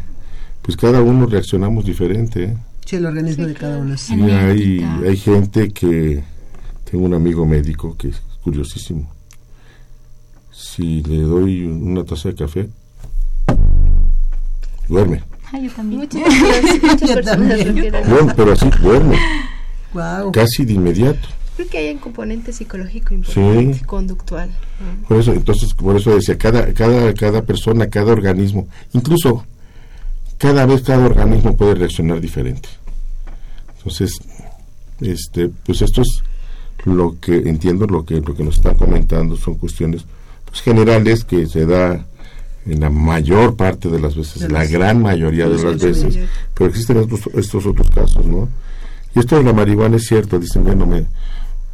pues 0.62 0.78
cada 0.78 1.02
uno 1.02 1.26
reaccionamos 1.26 1.84
diferente. 1.84 2.44
¿eh? 2.46 2.58
Sí, 2.92 2.98
el 2.98 3.06
organismo 3.06 3.46
de 3.48 3.54
cada 3.54 3.78
uno. 3.78 3.98
sí. 3.98 4.22
Hay, 4.22 4.86
hay 5.08 5.16
gente 5.16 5.70
que, 5.70 6.22
tengo 6.84 7.06
un 7.06 7.14
amigo 7.14 7.46
médico 7.46 7.96
que 7.96 8.10
es 8.10 8.22
curiosísimo. 8.44 9.10
Si 10.52 11.02
le 11.04 11.22
doy 11.22 11.64
una 11.68 12.04
taza 12.04 12.28
de 12.28 12.36
café, 12.36 12.68
duerme. 14.90 15.24
Ah, 15.54 15.60
yo 15.60 15.72
también. 15.72 16.02
Muchas, 16.02 16.22
muchas 16.84 17.10
Yo 17.10 17.22
también. 17.22 17.94
Bueno, 18.10 18.34
pero 18.36 18.52
así 18.52 18.70
duerme, 18.82 19.18
Guau. 19.94 20.34
casi 20.34 20.66
de 20.66 20.74
inmediato. 20.74 21.30
Creo 21.56 21.70
que 21.70 21.78
hay 21.78 21.92
un 21.94 22.00
componente 22.00 22.52
psicológico 22.52 23.14
importante, 23.14 23.74
Sí. 23.76 23.86
conductual. 23.86 24.50
¿no? 24.50 25.08
Por 25.08 25.18
eso, 25.18 25.32
entonces, 25.32 25.74
por 25.76 25.96
eso 25.96 26.14
decía, 26.14 26.38
cada, 26.38 26.74
cada, 26.74 27.14
cada 27.14 27.42
persona, 27.44 27.88
cada 27.88 28.12
organismo, 28.12 28.68
incluso 28.92 29.46
cada 30.38 30.66
vez 30.66 30.82
cada 30.82 31.06
organismo 31.06 31.56
puede 31.56 31.76
reaccionar 31.76 32.20
diferente. 32.20 32.68
Entonces, 33.84 34.20
este, 35.00 35.50
pues 35.66 35.82
esto 35.82 36.02
es 36.02 36.24
lo 36.86 37.16
que 37.20 37.36
entiendo, 37.38 37.86
lo 37.88 38.06
que, 38.06 38.22
lo 38.22 38.36
que 38.36 38.44
nos 38.44 38.58
están 38.58 38.76
comentando 38.76 39.36
son 39.36 39.56
cuestiones 39.56 40.06
pues, 40.46 40.62
generales 40.62 41.24
que 41.24 41.48
se 41.48 41.66
da 41.66 42.06
en 42.66 42.80
la 42.80 42.90
mayor 42.92 43.56
parte 43.56 43.90
de 43.90 44.00
las 44.00 44.16
veces, 44.16 44.42
De 44.44 44.50
la 44.50 44.60
las- 44.60 44.72
gran 44.72 45.02
mayoría 45.02 45.48
de 45.50 45.62
las 45.64 45.82
veces, 45.82 46.20
pero 46.54 46.70
existen 46.70 46.98
estos, 46.98 47.22
estos 47.34 47.66
otros 47.66 47.90
casos, 47.90 48.24
¿no? 48.26 48.48
Y 49.16 49.20
esto 49.20 49.36
de 49.38 49.44
la 49.44 49.54
marihuana 49.54 49.98
es 49.98 50.06
cierto, 50.06 50.38
dicen, 50.40 50.64
bueno, 50.64 50.86
me, 50.86 51.06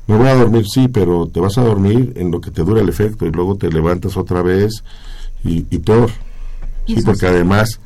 me 0.07 0.15
voy 0.17 0.27
a 0.27 0.35
dormir, 0.35 0.65
sí, 0.65 0.87
pero 0.87 1.27
te 1.27 1.39
vas 1.41 1.57
a 1.57 1.61
dormir 1.63 2.13
en 2.15 2.31
lo 2.31 2.39
que 2.39 2.51
te 2.51 2.63
dura 2.63 2.79
el 2.81 2.87
efecto 2.89 3.25
y 3.25 3.31
luego 3.31 3.55
te 3.57 3.69
levantas 3.69 4.15
otra 4.15 4.41
vez 4.41 4.81
y, 5.43 5.65
y 5.69 5.79
peor. 5.79 6.09
Y 6.85 6.95
Sí, 6.95 7.01
porque 7.01 7.27
además 7.27 7.81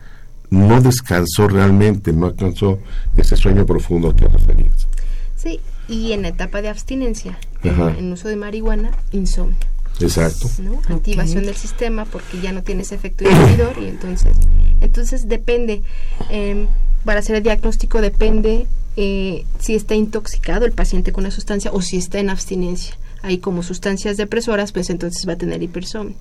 no 0.52 0.82
descansó 0.82 1.47
realmente, 1.47 2.14
no 2.14 2.28
alcanzó 2.28 2.80
ese 3.18 3.36
sueño 3.36 3.66
profundo 3.66 4.16
que 4.16 4.28
referías. 4.28 4.88
Sí, 5.36 5.60
y 5.88 6.12
en 6.12 6.22
la 6.22 6.28
etapa 6.28 6.62
de 6.62 6.70
abstinencia, 6.70 7.39
en, 7.64 8.12
uso 8.12 8.28
de 8.28 8.36
marihuana, 8.36 8.91
insomnio, 9.12 9.58
Exacto. 9.99 10.49
¿no? 10.62 10.82
Activación 10.93 11.45
del 11.45 11.56
sistema 11.56 12.06
porque 12.06 12.41
ya 12.41 12.52
no 12.52 12.64
tiene 12.64 12.84
ese 12.84 12.95
efecto 12.95 13.24
inhibidor 13.24 13.78
y 13.82 13.88
entonces, 13.88 14.34
entonces 14.82 15.28
depende, 15.28 15.84
em, 16.30 16.68
para 17.06 17.22
hacer 17.22 17.38
el 17.38 17.43
diagnóstico 17.43 18.02
depende 18.02 18.68
eh, 18.97 19.45
si 19.60 19.76
está 19.76 19.95
intoxicado 19.95 20.66
el 20.66 20.74
paciente 20.74 21.14
con 21.14 21.24
la 21.24 21.32
sustancia 21.32 21.72
o 21.72 21.82
si 21.82 21.97
está 21.97 22.20
en 22.20 22.30
abstinencia. 22.30 22.95
Ahí 23.22 23.38
como 23.38 23.64
sustancias 23.64 24.18
depresoras, 24.18 24.74
pues 24.74 24.89
entonces 24.89 25.28
va 25.28 25.34
a 25.34 25.38
tener 25.38 25.64
hipersomnio. 25.64 26.16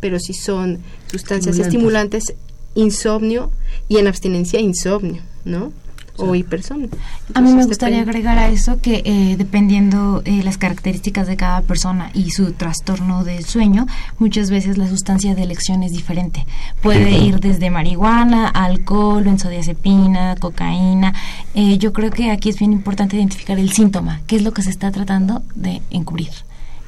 Pero 0.00 0.18
si 0.18 0.34
son 0.34 0.80
sustancias 1.06 1.56
Estimulantes. 1.56 2.30
estimulantes, 2.30 2.53
insomnio 2.74 3.50
y 3.88 3.98
en 3.98 4.06
abstinencia 4.06 4.60
insomnio, 4.60 5.22
¿no? 5.44 5.72
O 6.16 6.36
hipersomnio. 6.36 6.90
A 7.34 7.40
mí 7.40 7.52
me 7.52 7.64
gustaría 7.66 8.00
agregar 8.00 8.38
a 8.38 8.48
eso 8.48 8.80
que 8.80 9.02
eh, 9.04 9.34
dependiendo 9.36 10.22
eh, 10.24 10.44
las 10.44 10.58
características 10.58 11.26
de 11.26 11.36
cada 11.36 11.62
persona 11.62 12.12
y 12.14 12.30
su 12.30 12.52
trastorno 12.52 13.24
del 13.24 13.44
sueño, 13.44 13.86
muchas 14.20 14.48
veces 14.48 14.78
la 14.78 14.88
sustancia 14.88 15.34
de 15.34 15.42
elección 15.42 15.82
es 15.82 15.90
diferente. 15.90 16.46
Puede 16.82 17.10
ir 17.18 17.40
desde 17.40 17.68
marihuana, 17.68 18.46
alcohol, 18.46 19.24
benzodiazepina, 19.24 20.36
cocaína. 20.36 21.14
Eh, 21.54 21.78
yo 21.78 21.92
creo 21.92 22.12
que 22.12 22.30
aquí 22.30 22.48
es 22.48 22.60
bien 22.60 22.72
importante 22.72 23.16
identificar 23.16 23.58
el 23.58 23.72
síntoma, 23.72 24.20
qué 24.28 24.36
es 24.36 24.42
lo 24.42 24.52
que 24.52 24.62
se 24.62 24.70
está 24.70 24.92
tratando 24.92 25.42
de 25.56 25.82
encubrir. 25.90 26.30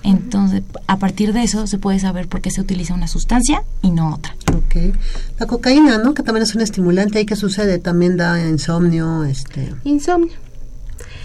Entonces, 0.07 0.63
a 0.87 0.99
partir 0.99 1.33
de 1.33 1.43
eso 1.43 1.67
se 1.67 1.79
puede 1.79 1.99
saber 1.99 2.29
por 2.29 2.41
qué 2.41 2.51
se 2.53 2.61
utiliza 2.61 2.95
una 2.95 3.09
sustancia 3.09 3.65
y 3.83 3.91
no 3.91 4.15
otra. 4.15 4.37
Ok. 4.55 4.95
La 5.41 5.47
cocaína, 5.47 5.99
¿no? 5.99 6.15
Que 6.15 6.23
también 6.23 6.45
es 6.45 6.55
un 6.55 6.61
estimulante. 6.61 7.21
¿Y 7.21 7.27
qué 7.27 7.35
sucede? 7.35 7.79
También 7.79 8.17
da 8.17 8.41
insomnio, 8.49 9.25
este... 9.25 9.75
Insomnio. 9.83 10.33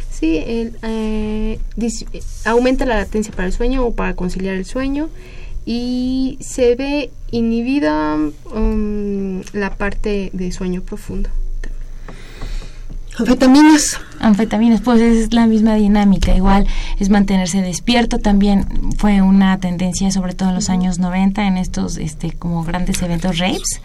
Sí, 0.09 0.38
el, 0.38 0.75
eh, 0.82 1.59
dis- 1.77 2.07
eh, 2.11 2.21
aumenta 2.45 2.86
la 2.86 2.97
latencia 2.97 3.32
para 3.34 3.47
el 3.47 3.53
sueño 3.53 3.86
o 3.86 3.93
para 3.93 4.15
conciliar 4.15 4.55
el 4.55 4.65
sueño 4.65 5.09
y 5.65 6.38
se 6.41 6.75
ve 6.75 7.11
inhibida 7.29 8.15
um, 8.53 9.41
la 9.53 9.75
parte 9.75 10.32
de 10.34 10.51
sueño 10.51 10.82
profundo. 10.82 11.29
Anfetaminas. 13.17 13.99
Anfetaminas, 14.22 14.82
pues 14.82 15.01
es 15.01 15.34
la 15.34 15.47
misma 15.47 15.76
dinámica, 15.76 16.36
igual 16.36 16.65
es 16.99 17.09
mantenerse 17.09 17.61
despierto, 17.61 18.19
también 18.19 18.65
fue 18.97 19.22
una 19.22 19.57
tendencia 19.59 20.11
sobre 20.11 20.34
todo 20.34 20.49
en 20.49 20.55
los 20.55 20.69
años 20.69 20.99
90 20.99 21.47
en 21.47 21.57
estos 21.57 21.97
este 21.97 22.32
como 22.32 22.63
grandes 22.63 23.01
eventos 23.01 23.38
rapes 23.39 23.82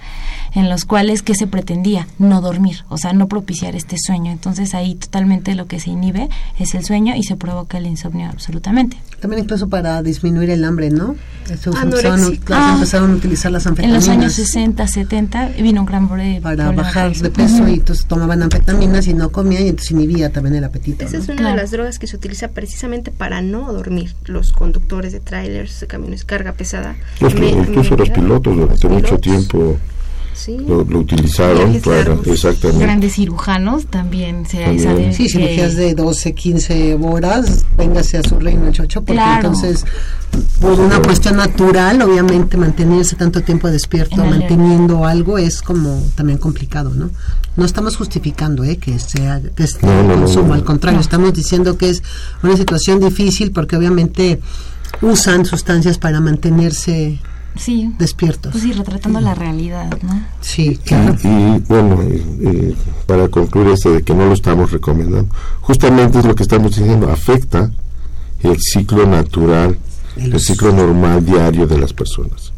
en 0.54 0.70
los 0.70 0.84
cuales 0.84 1.22
que 1.22 1.34
se 1.34 1.46
pretendía 1.46 2.06
no 2.18 2.40
dormir, 2.40 2.84
o 2.88 2.96
sea, 2.96 3.12
no 3.12 3.28
propiciar 3.28 3.76
este 3.76 3.96
sueño. 3.98 4.32
Entonces 4.32 4.74
ahí 4.74 4.94
totalmente 4.94 5.54
lo 5.54 5.66
que 5.66 5.80
se 5.80 5.90
inhibe 5.90 6.30
es 6.58 6.74
el 6.74 6.84
sueño 6.84 7.14
y 7.14 7.24
se 7.24 7.36
provoca 7.36 7.76
el 7.76 7.86
insomnio 7.86 8.28
absolutamente. 8.30 8.96
También 9.20 9.42
incluso 9.44 9.68
para 9.68 10.02
disminuir 10.02 10.48
el 10.50 10.64
hambre, 10.64 10.90
¿no? 10.90 11.14
Se 11.44 11.68
empezaron, 11.70 12.38
Ah. 12.50 12.72
empezaron 12.74 13.10
a 13.12 13.14
utilizar 13.14 13.52
las 13.52 13.66
En 13.66 13.70
anfetaminas. 13.70 14.06
los 14.06 14.08
años 14.16 14.32
60, 14.32 14.86
70 14.88 15.48
vino 15.60 15.80
un 15.82 15.86
gran 15.86 16.08
bre- 16.08 16.40
para 16.40 16.56
problema 16.56 16.82
bajar 16.82 17.08
de 17.12 17.12
eso. 17.28 17.32
peso 17.32 17.68
y 17.68 17.74
entonces 17.74 18.06
tomaban 18.06 18.42
anfetaminas 18.42 19.06
y 19.08 19.14
no 19.14 19.30
comían 19.30 19.64
y 19.64 19.68
entonces 19.68 19.92
también 20.30 20.54
el 20.56 20.64
apetito. 20.64 21.04
Esa 21.04 21.16
¿no? 21.16 21.22
es 21.22 21.28
una 21.28 21.36
Claro. 21.38 21.56
de 21.56 21.62
las 21.62 21.70
drogas 21.70 21.98
que 21.98 22.06
se 22.06 22.16
utiliza 22.16 22.48
precisamente 22.48 23.10
para 23.10 23.40
no 23.42 23.72
dormir. 23.72 24.14
Los 24.24 24.52
conductores 24.52 25.12
de 25.12 25.20
trailers, 25.20 25.80
de 25.80 25.86
camiones 25.86 26.24
carga 26.24 26.52
pesada. 26.52 26.96
Los- 27.20 27.34
me- 27.34 27.50
incluso 27.50 27.90
me- 27.92 27.96
los 27.98 28.10
pilotos 28.10 28.56
durante 28.56 28.82
los 28.88 28.92
mucho 28.92 29.20
pilotos. 29.20 29.48
tiempo 29.48 29.78
Sí. 30.36 30.58
lo, 30.68 30.84
lo 30.84 30.98
utilizaron 31.00 31.80
para, 31.80 32.14
exactamente. 32.30 32.84
Grandes 32.84 33.14
cirujanos 33.14 33.86
también 33.86 34.44
se 34.46 34.58
También. 34.62 34.82
sabe 34.84 35.12
Sí, 35.14 35.22
que- 35.24 35.28
cirugías 35.30 35.74
de 35.76 35.94
12, 35.94 36.34
15 36.34 36.94
horas, 37.02 37.64
véngase 37.76 38.18
a 38.18 38.22
su 38.22 38.38
reino 38.38 38.70
chocho, 38.70 39.00
porque 39.00 39.14
Claro. 39.14 39.48
entonces, 39.48 39.84
por 40.60 40.78
una 40.78 41.00
cuestión 41.00 41.36
natural, 41.36 42.02
obviamente 42.02 42.56
mantenerse 42.58 43.16
tanto 43.16 43.42
tiempo 43.42 43.68
despierto, 43.70 44.22
En 44.22 44.28
manteniendo 44.30 45.06
algo, 45.06 45.38
es 45.38 45.62
como 45.62 46.02
también 46.14 46.38
complicado, 46.38 46.90
¿no? 46.94 47.10
No 47.56 47.64
estamos 47.64 47.96
justificando 47.96 48.62
¿eh? 48.64 48.76
que 48.76 48.98
sea 48.98 49.40
que 49.56 49.62
es 49.64 49.82
No, 49.82 49.88
no, 50.02 50.02
no, 50.02 50.14
consumo, 50.24 50.48
no. 50.48 50.54
al 50.54 50.64
contrario, 50.64 50.98
No. 50.98 51.00
estamos 51.02 51.32
diciendo 51.32 51.78
que 51.78 51.88
es 51.88 52.02
una 52.42 52.54
situación 52.58 53.00
difícil 53.00 53.52
porque 53.52 53.76
obviamente 53.76 54.40
usan 55.00 55.46
sustancias 55.46 55.96
para 55.98 56.20
mantenerse 56.20 57.18
Sí, 57.58 57.92
despiertos. 57.98 58.52
pues 58.52 58.62
sí, 58.64 58.72
retratando 58.72 59.20
la 59.20 59.34
realidad, 59.34 59.90
¿no? 60.02 60.22
Sí, 60.40 60.78
claro. 60.84 61.16
Y, 61.24 61.28
y, 61.28 61.58
bueno, 61.68 61.98
y- 62.02 62.46
y 62.48 62.76
para 63.06 63.28
concluir 63.28 63.68
esto 63.68 63.92
de 63.92 64.02
que 64.02 64.14
no 64.14 64.26
lo 64.26 64.32
estamos 64.32 64.70
recomendando, 64.72 65.28
justamente 65.60 66.18
es 66.18 66.24
lo 66.24 66.34
que 66.34 66.42
estamos 66.42 66.76
diciendo, 66.76 67.10
afecta 67.10 67.70
el 68.42 68.56
ciclo 68.60 69.06
natural, 69.06 69.78
el 70.16 70.40
ciclo 70.40 70.72
normal 70.72 71.24
diario 71.24 71.66
de 71.66 71.78
las 71.78 71.92
personas. 71.92 72.52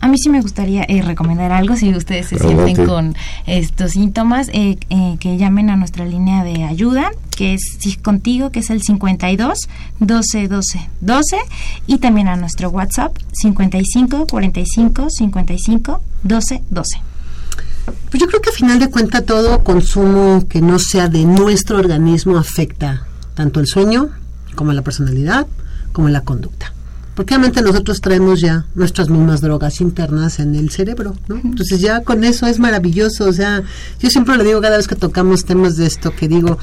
A 0.00 0.08
mí 0.08 0.16
sí 0.16 0.28
me 0.28 0.40
gustaría 0.40 0.84
eh, 0.88 1.02
recomendar 1.02 1.50
algo 1.50 1.76
si 1.76 1.92
ustedes 1.94 2.28
se 2.28 2.36
Adelante. 2.36 2.64
sienten 2.64 2.86
con 2.86 3.16
estos 3.46 3.92
síntomas, 3.92 4.48
eh, 4.52 4.78
eh, 4.90 5.16
que 5.18 5.36
llamen 5.36 5.70
a 5.70 5.76
nuestra 5.76 6.04
línea 6.04 6.44
de 6.44 6.64
ayuda, 6.64 7.10
que 7.36 7.54
es 7.54 7.78
contigo, 8.02 8.50
que 8.50 8.60
es 8.60 8.70
el 8.70 8.82
52 8.82 9.68
12 9.98 10.48
12 10.48 10.90
12, 11.00 11.36
y 11.86 11.98
también 11.98 12.28
a 12.28 12.36
nuestro 12.36 12.70
WhatsApp 12.70 13.16
55 13.32 14.26
45 14.28 15.10
55 15.10 16.02
12 16.22 16.62
12. 16.70 17.00
Pues 18.10 18.20
yo 18.20 18.26
creo 18.28 18.40
que 18.40 18.50
a 18.50 18.52
final 18.52 18.78
de 18.78 18.90
cuentas 18.90 19.24
todo 19.24 19.64
consumo 19.64 20.46
que 20.48 20.60
no 20.60 20.78
sea 20.78 21.08
de 21.08 21.24
nuestro 21.24 21.78
organismo 21.78 22.38
afecta 22.38 23.06
tanto 23.34 23.60
el 23.60 23.66
sueño 23.66 24.10
como 24.54 24.72
la 24.72 24.82
personalidad 24.82 25.46
como 25.92 26.08
la 26.08 26.20
conducta. 26.20 26.72
Porque 27.18 27.34
obviamente 27.34 27.62
nosotros 27.62 28.00
traemos 28.00 28.40
ya 28.40 28.66
nuestras 28.76 29.08
mismas 29.08 29.40
drogas 29.40 29.80
internas 29.80 30.38
en 30.38 30.54
el 30.54 30.70
cerebro, 30.70 31.16
¿no? 31.26 31.34
Entonces 31.42 31.80
ya 31.80 32.02
con 32.02 32.22
eso 32.22 32.46
es 32.46 32.60
maravilloso, 32.60 33.24
o 33.24 33.32
sea, 33.32 33.64
yo 33.98 34.08
siempre 34.08 34.36
lo 34.36 34.44
digo 34.44 34.60
cada 34.60 34.76
vez 34.76 34.86
que 34.86 34.94
tocamos 34.94 35.44
temas 35.44 35.76
de 35.76 35.86
esto, 35.86 36.12
que 36.14 36.28
digo, 36.28 36.58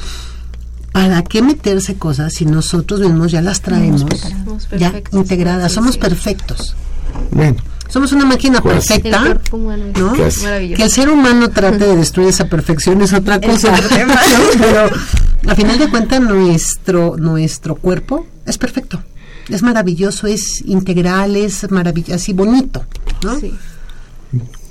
¿para 0.94 1.24
qué 1.24 1.42
meterse 1.42 1.96
cosas 1.96 2.36
si 2.36 2.46
nosotros 2.46 3.02
mismos 3.02 3.34
ya 3.34 3.42
las 3.42 3.60
traemos 3.60 4.00
Somos 4.00 4.70
ya 4.80 4.92
perfectos, 4.92 5.20
integradas? 5.20 5.72
sí, 5.74 5.76
Somos 5.76 5.96
sí. 5.96 6.00
perfectos. 6.00 6.76
Bueno, 7.32 7.58
Somos 7.90 8.14
una 8.14 8.24
máquina 8.24 8.62
Casi. 8.62 8.94
El 8.94 9.02
perfecta. 9.02 9.42
Que 10.78 10.84
el 10.84 10.90
ser 10.90 11.10
humano 11.10 11.50
trate 11.50 11.86
de 11.86 11.98
destruir 11.98 12.30
esa 12.30 12.48
perfección 12.48 13.02
es 13.02 13.12
otra 13.12 13.42
cosa. 13.42 13.74
Pero 14.58 14.90
a 15.52 15.54
final 15.54 15.80
de 15.80 15.90
cuentas 15.90 16.22
nuestro, 16.22 17.18
nuestro 17.18 17.76
cuerpo 17.76 18.26
es 18.46 18.58
perfecto. 18.58 19.04
Es 19.50 19.62
maravilloso, 19.62 20.28
es 20.28 20.62
integral, 20.66 21.36
es 21.36 21.70
maravilloso, 21.72 22.16
así 22.16 22.34
bonito, 22.34 22.86
¿no? 23.24 23.40
Sí. 23.40 23.54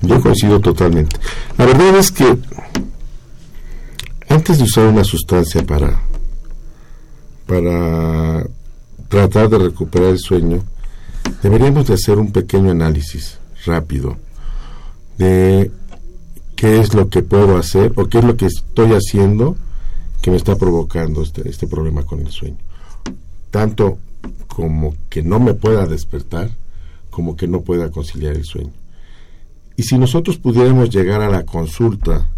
Yo 0.03 0.21
coincido 0.21 0.61
totalmente. 0.61 1.17
La 1.57 1.67
verdad 1.67 1.97
es 1.97 2.11
que 2.11 2.39
antes 4.29 4.59
de 4.59 4.65
usar 4.65 4.87
una 4.89 5.05
sustancia 5.05 5.65
para 5.65 6.03
para 7.47 8.47
tratar 9.09 9.49
de 9.51 9.59
recuperar 9.59 10.11
el 10.11 10.19
sueño, 10.19 10.65
deberíamos 11.43 11.87
de 11.87 11.95
hacer 11.95 12.19
un 12.19 12.33
pequeño 12.33 12.71
análisis 12.71 13.39
rápido 13.67 14.17
de 15.19 15.71
qué 16.57 16.81
es 16.81 16.95
lo 16.95 17.09
que 17.09 17.23
puedo 17.23 17.57
hacer 17.57 17.93
o 17.97 18.09
qué 18.09 18.19
es 18.19 18.25
lo 18.25 18.37
que 18.37 18.47
estoy 18.47 18.93
haciendo 18.93 19.57
que 20.23 20.31
me 20.31 20.37
está 20.37 20.57
provocando 20.57 21.23
este, 21.23 21.49
este 21.49 21.67
problema 21.67 22.03
con 22.03 22.21
el 22.21 22.31
sueño. 22.31 22.57
Tanto 23.51 23.99
como 24.55 24.95
que 25.11 25.23
no 25.23 25.41
me 25.41 25.55
pueda 25.55 25.85
despertar, 25.85 26.49
como 27.11 27.37
que 27.37 27.49
no 27.49 27.63
pueda 27.63 27.91
conciliar 27.91 28.37
el 28.37 28.45
sueño. 28.45 28.71
Y 29.77 29.83
si 29.83 29.99
nosotros 29.99 30.39
pudiéramos 30.39 30.91
llegar 30.91 31.21
a 31.23 31.29
la 31.29 31.45
consulta 31.45 32.29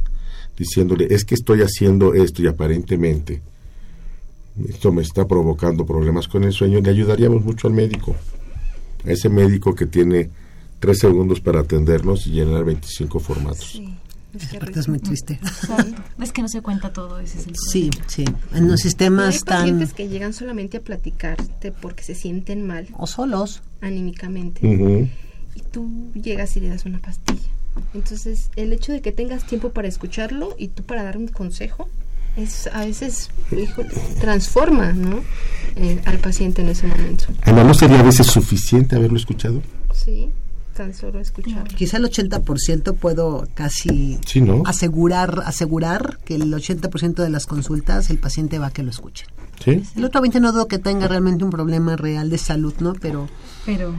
diciéndole, 0.57 1.09
es 1.11 1.27
que 1.27 1.35
estoy 1.35 1.61
haciendo 1.61 2.15
esto 2.15 2.43
y 2.43 2.47
aparentemente 2.47 3.43
esto 4.67 4.91
me 4.93 5.03
está 5.03 5.27
provocando 5.27 5.85
problemas 5.85 6.27
con 6.27 6.45
el 6.45 6.53
sueño, 6.53 6.81
le 6.81 6.89
ayudaríamos 6.89 7.45
mucho 7.45 7.69
al 7.69 7.75
médico. 7.75 8.17
A 9.05 9.13
ese 9.13 9.29
médico 9.29 9.75
que 9.75 9.85
tiene 9.85 10.31
tres 10.81 11.01
segundos 11.01 11.41
para 11.41 11.61
atendernos 11.61 12.27
y 12.27 12.31
llenar 12.31 12.65
25 12.65 13.21
formatos. 13.21 13.83
Esa 14.37 14.59
parte 14.59 14.81
es 14.81 14.89
muy 14.89 14.99
triste. 14.99 15.39
Es 16.23 16.33
que 16.33 16.43
no 16.43 16.49
se 16.49 16.61
cuenta 16.63 16.93
todo, 16.93 17.19
ese 17.21 17.39
es 17.39 17.47
el 17.47 17.55
Sí, 17.71 17.91
sí. 18.07 18.25
En 18.53 18.69
los 18.69 18.81
Hay 18.81 18.83
sistemas 18.83 19.45
tan... 19.45 19.59
pacientes 19.61 19.93
que 19.95 20.09
llegan 20.09 20.33
solamente 20.33 20.79
a 20.79 20.81
platicarte 20.81 21.73
porque 21.73 22.03
se 22.05 22.15
sienten 22.15 22.67
mal 22.67 22.89
o 22.97 23.07
solos. 23.07 23.63
anímicamente 23.81 24.67
Ujú. 24.67 25.09
y 25.55 25.61
tú 25.71 26.11
llegas 26.15 26.57
y 26.57 26.61
le 26.61 26.69
das 26.69 26.85
una 26.87 26.99
pastilla. 26.99 27.41
Entonces, 27.95 28.51
el 28.57 28.73
hecho 28.73 28.93
de 28.93 29.01
que 29.03 29.13
tengas 29.13 29.47
tiempo 29.47 29.71
para 29.71 29.87
escucharlo 29.89 30.55
y 30.59 30.69
tú 30.69 30.83
para 30.83 31.03
dar 31.03 31.17
un 31.19 31.29
consejo, 31.29 31.89
es 32.37 32.67
a 32.69 32.85
veces, 32.85 33.31
híjole, 33.53 33.91
transforma, 34.21 34.93
¿no? 34.93 35.23
Eh, 35.77 36.01
al 36.07 36.19
paciente 36.19 36.63
en 36.63 36.69
ese 36.69 36.87
momento. 36.87 37.25
Ana, 37.43 37.65
¿no 37.65 37.75
sería 37.75 38.01
a 38.01 38.03
veces 38.03 38.27
suficiente 38.27 38.97
haberlo 38.97 39.17
escuchado? 39.19 39.63
Sí, 39.95 40.29
tan 40.77 40.95
solo 40.95 41.19
escucharlo. 41.21 41.65
Quizá 41.77 41.97
el 41.97 42.05
80% 42.05 42.95
puedo 42.97 43.47
casi 43.55 44.19
Sí, 44.27 44.41
¿no? 44.41 44.63
asegurar 44.67 45.43
asegurar 45.47 46.19
que 46.25 46.35
el 46.37 46.53
80% 46.53 47.15
de 47.15 47.31
las 47.31 47.47
consultas 47.47 48.11
el 48.11 48.19
paciente 48.19 48.59
va 48.59 48.67
a 48.69 48.71
que 48.71 48.83
lo 48.83 48.91
escuche. 48.91 49.27
¿Sí? 49.65 49.83
El 49.97 50.05
otro 50.05 50.21
20 50.21 50.39
no 50.41 50.53
dudo 50.53 50.69
que 50.69 50.79
tenga 50.79 51.09
realmente 51.09 51.43
un 51.45 51.51
problema 51.51 51.97
real 51.97 52.29
de 52.31 52.39
salud, 52.39 52.75
¿no? 52.81 52.93
Pero 52.95 53.29
Pero 53.65 53.95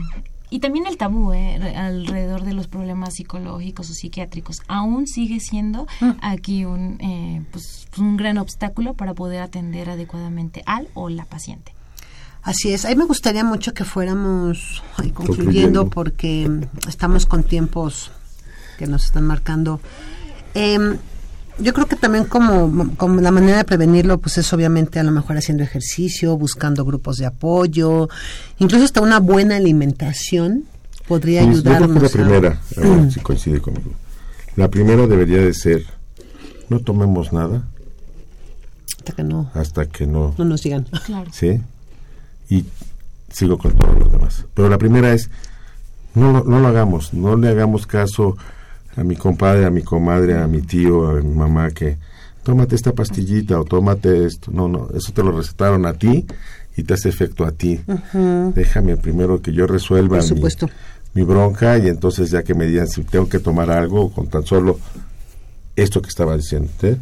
y 0.50 0.60
también 0.60 0.86
el 0.86 0.96
tabú 0.96 1.32
eh, 1.34 1.58
re- 1.60 1.76
alrededor 1.76 2.42
de 2.42 2.54
los 2.54 2.68
problemas 2.68 3.14
psicológicos 3.16 3.90
o 3.90 3.92
psiquiátricos 3.92 4.62
aún 4.66 5.06
sigue 5.06 5.40
siendo 5.40 5.86
aquí 6.22 6.64
un 6.64 6.98
eh, 7.02 7.42
pues, 7.52 7.86
un 7.98 8.16
gran 8.16 8.38
obstáculo 8.38 8.94
para 8.94 9.12
poder 9.14 9.42
atender 9.42 9.90
adecuadamente 9.90 10.62
al 10.64 10.88
o 10.94 11.08
la 11.10 11.24
paciente. 11.26 11.72
Así 12.42 12.72
es. 12.72 12.84
A 12.84 12.88
mí 12.88 12.96
me 12.96 13.04
gustaría 13.04 13.44
mucho 13.44 13.74
que 13.74 13.84
fuéramos 13.84 14.82
ay, 14.96 15.10
concluyendo 15.10 15.44
Concluyendo. 15.84 15.88
porque 15.90 16.48
mm, 16.48 16.88
estamos 16.88 17.26
con 17.26 17.42
tiempos 17.42 18.10
que 18.78 18.86
nos 18.86 19.04
están 19.04 19.24
marcando. 19.26 19.80
Em, 20.54 20.96
yo 21.58 21.74
creo 21.74 21.86
que 21.86 21.96
también 21.96 22.24
como, 22.24 22.94
como 22.96 23.20
la 23.20 23.32
manera 23.32 23.58
de 23.58 23.64
prevenirlo, 23.64 24.18
pues 24.18 24.38
es 24.38 24.52
obviamente 24.52 25.00
a 25.00 25.02
lo 25.02 25.10
mejor 25.10 25.36
haciendo 25.36 25.64
ejercicio, 25.64 26.36
buscando 26.36 26.84
grupos 26.84 27.16
de 27.16 27.26
apoyo, 27.26 28.08
incluso 28.58 28.84
hasta 28.84 29.00
una 29.00 29.18
buena 29.18 29.56
alimentación 29.56 30.64
podría 31.08 31.42
Sí, 31.42 31.46
yo 31.48 31.52
creo 31.62 31.62
que 31.64 31.68
ayudarnos. 31.84 32.02
la 32.02 32.08
primera, 32.10 32.60
a 32.76 32.80
ver 32.80 33.12
si 33.12 33.20
coincide 33.20 33.60
conmigo. 33.60 33.90
La 34.54 34.68
primera 34.68 35.06
debería 35.06 35.38
de 35.38 35.52
ser, 35.54 35.84
no 36.68 36.78
tomemos 36.80 37.32
nada 37.32 37.64
hasta 38.98 39.12
que 39.14 39.24
no, 39.24 39.50
hasta 39.54 39.86
que 39.86 40.06
no, 40.06 40.34
no 40.38 40.44
nos 40.44 40.62
digan. 40.62 40.86
Claro. 41.06 41.30
¿sí? 41.32 41.60
Y 42.48 42.64
sigo 43.32 43.58
con 43.58 43.72
todos 43.72 43.98
los 43.98 44.10
demás. 44.12 44.44
Pero 44.54 44.68
la 44.68 44.78
primera 44.78 45.12
es, 45.12 45.30
no, 46.14 46.32
lo- 46.32 46.44
no 46.44 46.60
lo 46.60 46.68
hagamos, 46.68 47.12
no 47.14 47.36
le 47.36 47.48
hagamos 47.48 47.86
caso 47.86 48.36
a 48.96 49.04
mi 49.04 49.16
compadre, 49.16 49.64
a 49.66 49.70
mi 49.70 49.82
comadre, 49.82 50.36
a 50.38 50.46
mi 50.46 50.62
tío, 50.62 51.08
a 51.08 51.14
mi 51.20 51.34
mamá 51.34 51.70
que 51.70 51.98
tómate 52.42 52.74
esta 52.74 52.92
pastillita 52.92 53.60
o 53.60 53.64
tómate 53.64 54.24
esto. 54.24 54.50
No, 54.50 54.68
no, 54.68 54.88
eso 54.94 55.12
te 55.12 55.22
lo 55.22 55.32
recetaron 55.32 55.84
a 55.86 55.92
ti 55.94 56.26
y 56.76 56.82
te 56.84 56.94
hace 56.94 57.08
efecto 57.08 57.44
a 57.44 57.52
ti. 57.52 57.80
Déjame 58.54 58.96
primero 58.96 59.42
que 59.42 59.52
yo 59.52 59.66
resuelva 59.66 60.16
mi- 60.34 60.40
bronca 61.24 61.76
y 61.78 61.88
entonces 61.88 62.30
ya 62.30 62.42
que 62.42 62.54
me 62.54 62.66
digan 62.66 62.86
si 62.88 63.02
tengo 63.02 63.28
que 63.28 63.40
tomar 63.40 63.70
algo 63.70 64.10
con 64.12 64.28
tan 64.28 64.44
solo 64.46 64.78
esto 65.76 66.00
que 66.00 66.08
estaba 66.08 66.36
diciendo, 66.36 66.70
¿eh? 66.82 66.96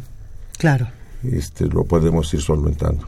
Claro. 0.57 0.87
este, 1.23 1.65
lo 1.67 1.83
podemos 1.83 2.31
ir 2.33 2.41
solventando. 2.41 3.05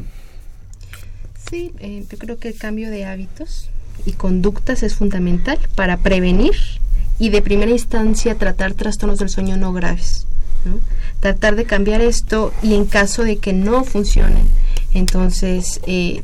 Sí, 1.49 1.71
eh, 1.79 2.05
yo 2.09 2.17
creo 2.17 2.37
que 2.37 2.49
el 2.49 2.55
cambio 2.55 2.91
de 2.91 3.05
hábitos 3.05 3.69
y 4.05 4.11
conductas 4.11 4.83
es 4.83 4.95
fundamental 4.95 5.57
para 5.75 5.97
prevenir 5.97 6.53
y 7.17 7.29
de 7.29 7.41
primera 7.41 7.71
instancia 7.71 8.35
tratar 8.35 8.73
trastornos 8.73 9.19
del 9.19 9.29
sueño 9.29 9.57
no 9.57 9.73
graves. 9.73 10.27
¿no? 10.65 10.79
Tratar 11.19 11.55
de 11.55 11.65
cambiar 11.65 12.01
esto 12.01 12.53
y 12.61 12.75
en 12.75 12.85
caso 12.85 13.23
de 13.23 13.37
que 13.37 13.53
no 13.53 13.83
funcione, 13.83 14.43
entonces 14.93 15.81
eh, 15.87 16.23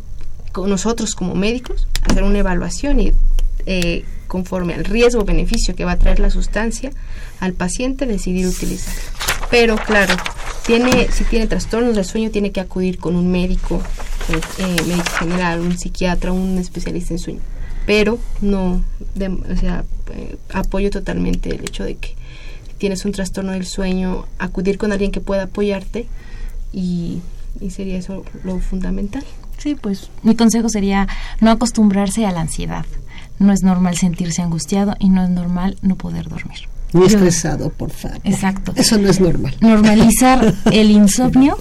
nosotros 0.56 1.16
como 1.16 1.36
médicos 1.36 1.88
hacer 2.04 2.24
una 2.24 2.40
evaluación 2.40 3.00
y 3.00 3.12
eh, 3.66 4.06
conforme 4.28 4.74
al 4.74 4.86
riesgo 4.86 5.22
o 5.22 5.26
beneficio 5.26 5.76
que 5.76 5.86
va 5.86 5.94
a 5.94 6.00
traer 6.00 6.20
la 6.20 6.30
sustancia 6.30 6.92
al 7.40 7.54
paciente 7.54 8.06
decidir 8.06 8.48
utilizarla. 8.48 9.02
Pero 9.50 9.76
claro, 9.76 10.16
tiene, 10.66 11.10
si 11.12 11.24
tiene 11.24 11.48
trastornos 11.48 11.96
del 11.96 12.06
sueño 12.06 12.32
tiene 12.32 12.52
que 12.52 12.60
acudir 12.60 12.98
con 12.98 13.16
un 13.16 13.32
médico, 13.32 13.82
eh, 14.30 14.40
eh, 14.60 14.76
médico 14.88 15.10
general, 15.20 15.60
un 15.62 15.78
psiquiatra, 15.78 16.32
un 16.32 16.58
especialista 16.58 17.14
en 17.14 17.20
sueño. 17.20 17.40
Pero 17.86 18.18
no, 18.42 18.82
de- 19.14 19.28
o 19.30 19.58
sea, 19.60 19.84
eh, 20.14 20.38
apoyo 20.54 20.90
totalmente 20.90 21.50
el 21.54 21.62
hecho 21.64 21.84
de 21.84 21.96
que 21.96 22.10
si 22.68 22.74
tienes 22.78 23.06
un 23.06 23.12
trastorno 23.12 23.52
del 23.52 23.66
sueño, 23.66 24.26
acudir 24.40 24.78
con 24.78 24.92
alguien 24.92 25.12
que 25.12 25.22
pueda 25.22 25.44
apoyarte 25.44 26.08
y, 26.74 27.20
y 27.62 27.70
sería 27.70 27.98
eso 27.98 28.24
lo 28.44 28.60
fundamental. 28.60 29.24
Sí, 29.58 29.76
pues 29.76 30.10
mi 30.24 30.36
consejo 30.36 30.68
sería 30.70 31.08
no 31.40 31.52
acostumbrarse 31.52 32.26
a 32.26 32.32
la 32.32 32.42
ansiedad. 32.42 32.86
No 33.40 33.52
es 33.54 33.64
normal 33.64 33.98
sentirse 33.98 34.42
angustiado 34.42 34.96
y 35.00 35.10
no 35.10 35.24
es 35.24 35.30
normal 35.30 35.78
no 35.82 35.96
poder 35.96 36.28
dormir. 36.30 36.60
Ni 36.94 37.06
estresado, 37.06 37.70
por 37.70 37.92
favor. 37.92 38.20
Exacto. 38.24 38.72
Eso 38.76 38.98
no 38.98 39.10
es 39.10 39.20
normal. 39.20 39.56
Normalizar 39.60 40.54
el 40.72 40.92
insomnio 40.92 41.58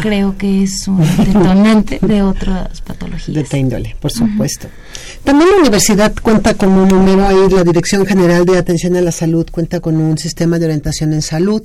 creo 0.00 0.36
que 0.36 0.62
es 0.62 0.86
un 0.88 1.00
detonante 1.24 1.98
de 2.00 2.22
otras 2.22 2.80
patologías. 2.82 3.34
De 3.34 3.40
esta 3.40 3.58
índole, 3.58 3.96
por 4.00 4.12
supuesto. 4.12 4.68
También 5.24 5.50
la 5.50 5.56
universidad 5.58 6.14
cuenta 6.22 6.54
con 6.54 6.70
un 6.70 6.88
número 6.88 7.26
ahí, 7.26 7.50
la 7.50 7.64
Dirección 7.64 8.06
General 8.06 8.44
de 8.44 8.58
Atención 8.58 8.96
a 8.96 9.00
la 9.00 9.12
Salud 9.12 9.46
cuenta 9.50 9.80
con 9.80 9.96
un 9.96 10.18
sistema 10.18 10.58
de 10.58 10.66
orientación 10.66 11.12
en 11.12 11.22
salud, 11.22 11.62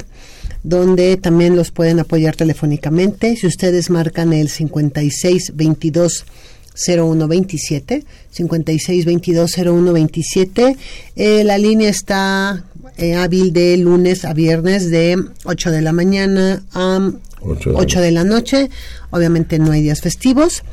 donde 0.64 1.18
también 1.18 1.56
los 1.56 1.72
pueden 1.72 2.00
apoyar 2.00 2.36
telefónicamente. 2.36 3.36
Si 3.36 3.48
ustedes 3.48 3.90
marcan 3.90 4.34
el 4.34 4.50
5622 4.50 6.26
0127, 6.74 8.06
5622 8.32 9.52
0127, 9.52 10.78
eh, 11.16 11.44
la 11.44 11.58
línea 11.58 11.90
está 11.90 12.64
eh, 12.98 13.16
hábil 13.16 13.52
de 13.54 13.78
lunes 13.78 14.26
a 14.26 14.34
viernes 14.34 14.90
de 14.90 15.18
8 15.44 15.72
de 15.72 15.82
la 15.82 15.92
mañana 15.92 16.64
a 16.74 17.12
Ocho 17.42 17.70
de 17.70 17.76
la 17.76 17.82
8 17.82 18.02
de 18.02 18.12
la 18.12 18.24
noche. 18.24 18.70
Obviamente 19.10 19.60
no 19.60 19.72
hay 19.72 19.82
días 19.82 20.02
festivos 20.02 20.64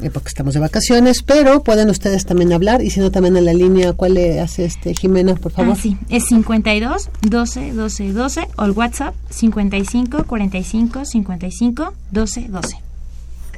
eh, 0.00 0.10
porque 0.10 0.28
estamos 0.28 0.54
de 0.54 0.60
vacaciones, 0.60 1.24
pero 1.24 1.64
pueden 1.64 1.90
ustedes 1.90 2.24
también 2.24 2.52
hablar 2.52 2.82
y 2.82 2.90
si 2.90 3.00
no 3.00 3.10
también 3.10 3.36
en 3.36 3.44
la 3.44 3.52
línea, 3.52 3.94
¿cuál 3.94 4.14
le 4.14 4.40
hace 4.40 4.64
este 4.64 4.94
Jimena, 4.94 5.34
por 5.34 5.50
favor? 5.50 5.74
Ah, 5.76 5.80
sí, 5.80 5.96
es 6.08 6.26
52 6.26 7.10
12 7.22 7.72
12 7.72 8.12
12 8.12 8.48
o 8.56 8.64
el 8.64 8.70
WhatsApp 8.70 9.14
55 9.30 10.24
45 10.24 11.04
55 11.04 11.94
12 12.12 12.46
12. 12.48 12.76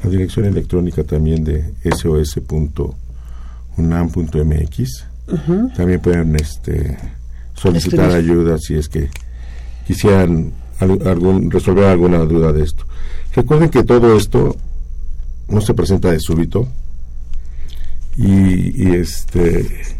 La 0.02 0.10
dirección 0.10 0.46
electrónica 0.46 1.04
también 1.04 1.44
de 1.44 1.74
sos.unam.mx. 1.94 2.96
También 5.76 6.00
pueden 6.00 6.34
este, 6.36 6.96
solicitar 7.54 8.08
Escribir. 8.08 8.30
ayuda 8.30 8.58
si 8.58 8.76
es 8.76 8.88
que 8.88 9.10
quisieran 9.86 10.52
resolver 10.80 11.84
alguna 11.84 12.18
duda 12.20 12.52
de 12.52 12.64
esto. 12.64 12.84
Recuerden 13.34 13.70
que 13.70 13.84
todo 13.84 14.16
esto 14.16 14.56
no 15.48 15.60
se 15.60 15.74
presenta 15.74 16.10
de 16.10 16.20
súbito 16.20 16.68
y, 18.16 18.94
este 18.94 19.96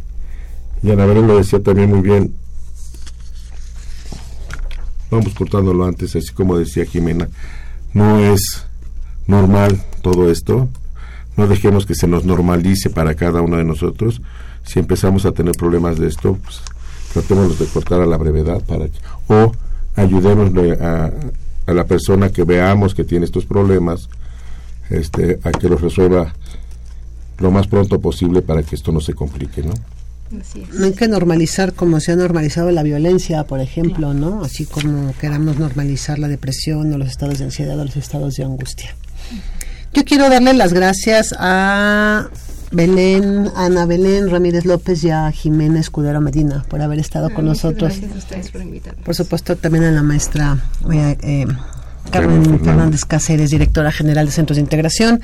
Y 0.83 0.89
lo 0.89 1.37
decía 1.37 1.63
también 1.63 1.91
muy 1.91 2.01
bien. 2.01 2.35
Vamos 5.11 5.35
cortándolo 5.35 5.85
antes, 5.85 6.15
así 6.15 6.33
como 6.33 6.57
decía 6.59 6.85
Jimena. 6.85 7.29
No 7.93 8.19
es 8.21 8.65
normal 9.27 9.83
todo 10.03 10.31
esto. 10.31 10.69
No 11.37 11.47
dejemos 11.47 11.87
que 11.87 11.95
se 11.95 12.07
nos 12.07 12.25
normalice 12.25 12.91
para 12.91 13.15
cada 13.15 13.41
uno 13.41 13.57
de 13.57 13.65
nosotros. 13.65 14.21
Si 14.65 14.79
empezamos 14.79 15.25
a 15.25 15.33
tener 15.33 15.55
problemas 15.57 15.99
de 15.99 16.09
esto, 16.09 16.39
pues, 16.43 16.61
tratémonos 17.13 17.59
de 17.59 17.67
cortar 17.67 18.01
a 18.01 18.07
la 18.07 18.17
brevedad 18.17 18.63
para 18.65 18.87
que- 18.87 18.99
o 19.29 19.53
ayudemos 19.97 20.51
a, 20.81 21.11
a 21.67 21.73
la 21.73 21.85
persona 21.85 22.31
que 22.31 22.45
veamos 22.45 22.95
que 22.95 23.05
tiene 23.05 23.25
estos 23.25 23.45
problemas 23.45 24.09
este, 24.91 25.39
a 25.45 25.51
que 25.53 25.69
los 25.69 25.81
resuelva 25.81 26.35
lo 27.39 27.51
más 27.51 27.67
pronto 27.69 28.01
posible 28.01 28.43
para 28.43 28.63
que 28.63 28.75
esto 28.75 28.93
no 28.93 29.01
se 29.01 29.15
complique, 29.15 29.63
¿no? 29.63 29.73
Así 30.41 30.63
es. 30.63 30.79
No 30.79 30.87
hay 30.87 30.93
que 30.93 31.09
normalizar 31.09 31.73
como 31.73 31.99
se 32.01 32.13
ha 32.13 32.17
normalizado 32.17 32.71
la 32.71 32.83
violencia, 32.83 33.45
por 33.45 33.61
ejemplo, 33.61 34.15
¿no? 34.15 34.45
Así 34.45 34.67
como 34.67 35.13
queramos 35.19 35.59
normalizar 35.59 36.19
la 36.19 36.29
depresión 36.29 36.93
o 36.93 36.99
los 36.99 37.09
estados 37.09 37.39
de 37.39 37.45
ansiedad 37.47 37.79
o 37.79 37.85
los 37.85 37.97
estados 37.97 38.37
de 38.37 38.45
angustia. 38.45 38.95
Yo 39.93 40.05
quiero 40.05 40.29
darle 40.29 40.55
las 40.55 40.73
gracias 40.73 41.35
a 41.39 42.29
Belén, 42.73 43.51
Ana 43.57 43.85
Belén 43.85 44.31
Ramírez 44.31 44.65
López 44.65 45.03
y 45.05 45.11
a 45.11 45.31
Jimena 45.33 45.81
Escudero 45.81 46.21
Medina 46.21 46.65
por 46.69 46.81
haber 46.81 46.99
estado 47.01 47.29
Ah, 47.31 47.35
con 47.35 47.45
nosotros. 47.47 47.93
Gracias 47.99 48.13
a 48.15 48.19
ustedes 48.19 48.51
por 48.51 48.63
invitarme. 48.63 49.03
Por 49.03 49.15
supuesto, 49.15 49.57
también 49.57 49.85
a 49.85 49.91
la 49.91 50.03
maestra 50.03 50.57
eh, 50.93 51.17
eh, 51.23 51.47
Carmen. 52.11 52.61
Fernández 52.61 53.05
Cáceres, 53.05 53.51
directora 53.51 53.93
general 53.93 54.27
de 54.27 54.33
Centros 54.33 54.57
de 54.57 54.63
Integración, 54.63 55.21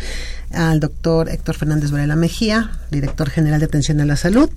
al 0.53 0.79
doctor 0.79 1.29
Héctor 1.29 1.57
Fernández 1.57 1.91
Varela 1.91 2.16
Mejía, 2.16 2.70
director 2.91 3.29
general 3.29 3.61
de 3.61 3.66
Atención 3.66 4.01
a 4.01 4.05
la 4.05 4.16
Salud, 4.16 4.49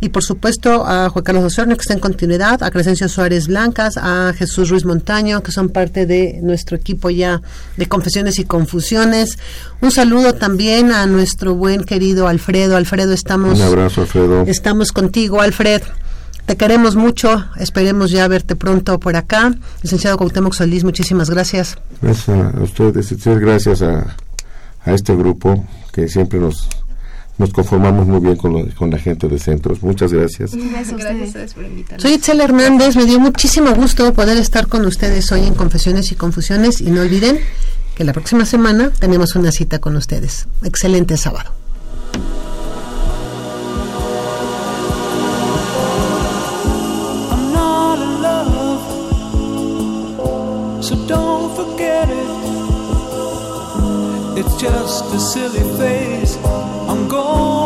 y 0.00 0.08
por 0.08 0.24
supuesto 0.24 0.84
a 0.86 1.08
Juan 1.08 1.24
Carlos 1.24 1.44
Osorno, 1.44 1.76
que 1.76 1.82
está 1.82 1.94
en 1.94 2.00
continuidad, 2.00 2.62
a 2.62 2.70
Crescencio 2.70 3.08
Suárez 3.08 3.46
Blancas, 3.46 3.96
a 3.96 4.32
Jesús 4.36 4.70
Ruiz 4.70 4.84
Montaño, 4.84 5.42
que 5.42 5.52
son 5.52 5.68
parte 5.68 6.06
de 6.06 6.40
nuestro 6.42 6.76
equipo 6.76 7.10
ya 7.10 7.40
de 7.76 7.86
Confesiones 7.86 8.38
y 8.38 8.44
Confusiones. 8.44 9.38
Un 9.80 9.92
saludo 9.92 10.34
también 10.34 10.90
a 10.90 11.06
nuestro 11.06 11.54
buen 11.54 11.84
querido 11.84 12.26
Alfredo. 12.26 12.76
Alfredo, 12.76 13.12
estamos... 13.12 13.58
Un 13.58 13.64
abrazo, 13.64 14.02
Alfredo. 14.02 14.42
Estamos 14.46 14.90
contigo, 14.92 15.40
Alfred. 15.40 15.82
Te 16.46 16.56
queremos 16.56 16.94
mucho. 16.96 17.44
Esperemos 17.58 18.10
ya 18.10 18.28
verte 18.28 18.54
pronto 18.56 18.98
por 19.00 19.16
acá. 19.16 19.52
Licenciado 19.82 20.16
Cuauhtémoc 20.16 20.54
Solís, 20.54 20.84
muchísimas 20.84 21.28
gracias. 21.28 21.76
Gracias 22.00 22.28
a 22.54 22.60
ustedes, 22.62 23.24
gracias 23.40 23.82
a, 23.82 24.16
a 24.84 24.92
este 24.92 25.14
grupo 25.16 25.64
que 25.92 26.08
siempre 26.08 26.38
nos, 26.38 26.68
nos 27.38 27.52
conformamos 27.52 28.06
muy 28.06 28.20
bien 28.20 28.36
con, 28.36 28.52
lo- 28.52 28.74
con 28.76 28.90
la 28.90 28.98
gente 28.98 29.26
de 29.28 29.38
centros. 29.40 29.82
Muchas 29.82 30.12
gracias. 30.12 30.52
Gracias 30.54 30.92
a 31.04 31.12
Gracias 31.12 31.54
por 31.54 31.64
invitarme. 31.64 32.00
Soy 32.00 32.12
Itzel 32.14 32.40
Hernández. 32.40 32.94
Me 32.94 33.06
dio 33.06 33.18
muchísimo 33.18 33.72
gusto 33.74 34.12
poder 34.14 34.36
estar 34.38 34.68
con 34.68 34.86
ustedes 34.86 35.30
hoy 35.32 35.40
en 35.46 35.54
Confesiones 35.54 36.12
y 36.12 36.14
Confusiones. 36.14 36.80
Y 36.80 36.90
no 36.92 37.00
olviden 37.00 37.40
que 37.96 38.04
la 38.04 38.12
próxima 38.12 38.44
semana 38.44 38.92
tenemos 39.00 39.34
una 39.34 39.50
cita 39.50 39.80
con 39.80 39.96
ustedes. 39.96 40.46
Excelente 40.62 41.16
sábado. 41.16 41.50
Just 54.58 55.12
a 55.12 55.20
silly 55.20 55.64
face. 55.78 56.36
I'm 56.88 57.08
going 57.08 57.65